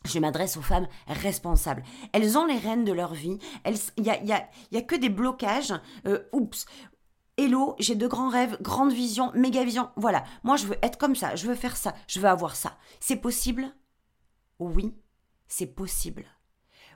je 0.05 0.19
m'adresse 0.19 0.57
aux 0.57 0.61
femmes 0.61 0.87
responsables. 1.07 1.83
Elles 2.13 2.37
ont 2.37 2.45
les 2.45 2.57
rênes 2.57 2.85
de 2.85 2.91
leur 2.91 3.13
vie. 3.13 3.37
Il 3.97 4.03
n'y 4.03 4.09
a, 4.09 4.23
y 4.23 4.77
a, 4.77 4.81
que 4.81 4.95
des 4.95 5.09
blocages. 5.09 5.73
Euh, 6.07 6.23
oups. 6.31 6.65
Hello, 7.37 7.75
j'ai 7.79 7.95
de 7.95 8.07
grands 8.07 8.29
rêves, 8.29 8.57
grande 8.61 8.91
vision, 8.91 9.31
méga 9.33 9.63
vision. 9.63 9.89
Voilà, 9.95 10.23
moi 10.43 10.57
je 10.57 10.67
veux 10.67 10.77
être 10.83 10.97
comme 10.97 11.15
ça, 11.15 11.35
je 11.35 11.47
veux 11.47 11.55
faire 11.55 11.77
ça, 11.77 11.95
je 12.07 12.19
veux 12.19 12.27
avoir 12.27 12.55
ça. 12.55 12.77
C'est 12.99 13.15
possible? 13.15 13.73
Oui, 14.59 14.93
c'est 15.47 15.73
possible. 15.73 16.25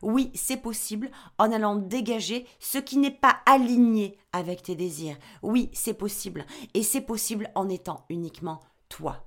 Oui, 0.01 0.31
c'est 0.35 0.57
possible 0.57 1.09
en 1.37 1.51
allant 1.51 1.77
dégager 1.77 2.45
ce 2.59 2.77
qui 2.77 2.97
n'est 2.97 3.09
pas 3.09 3.37
aligné 3.45 4.17
avec 4.33 4.61
tes 4.61 4.75
désirs. 4.75 5.17
Oui, 5.41 5.69
c'est 5.73 5.93
possible. 5.93 6.45
Et 6.73 6.83
c'est 6.83 7.01
possible 7.01 7.49
en 7.55 7.69
étant 7.69 8.05
uniquement 8.09 8.59
toi. 8.89 9.25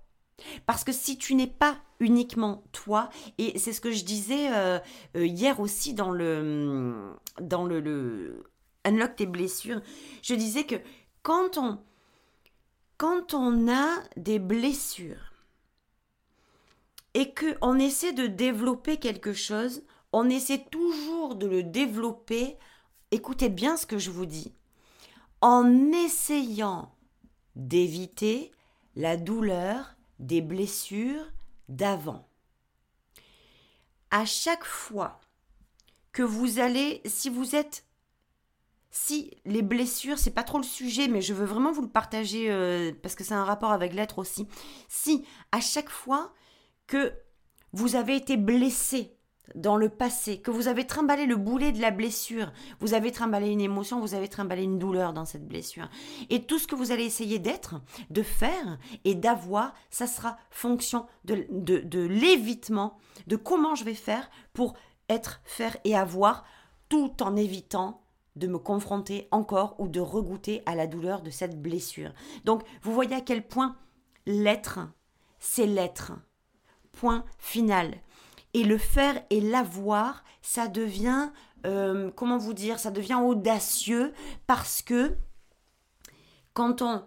Parce 0.66 0.85
que 0.85 0.92
si 0.92 1.18
tu 1.18 1.35
n'es 1.35 1.46
pas 1.46 1.79
uniquement 2.01 2.62
toi, 2.72 3.09
et 3.38 3.59
c'est 3.59 3.72
ce 3.72 3.81
que 3.81 3.90
je 3.90 4.05
disais 4.05 4.53
euh, 4.53 4.79
euh, 5.16 5.27
hier 5.27 5.61
aussi 5.61 5.94
dans 5.94 6.11
le, 6.11 7.12
dans 7.40 7.64
le, 7.64 8.44
Unlock 8.85 9.16
tes 9.16 9.27
blessures, 9.27 9.83
je 10.22 10.35
disais 10.35 10.64
que 10.64 10.77
quand 11.22 11.59
on, 11.59 11.79
quand 12.96 13.35
on 13.35 13.68
a 13.70 14.03
des 14.16 14.38
blessures 14.38 15.33
et 17.14 17.35
qu'on 17.35 17.79
essaie 17.79 18.12
de 18.12 18.27
développer 18.27 18.98
quelque 18.98 19.33
chose, 19.33 19.83
on 20.12 20.31
essaie 20.31 20.64
toujours 20.70 21.35
de 21.35 21.46
le 21.46 21.62
développer, 21.64 22.57
écoutez 23.11 23.48
bien 23.48 23.77
ce 23.77 23.87
que 23.87 23.98
je 23.98 24.11
vous 24.11 24.27
dis, 24.27 24.55
en 25.40 25.92
essayant 25.92 26.94
d'éviter 27.57 28.53
la 28.94 29.16
douleur 29.16 29.98
des 30.18 30.40
blessures 30.40 31.24
d'avant. 31.68 32.28
À 34.11 34.24
chaque 34.24 34.64
fois 34.64 35.20
que 36.12 36.22
vous 36.22 36.59
allez, 36.59 37.02
si 37.04 37.28
vous 37.28 37.54
êtes, 37.54 37.85
si 38.90 39.37
les 39.44 39.62
blessures, 39.62 40.18
c'est 40.18 40.31
pas 40.31 40.44
trop 40.44 40.59
le 40.59 40.64
sujet, 40.64 41.09
mais 41.09 41.20
je 41.20 41.35
veux 41.35 41.44
vraiment 41.44 41.72
vous 41.72 41.83
le 41.83 41.88
partager 41.88 42.50
euh, 42.50 42.92
parce 43.02 43.14
que 43.14 43.22
c'est 43.22 43.35
un 43.35 43.44
rapport 43.44 43.72
avec 43.72 43.92
l'être 43.92 44.18
aussi. 44.18 44.48
Si 44.88 45.26
à 45.52 45.61
chaque 45.61 45.90
fois 45.90 46.33
que 46.87 47.12
vous 47.72 47.96
avez 47.96 48.16
été 48.16 48.37
blessé 48.37 49.17
dans 49.55 49.77
le 49.77 49.88
passé, 49.88 50.40
que 50.40 50.51
vous 50.51 50.69
avez 50.69 50.87
trimballé 50.87 51.27
le 51.27 51.37
boulet 51.37 51.73
de 51.73 51.81
la 51.81 51.90
blessure, 51.90 52.53
vous 52.81 52.94
avez 52.94 53.13
trimballé 53.13 53.51
une 53.51 53.61
émotion, 53.61 54.01
vous 54.01 54.15
avez 54.15 54.29
trimballé 54.29 54.63
une 54.63 54.79
douleur 54.79 55.13
dans 55.13 55.25
cette 55.25 55.46
blessure. 55.46 55.88
Et 56.31 56.44
tout 56.44 56.59
ce 56.59 56.67
que 56.67 56.75
vous 56.75 56.92
allez 56.92 57.05
essayer 57.05 57.38
d'être, 57.38 57.81
de 58.11 58.23
faire 58.23 58.79
et 59.05 59.15
d'avoir, 59.15 59.75
ça 59.90 60.07
sera 60.07 60.37
fonction 60.51 61.07
de, 61.25 61.46
de, 61.51 62.01
l'évitement, 62.01 62.99
de 63.27 63.37
comment 63.37 63.75
je 63.75 63.85
vais 63.85 63.94
faire 63.94 64.31
pour 64.53 64.75
être, 65.09 65.40
faire 65.44 65.77
et 65.85 65.96
avoir, 65.96 66.44
tout 66.88 67.23
en 67.23 67.37
évitant 67.37 68.03
de 68.37 68.46
me 68.46 68.59
confronter 68.59 69.29
encore 69.31 69.75
ou 69.79 69.88
de 69.88 70.01
regoûter 70.01 70.63
à 70.65 70.75
la 70.75 70.87
douleur 70.87 71.23
de 71.23 71.31
cette 71.31 71.61
blessure. 71.61 72.13
Donc, 72.44 72.63
vous 72.83 72.92
voyez 72.92 73.17
à 73.17 73.21
quel 73.21 73.46
point 73.46 73.77
l'être, 74.27 74.79
c'est 75.38 75.67
l'être. 75.67 76.13
Point 76.92 77.25
final 77.38 78.01
et 78.55 78.65
le 78.65 78.79
faire 78.79 79.23
et 79.31 79.40
l'avoir, 79.40 80.25
ça 80.42 80.69
devient, 80.69 81.31
euh, 81.67 82.11
comment 82.17 82.38
vous 82.38 82.55
dire, 82.55 82.79
ça 82.79 82.90
devient 82.90 83.21
audacieux 83.23 84.13
parce 84.46 84.83
que 84.83 85.17
quand 86.55 86.83
on 86.83 87.05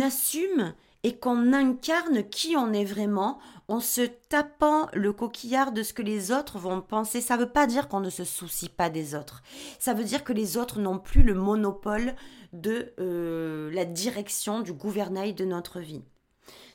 assume 0.00 0.74
et 1.04 1.16
qu'on 1.16 1.52
incarne 1.52 2.28
qui 2.28 2.56
on 2.56 2.72
est 2.72 2.84
vraiment 2.84 3.38
en 3.68 3.80
se 3.80 4.00
tapant 4.00 4.88
le 4.92 5.12
coquillard 5.12 5.72
de 5.72 5.82
ce 5.82 5.92
que 5.92 6.02
les 6.02 6.32
autres 6.32 6.58
vont 6.58 6.80
penser. 6.80 7.20
Ça 7.20 7.36
ne 7.36 7.42
veut 7.42 7.50
pas 7.50 7.66
dire 7.66 7.88
qu'on 7.88 8.00
ne 8.00 8.10
se 8.10 8.24
soucie 8.24 8.68
pas 8.68 8.90
des 8.90 9.14
autres. 9.14 9.42
Ça 9.78 9.94
veut 9.94 10.04
dire 10.04 10.24
que 10.24 10.32
les 10.32 10.56
autres 10.56 10.80
n'ont 10.80 10.98
plus 10.98 11.22
le 11.22 11.34
monopole 11.34 12.14
de 12.52 12.94
euh, 12.98 13.70
la 13.72 13.84
direction 13.84 14.60
du 14.60 14.72
gouvernail 14.72 15.34
de 15.34 15.44
notre 15.44 15.80
vie. 15.80 16.02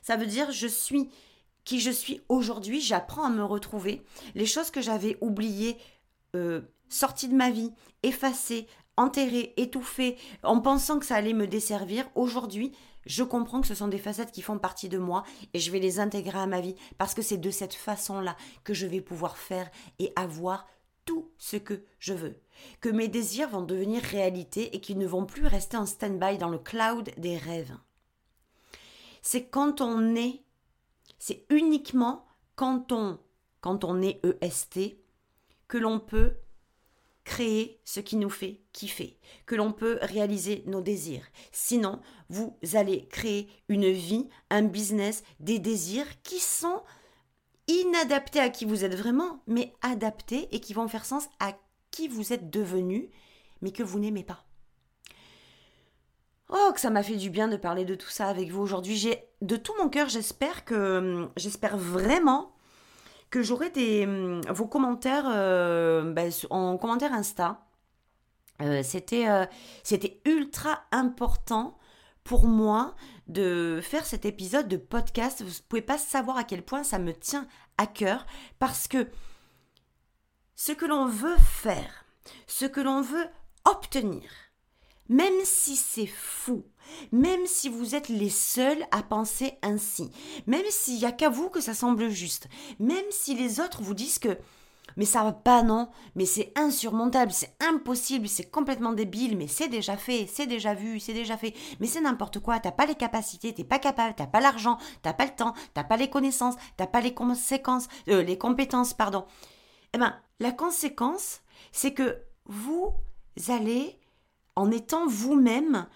Ça 0.02 0.16
veut 0.18 0.28
dire 0.28 0.52
je 0.52 0.68
suis 0.68 1.10
qui 1.66 1.80
je 1.80 1.92
suis 1.92 2.22
aujourd'hui, 2.30 2.82
j'apprends 2.82 3.26
à 3.26 3.30
me 3.30 3.44
retrouver. 3.44 4.04
Les 4.36 4.46
choses 4.46 4.72
que 4.72 4.82
j'avais 4.82 5.18
oubliées, 5.22 5.78
euh, 6.36 6.62
sorties 6.90 7.30
de 7.30 7.36
ma 7.36 7.52
vie, 7.52 7.72
effacées, 8.04 8.68
enterrées, 8.98 9.54
étouffées, 9.58 10.18
en 10.44 10.60
pensant 10.60 11.00
que 11.00 11.06
ça 11.06 11.16
allait 11.16 11.34
me 11.34 11.48
desservir, 11.48 12.10
aujourd'hui, 12.16 12.74
je 13.06 13.24
comprends 13.24 13.62
que 13.62 13.68
ce 13.68 13.76
sont 13.76 13.88
des 13.88 13.98
facettes 13.98 14.32
qui 14.32 14.42
font 14.42 14.58
partie 14.58 14.90
de 14.90 14.98
moi 14.98 15.24
et 15.54 15.60
je 15.60 15.72
vais 15.72 15.80
les 15.80 16.00
intégrer 16.00 16.40
à 16.40 16.48
ma 16.48 16.62
vie 16.62 16.76
parce 16.98 17.14
que 17.14 17.22
c'est 17.22 17.38
de 17.38 17.52
cette 17.52 17.74
façon-là 17.74 18.38
que 18.64 18.74
je 18.74 18.88
vais 18.88 19.02
pouvoir 19.02 19.38
faire 19.38 19.70
et 20.00 20.14
avoir 20.16 20.68
tout 21.06 21.30
ce 21.38 21.58
que 21.58 21.84
je 22.00 22.14
veux. 22.14 22.40
Que 22.80 22.90
mes 22.90 23.10
désirs 23.10 23.50
vont 23.50 23.62
devenir 23.62 24.02
réalité 24.02 24.76
et 24.76 24.80
qu'ils 24.80 24.98
ne 24.98 25.08
vont 25.08 25.26
plus 25.26 25.46
rester 25.46 25.76
en 25.76 25.86
stand-by 25.86 26.38
dans 26.38 26.50
le 26.50 26.60
cloud 26.60 27.12
des 27.18 27.38
rêves. 27.38 27.76
C'est 29.22 29.46
quand 29.46 29.82
on 29.82 30.16
est, 30.16 30.43
c'est 31.26 31.46
uniquement 31.50 32.26
quand 32.56 32.92
on, 32.92 34.02
est 34.02 34.20
EST 34.42 34.98
que 35.70 35.78
l'on 35.78 36.02
peut 36.02 36.34
créer 37.24 37.80
ce 37.86 38.02
qui 38.02 38.18
nous 38.18 38.30
fait 38.30 38.60
kiffer, 38.74 39.18
que 39.46 39.56
l'on 39.56 39.72
peut 39.72 40.00
réaliser 40.02 40.64
nos 40.66 40.82
désirs. 40.82 41.26
Sinon, 41.54 42.02
vous 42.28 42.58
allez 42.74 43.08
créer 43.08 43.48
une 43.70 43.90
vie, 43.90 44.28
un 44.50 44.64
business, 44.64 45.24
des 45.40 45.60
désirs 45.60 46.22
qui 46.24 46.40
sont 46.40 46.84
inadaptés 47.70 48.42
à 48.42 48.50
qui 48.50 48.66
vous 48.66 48.84
êtes 48.84 48.96
vraiment, 48.96 49.42
mais 49.48 49.74
adaptés 49.82 50.50
et 50.52 50.60
qui 50.60 50.74
vont 50.74 50.90
faire 50.90 51.06
sens 51.06 51.30
à 51.40 51.58
qui 51.90 52.10
vous 52.10 52.34
êtes 52.34 52.50
devenu, 52.50 53.10
mais 53.62 53.72
que 53.72 53.82
vous 53.84 53.98
n'aimez 53.98 54.26
pas. 54.26 54.44
Oh, 56.56 56.72
que 56.72 56.80
ça 56.80 56.92
m'a 56.92 57.02
fait 57.02 57.16
du 57.16 57.32
bien 57.32 57.48
de 57.48 57.58
parler 57.58 57.84
de 57.84 57.96
tout 57.96 58.10
ça 58.10 58.28
avec 58.28 58.52
vous 58.52 58.62
aujourd'hui. 58.62 58.96
J'ai 58.96 59.28
de 59.42 59.56
tout 59.56 59.74
mon 59.82 59.90
cœur, 59.90 60.08
j'espère 60.08 60.66
que 60.66 61.28
j'espère 61.36 61.78
vraiment 61.78 62.54
que 63.32 63.42
j'aurai 63.42 63.72
des 63.72 64.06
hum, 64.06 64.42
vos 64.50 64.68
commentaires 64.68 65.26
euh, 65.28 66.14
ben, 66.14 66.32
en 66.52 66.78
commentaire 66.78 67.12
Insta. 67.12 67.66
Euh, 68.62 68.84
c'était 68.84 69.28
euh, 69.28 69.48
c'était 69.82 70.22
ultra 70.26 70.84
important 70.92 71.76
pour 72.24 72.46
moi 72.46 72.94
de 73.28 73.80
faire 73.82 74.06
cet 74.06 74.24
épisode 74.26 74.68
de 74.68 74.78
podcast. 74.78 75.42
Vous 75.42 75.50
ne 75.50 75.68
pouvez 75.68 75.82
pas 75.82 75.98
savoir 75.98 76.38
à 76.38 76.44
quel 76.44 76.62
point 76.62 76.84
ça 76.84 77.00
me 77.00 77.14
tient 77.14 77.48
à 77.80 77.88
cœur 77.88 78.28
parce 78.60 78.88
que 78.88 79.08
ce 80.56 80.72
que 80.72 80.86
l'on 80.86 81.08
veut 81.08 81.38
faire, 81.38 82.06
ce 82.46 82.66
que 82.68 82.80
l'on 82.80 83.02
veut 83.02 83.26
obtenir, 83.66 84.30
même 85.10 85.34
si 85.44 85.76
c'est 85.76 86.08
fou, 86.08 86.64
même 87.12 87.46
si 87.46 87.70
vous 87.70 87.96
êtes 87.96 88.10
les 88.10 88.30
seuls 88.30 88.86
à 88.92 89.04
penser 89.04 89.54
ainsi, 89.62 90.12
même 90.48 90.66
s'il 90.70 90.98
n'y 90.98 91.06
a 91.06 91.12
qu'à 91.12 91.30
vous 91.30 91.50
que 91.50 91.62
ça 91.62 91.74
semble 91.74 92.10
juste, 92.10 92.48
même 92.80 93.06
si 93.10 93.36
les 93.36 93.60
autres 93.60 93.82
vous 93.82 93.94
disent 93.94 94.20
que 94.20 94.38
mais 94.98 95.06
ça 95.06 95.24
va 95.24 95.32
pas 95.32 95.64
non, 95.64 95.90
mais 96.16 96.26
c'est 96.26 96.52
insurmontable, 96.56 97.32
c'est 97.32 97.56
impossible, 97.60 98.28
c'est 98.28 98.50
complètement 98.50 98.94
débile, 98.94 99.38
mais 99.38 99.48
c'est 99.48 99.68
déjà 99.68 99.98
fait, 99.98 100.28
c'est 100.32 100.46
déjà 100.46 100.74
vu, 100.74 101.00
c'est 101.00 101.14
déjà 101.14 101.38
fait, 101.38 101.54
mais 101.80 101.88
c'est 101.88 102.02
n'importe 102.02 102.40
quoi, 102.40 102.60
t'as 102.60 102.72
pas 102.72 102.86
les 102.86 102.96
capacités, 102.96 103.54
t'es 103.54 103.64
pas 103.64 103.80
capable, 103.80 104.16
t'as 104.16 104.28
pas 104.28 104.40
l'argent, 104.42 104.78
t'as 105.02 105.14
pas 105.14 105.26
le 105.26 105.36
temps, 105.36 105.54
t'as 105.74 105.84
pas 105.84 105.98
les 105.98 106.10
connaissances, 106.10 106.56
t'as 106.78 106.88
pas 106.88 107.02
les 107.02 107.14
conséquences, 107.14 107.88
euh, 108.10 108.24
les 108.24 108.38
compétences, 108.38 108.94
pardon. 108.94 109.26
Eh 109.94 109.98
ben, 109.98 110.16
la 110.40 110.52
conséquence, 110.52 111.42
c'est 111.72 111.94
que 111.94 112.22
vous 112.46 112.94
allez 113.48 114.00
en 114.56 114.72
étant 114.72 115.08
vous-même, 115.08 115.88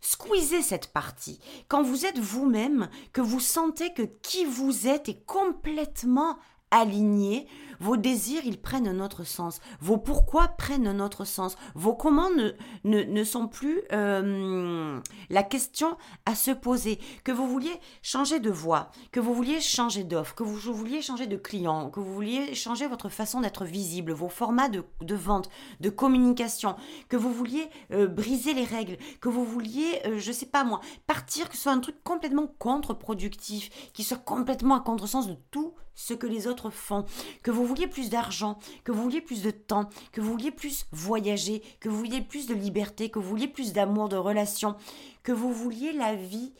squeezer 0.00 0.62
cette 0.62 0.92
partie. 0.92 1.40
Quand 1.68 1.82
vous 1.82 2.06
êtes 2.06 2.18
vous-même, 2.18 2.88
que 3.12 3.20
vous 3.20 3.40
sentez 3.40 3.92
que 3.92 4.02
qui 4.02 4.44
vous 4.44 4.86
êtes 4.86 5.08
est 5.08 5.24
complètement 5.24 6.38
aligné, 6.70 7.46
vos 7.80 7.96
désirs, 7.96 8.42
ils 8.44 8.60
prennent 8.60 8.88
un 8.88 9.00
autre 9.00 9.24
sens. 9.24 9.60
Vos 9.80 9.98
pourquoi 9.98 10.48
prennent 10.48 10.86
un 10.86 11.00
autre 11.00 11.24
sens. 11.24 11.56
Vos 11.74 11.94
comment 11.94 12.28
ne, 12.30 12.52
ne, 12.84 13.24
sont 13.24 13.48
plus 13.48 13.82
euh, 13.92 15.00
la 15.30 15.42
question 15.42 15.96
à 16.26 16.34
se 16.34 16.50
poser. 16.50 16.98
Que 17.24 17.32
vous 17.32 17.48
vouliez 17.48 17.80
changer 18.02 18.40
de 18.40 18.50
voix, 18.50 18.90
que 19.12 19.20
vous 19.20 19.34
vouliez 19.34 19.60
changer 19.60 20.04
d'offre, 20.04 20.34
que 20.34 20.42
vous 20.42 20.56
vouliez 20.56 21.02
changer 21.02 21.26
de 21.26 21.36
client, 21.36 21.90
que 21.90 22.00
vous 22.00 22.14
vouliez 22.14 22.54
changer 22.54 22.86
votre 22.86 23.08
façon 23.08 23.40
d'être 23.40 23.64
visible, 23.64 24.12
vos 24.12 24.28
formats 24.28 24.68
de, 24.68 25.14
vente, 25.14 25.50
de 25.80 25.90
communication, 25.90 26.76
que 27.08 27.16
vous 27.16 27.32
vouliez 27.32 27.68
euh, 27.92 28.06
briser 28.06 28.54
les 28.54 28.64
règles, 28.64 28.96
que 29.20 29.28
vous 29.28 29.44
vouliez, 29.44 30.00
euh, 30.06 30.18
je 30.18 30.32
sais 30.32 30.46
pas 30.46 30.64
moi, 30.64 30.80
partir, 31.06 31.48
que 31.48 31.56
ce 31.56 31.62
soit 31.62 31.72
un 31.72 31.80
truc 31.80 31.96
complètement 32.04 32.46
contre-productif, 32.58 33.70
qui 33.92 34.04
soit 34.04 34.18
complètement 34.18 34.76
à 34.76 34.80
contresens 34.80 35.28
de 35.28 35.36
tout 35.50 35.74
ce 35.98 36.14
que 36.14 36.28
les 36.28 36.46
autres 36.46 36.70
font, 36.70 37.04
que 37.42 37.50
vous 37.50 37.66
vouliez 37.68 37.86
plus 37.86 38.10
d'argent, 38.10 38.58
que 38.84 38.92
vous 38.92 39.02
vouliez 39.02 39.20
plus 39.20 39.42
de 39.42 39.50
temps, 39.50 39.88
que 40.12 40.20
vous 40.20 40.32
vouliez 40.32 40.50
plus 40.50 40.86
voyager, 40.92 41.62
que 41.80 41.88
vous 41.88 41.96
vouliez 41.96 42.20
plus 42.20 42.46
de 42.46 42.54
liberté, 42.54 43.10
que 43.10 43.18
vous 43.18 43.28
vouliez 43.28 43.48
plus 43.48 43.72
d'amour, 43.72 44.08
de 44.08 44.16
relation, 44.16 44.76
que 45.22 45.32
vous 45.32 45.52
vouliez 45.52 45.92
la 45.92 46.14
vie 46.14 46.52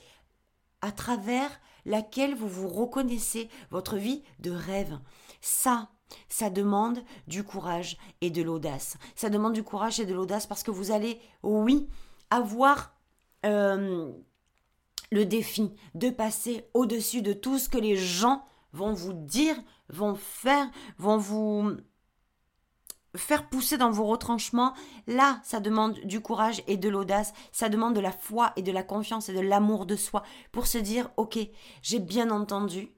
à 0.80 0.92
travers 0.92 1.50
laquelle 1.86 2.34
vous 2.34 2.48
vous 2.48 2.68
reconnaissez, 2.68 3.48
votre 3.70 3.96
vie 3.96 4.22
de 4.40 4.50
rêve. 4.50 4.98
Ça, 5.40 5.88
ça 6.28 6.50
demande 6.50 7.02
du 7.26 7.44
courage 7.44 7.96
et 8.20 8.30
de 8.30 8.42
l'audace. 8.42 8.96
Ça 9.14 9.30
demande 9.30 9.54
du 9.54 9.62
courage 9.62 10.00
et 10.00 10.06
de 10.06 10.14
l'audace 10.14 10.46
parce 10.46 10.62
que 10.62 10.70
vous 10.70 10.90
allez, 10.90 11.20
oui, 11.42 11.88
avoir 12.30 12.94
euh, 13.46 14.12
le 15.10 15.24
défi 15.24 15.72
de 15.94 16.10
passer 16.10 16.66
au-dessus 16.74 17.22
de 17.22 17.32
tout 17.32 17.58
ce 17.58 17.68
que 17.68 17.78
les 17.78 17.96
gens 17.96 18.44
vont 18.72 18.92
vous 18.92 19.12
dire, 19.12 19.56
vont 19.88 20.14
faire, 20.14 20.70
vont 20.98 21.16
vous 21.16 21.76
faire 23.16 23.48
pousser 23.48 23.78
dans 23.78 23.90
vos 23.90 24.06
retranchements, 24.06 24.74
là, 25.06 25.40
ça 25.44 25.60
demande 25.60 25.98
du 26.04 26.20
courage 26.20 26.62
et 26.66 26.76
de 26.76 26.88
l'audace, 26.88 27.32
ça 27.52 27.68
demande 27.68 27.94
de 27.94 28.00
la 28.00 28.12
foi 28.12 28.52
et 28.56 28.62
de 28.62 28.72
la 28.72 28.82
confiance 28.82 29.28
et 29.28 29.34
de 29.34 29.40
l'amour 29.40 29.86
de 29.86 29.96
soi 29.96 30.22
pour 30.52 30.66
se 30.66 30.78
dire, 30.78 31.10
ok, 31.16 31.38
j'ai 31.82 31.98
bien 31.98 32.30
entendu, 32.30 32.90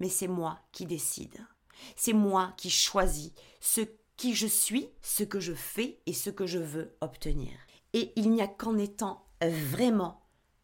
mais 0.00 0.08
c'est 0.08 0.28
moi 0.28 0.60
qui 0.72 0.86
décide. 0.86 1.46
C'est 1.94 2.14
moi 2.14 2.54
qui 2.56 2.70
choisis 2.70 3.32
ce 3.60 3.82
qui 4.16 4.34
je 4.34 4.46
suis, 4.46 4.88
ce 5.02 5.24
que 5.24 5.40
je 5.40 5.52
fais 5.52 6.00
et 6.06 6.14
ce 6.14 6.30
que 6.30 6.46
je 6.46 6.58
veux 6.58 6.96
obtenir. 7.00 7.52
Et 7.92 8.12
il 8.16 8.30
n'y 8.30 8.40
a 8.40 8.48
qu'en 8.48 8.78
étant 8.78 9.26
vraiment 9.42 10.22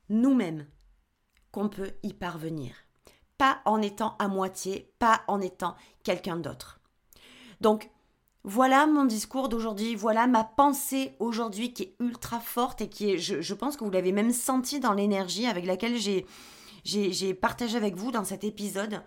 nous-mêmes 0.09 0.67
qu'on 1.51 1.69
peut 1.69 1.93
y 2.03 2.15
parvenir 2.15 2.75
en 3.65 3.81
étant 3.81 4.17
à 4.19 4.29
moitié, 4.29 4.93
pas 4.99 5.23
en 5.29 5.41
étant 5.41 5.75
quelqu'un 6.03 6.37
d'autre. 6.37 6.81
Donc, 7.61 7.91
voilà 8.45 8.87
mon 8.87 9.05
discours 9.05 9.49
d'aujourd'hui, 9.49 9.95
voilà 9.95 10.27
ma 10.27 10.43
pensée 10.43 11.15
aujourd'hui 11.21 11.73
qui 11.73 11.85
est 11.85 11.95
ultra 12.01 12.41
forte 12.41 12.81
et 12.81 12.89
qui 12.89 13.13
est, 13.13 13.19
je, 13.19 13.55
pense 13.55 13.77
que 13.77 13.85
vous 13.85 13.91
l'avez 13.91 14.11
même 14.11 14.33
senti 14.33 14.81
dans 14.81 14.93
l'énergie 14.93 15.47
avec 15.47 15.65
laquelle 15.65 15.97
j'ai 15.97 17.35
partagé 17.35 17.77
avec 17.77 17.95
vous 17.95 18.11
dans 18.11 18.25
cet 18.25 18.43
épisode, 18.43 19.03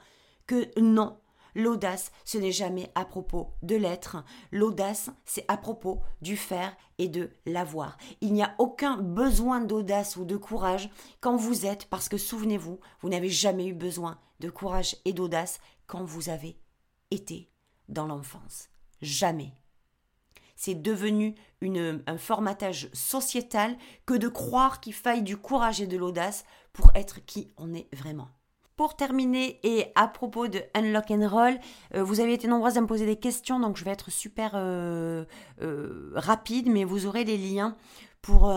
que 0.47 0.67
non, 0.79 1.17
L'audace, 1.55 2.11
ce 2.25 2.37
n'est 2.37 2.51
jamais 2.51 2.91
à 2.95 3.05
propos 3.05 3.53
de 3.63 3.77
l'être. 3.77 4.17
L'audace, 4.51 5.09
c'est 5.23 5.45
à 5.47 5.55
propos 5.55 6.01
du 6.21 6.35
faire 6.35 6.75
et 6.97 7.07
de 7.07 7.31
l'avoir. 7.45 7.97
Il 8.19 8.33
n'y 8.33 8.43
a 8.43 8.53
aucun 8.57 8.97
besoin 8.97 9.61
d'audace 9.61 10.17
ou 10.17 10.25
de 10.25 10.35
courage 10.35 10.89
quand 11.21 11.37
vous 11.37 11.65
êtes, 11.65 11.85
parce 11.85 12.09
que 12.09 12.17
souvenez-vous, 12.17 12.79
vous, 12.99 13.09
n'avez 13.09 13.29
jamais 13.29 13.67
eu 13.67 13.73
besoin 13.73 14.19
de 14.41 14.49
courage 14.49 14.97
et 15.05 15.13
d'audace 15.13 15.59
quand 15.87 16.03
vous 16.03 16.29
avez 16.29 16.59
été 17.09 17.49
dans 17.87 18.05
l'enfance. 18.05 18.67
Jamais. 19.01 19.53
C'est 20.57 20.75
devenu 20.75 21.35
un 21.61 22.17
formatage 22.17 22.89
sociétal 22.93 23.77
que 24.05 24.13
de 24.13 24.27
croire 24.27 24.81
qu'il 24.81 24.93
faille 24.93 25.23
du 25.23 25.37
courage 25.37 25.81
et 25.81 25.87
de 25.87 25.97
l'audace 25.97 26.45
pour 26.73 26.91
être 26.95 27.25
qui 27.25 27.53
on 27.57 27.73
est 27.73 27.87
vraiment. 27.93 28.29
Pour 28.76 28.97
terminer, 28.97 29.61
et 29.63 29.93
à 29.95 30.05
propos 30.05 30.49
de 30.49 30.61
Unlock 30.73 31.09
and 31.09 31.30
Roll, 31.30 31.59
euh, 31.93 32.03
vous 32.03 32.19
avez 32.19 32.34
été 32.34 32.49
nombreuses 32.49 32.78
à 32.78 32.82
me 32.82 32.88
poser 32.88 33.05
des 33.05 33.15
questions, 33.15 33.57
donc 33.57 33.78
je 33.78 33.86
vais 33.86 33.91
être 33.91 34.11
super 34.11 34.51
euh, 34.55 35.23
euh, 35.61 36.11
rapide, 36.13 36.67
mais 36.67 36.84
vous 36.84 37.05
aurez 37.05 37.23
les 37.23 37.38
liens 37.38 37.78
pour 38.21 38.51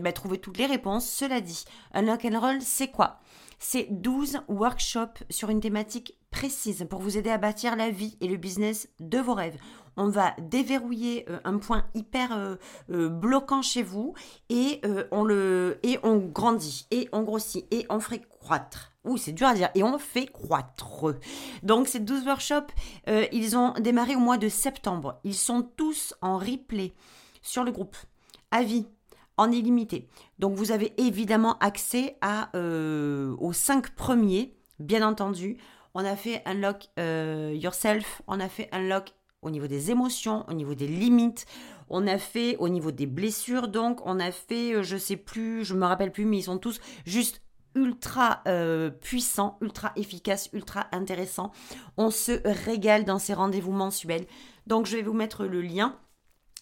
bah, 0.00 0.12
trouver 0.12 0.38
toutes 0.38 0.58
les 0.58 0.66
réponses. 0.66 1.10
Cela 1.10 1.40
dit, 1.40 1.64
Unlock 1.92 2.24
and 2.24 2.40
Roll, 2.40 2.62
c'est 2.62 2.88
quoi? 2.88 3.18
C'est 3.58 3.88
12 3.90 4.42
workshops 4.46 5.24
sur 5.28 5.50
une 5.50 5.60
thématique 5.60 6.16
précise 6.30 6.86
pour 6.88 7.00
vous 7.00 7.18
aider 7.18 7.30
à 7.30 7.36
bâtir 7.36 7.74
la 7.74 7.90
vie 7.90 8.16
et 8.20 8.28
le 8.28 8.36
business 8.36 8.88
de 9.00 9.18
vos 9.18 9.34
rêves. 9.34 9.58
On 9.98 10.08
va 10.08 10.34
déverrouiller 10.40 11.26
euh, 11.28 11.40
un 11.44 11.58
point 11.58 11.84
hyper 11.92 12.32
euh, 12.32 12.54
euh, 12.90 13.08
bloquant 13.08 13.62
chez 13.62 13.82
vous 13.82 14.14
et 14.48 14.80
on 15.12 16.16
grandit 16.16 16.86
et 16.90 17.08
on 17.12 17.22
grossit 17.22 17.66
et 17.72 17.84
on 17.90 18.00
fait 18.00 18.22
croître. 18.40 18.92
Ouh, 19.04 19.16
c'est 19.16 19.32
dur 19.32 19.48
à 19.48 19.54
dire. 19.54 19.70
Et 19.74 19.82
on 19.82 19.98
fait 19.98 20.26
croître. 20.26 20.86
Donc 21.62 21.88
ces 21.88 21.98
12 21.98 22.26
workshops, 22.26 22.72
ils 23.06 23.56
ont 23.56 23.72
démarré 23.72 24.14
au 24.16 24.20
mois 24.20 24.38
de 24.38 24.48
septembre. 24.48 25.18
Ils 25.24 25.34
sont 25.34 25.62
tous 25.62 26.14
en 26.20 26.38
replay 26.38 26.92
sur 27.42 27.64
le 27.64 27.72
groupe. 27.72 27.96
À 28.50 28.62
vie 28.62 28.86
en 29.36 29.50
illimité. 29.50 30.08
Donc 30.38 30.54
vous 30.56 30.72
avez 30.72 30.92
évidemment 31.00 31.58
accès 31.58 32.18
aux 32.54 33.52
5 33.52 33.90
premiers, 33.94 34.54
bien 34.78 35.06
entendu. 35.06 35.58
On 35.94 36.04
a 36.04 36.16
fait 36.16 36.42
un 36.44 36.54
lock 36.54 36.88
yourself, 36.96 38.22
on 38.26 38.40
a 38.40 38.48
fait 38.48 38.68
un 38.72 38.80
lock 38.80 39.14
au 39.42 39.50
niveau 39.50 39.66
des 39.66 39.90
émotions, 39.90 40.44
au 40.48 40.52
niveau 40.52 40.74
des 40.74 40.86
limites. 40.86 41.46
On 41.88 42.06
a 42.06 42.18
fait 42.18 42.56
au 42.58 42.68
niveau 42.68 42.90
des 42.90 43.06
blessures, 43.06 43.68
donc 43.68 44.00
on 44.04 44.20
a 44.20 44.30
fait, 44.30 44.74
euh, 44.74 44.82
je 44.82 44.96
sais 44.96 45.16
plus, 45.16 45.64
je 45.64 45.74
me 45.74 45.86
rappelle 45.86 46.12
plus, 46.12 46.24
mais 46.24 46.38
ils 46.38 46.42
sont 46.42 46.58
tous 46.58 46.80
juste 47.06 47.40
ultra 47.74 48.42
euh, 48.48 48.90
puissants, 48.90 49.56
ultra 49.60 49.92
efficaces, 49.96 50.50
ultra 50.52 50.86
intéressants. 50.92 51.52
On 51.96 52.10
se 52.10 52.40
régale 52.44 53.04
dans 53.04 53.18
ces 53.18 53.34
rendez-vous 53.34 53.72
mensuels. 53.72 54.26
Donc 54.66 54.86
je 54.86 54.96
vais 54.96 55.02
vous 55.02 55.12
mettre 55.12 55.44
le 55.44 55.62
lien 55.62 55.96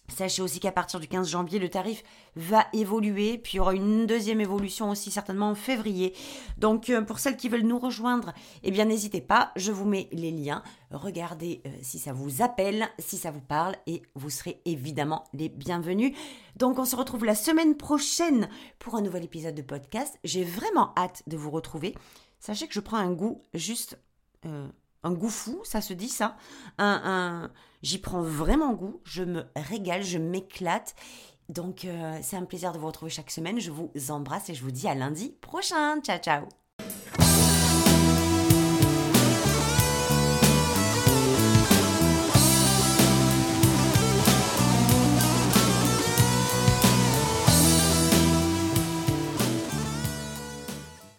Sachez 0.09 0.41
aussi 0.41 0.59
qu'à 0.59 0.71
partir 0.71 0.99
du 0.99 1.07
15 1.07 1.27
janvier, 1.27 1.59
le 1.59 1.69
tarif 1.69 2.01
va 2.35 2.65
évoluer, 2.71 3.37
puis 3.37 3.53
il 3.53 3.57
y 3.57 3.59
aura 3.59 3.73
une 3.73 4.05
deuxième 4.05 4.39
évolution 4.39 4.89
aussi 4.89 5.11
certainement 5.11 5.49
en 5.49 5.55
février. 5.55 6.13
Donc 6.57 6.89
euh, 6.89 7.01
pour 7.01 7.19
celles 7.19 7.35
qui 7.35 7.49
veulent 7.49 7.61
nous 7.61 7.77
rejoindre, 7.77 8.33
eh 8.63 8.71
bien 8.71 8.85
n'hésitez 8.85 9.21
pas, 9.21 9.51
je 9.57 9.71
vous 9.71 9.85
mets 9.85 10.07
les 10.13 10.31
liens. 10.31 10.63
Regardez 10.91 11.61
euh, 11.65 11.69
si 11.81 11.99
ça 11.99 12.13
vous 12.13 12.41
appelle, 12.41 12.87
si 12.99 13.17
ça 13.17 13.31
vous 13.31 13.41
parle, 13.41 13.75
et 13.85 14.01
vous 14.15 14.29
serez 14.29 14.61
évidemment 14.65 15.25
les 15.33 15.49
bienvenus. 15.49 16.15
Donc 16.55 16.79
on 16.79 16.85
se 16.85 16.95
retrouve 16.95 17.25
la 17.25 17.35
semaine 17.35 17.75
prochaine 17.75 18.49
pour 18.79 18.95
un 18.95 19.01
nouvel 19.01 19.25
épisode 19.25 19.55
de 19.55 19.61
podcast. 19.61 20.17
J'ai 20.23 20.45
vraiment 20.45 20.93
hâte 20.97 21.23
de 21.27 21.35
vous 21.35 21.51
retrouver. 21.51 21.93
Sachez 22.39 22.67
que 22.67 22.73
je 22.73 22.79
prends 22.79 22.97
un 22.97 23.11
goût 23.11 23.41
juste... 23.53 23.99
Euh, 24.45 24.67
un 25.03 25.13
goût 25.13 25.29
fou, 25.29 25.61
ça 25.63 25.81
se 25.81 25.93
dit 25.93 26.09
ça. 26.09 26.37
Un, 26.77 27.49
J'y 27.83 27.99
prends 27.99 28.21
vraiment 28.21 28.73
goût, 28.73 29.01
je 29.03 29.23
me 29.23 29.45
régale, 29.55 30.03
je 30.03 30.17
m'éclate. 30.17 30.95
Donc 31.49 31.85
euh, 31.85 32.19
c'est 32.21 32.35
un 32.35 32.43
plaisir 32.43 32.73
de 32.73 32.79
vous 32.79 32.87
retrouver 32.87 33.11
chaque 33.11 33.31
semaine. 33.31 33.59
Je 33.59 33.71
vous 33.71 33.91
embrasse 34.09 34.49
et 34.49 34.55
je 34.55 34.63
vous 34.63 34.71
dis 34.71 34.87
à 34.87 34.95
lundi 34.95 35.35
prochain. 35.41 36.01
Ciao 36.01 36.17
ciao 36.19 36.47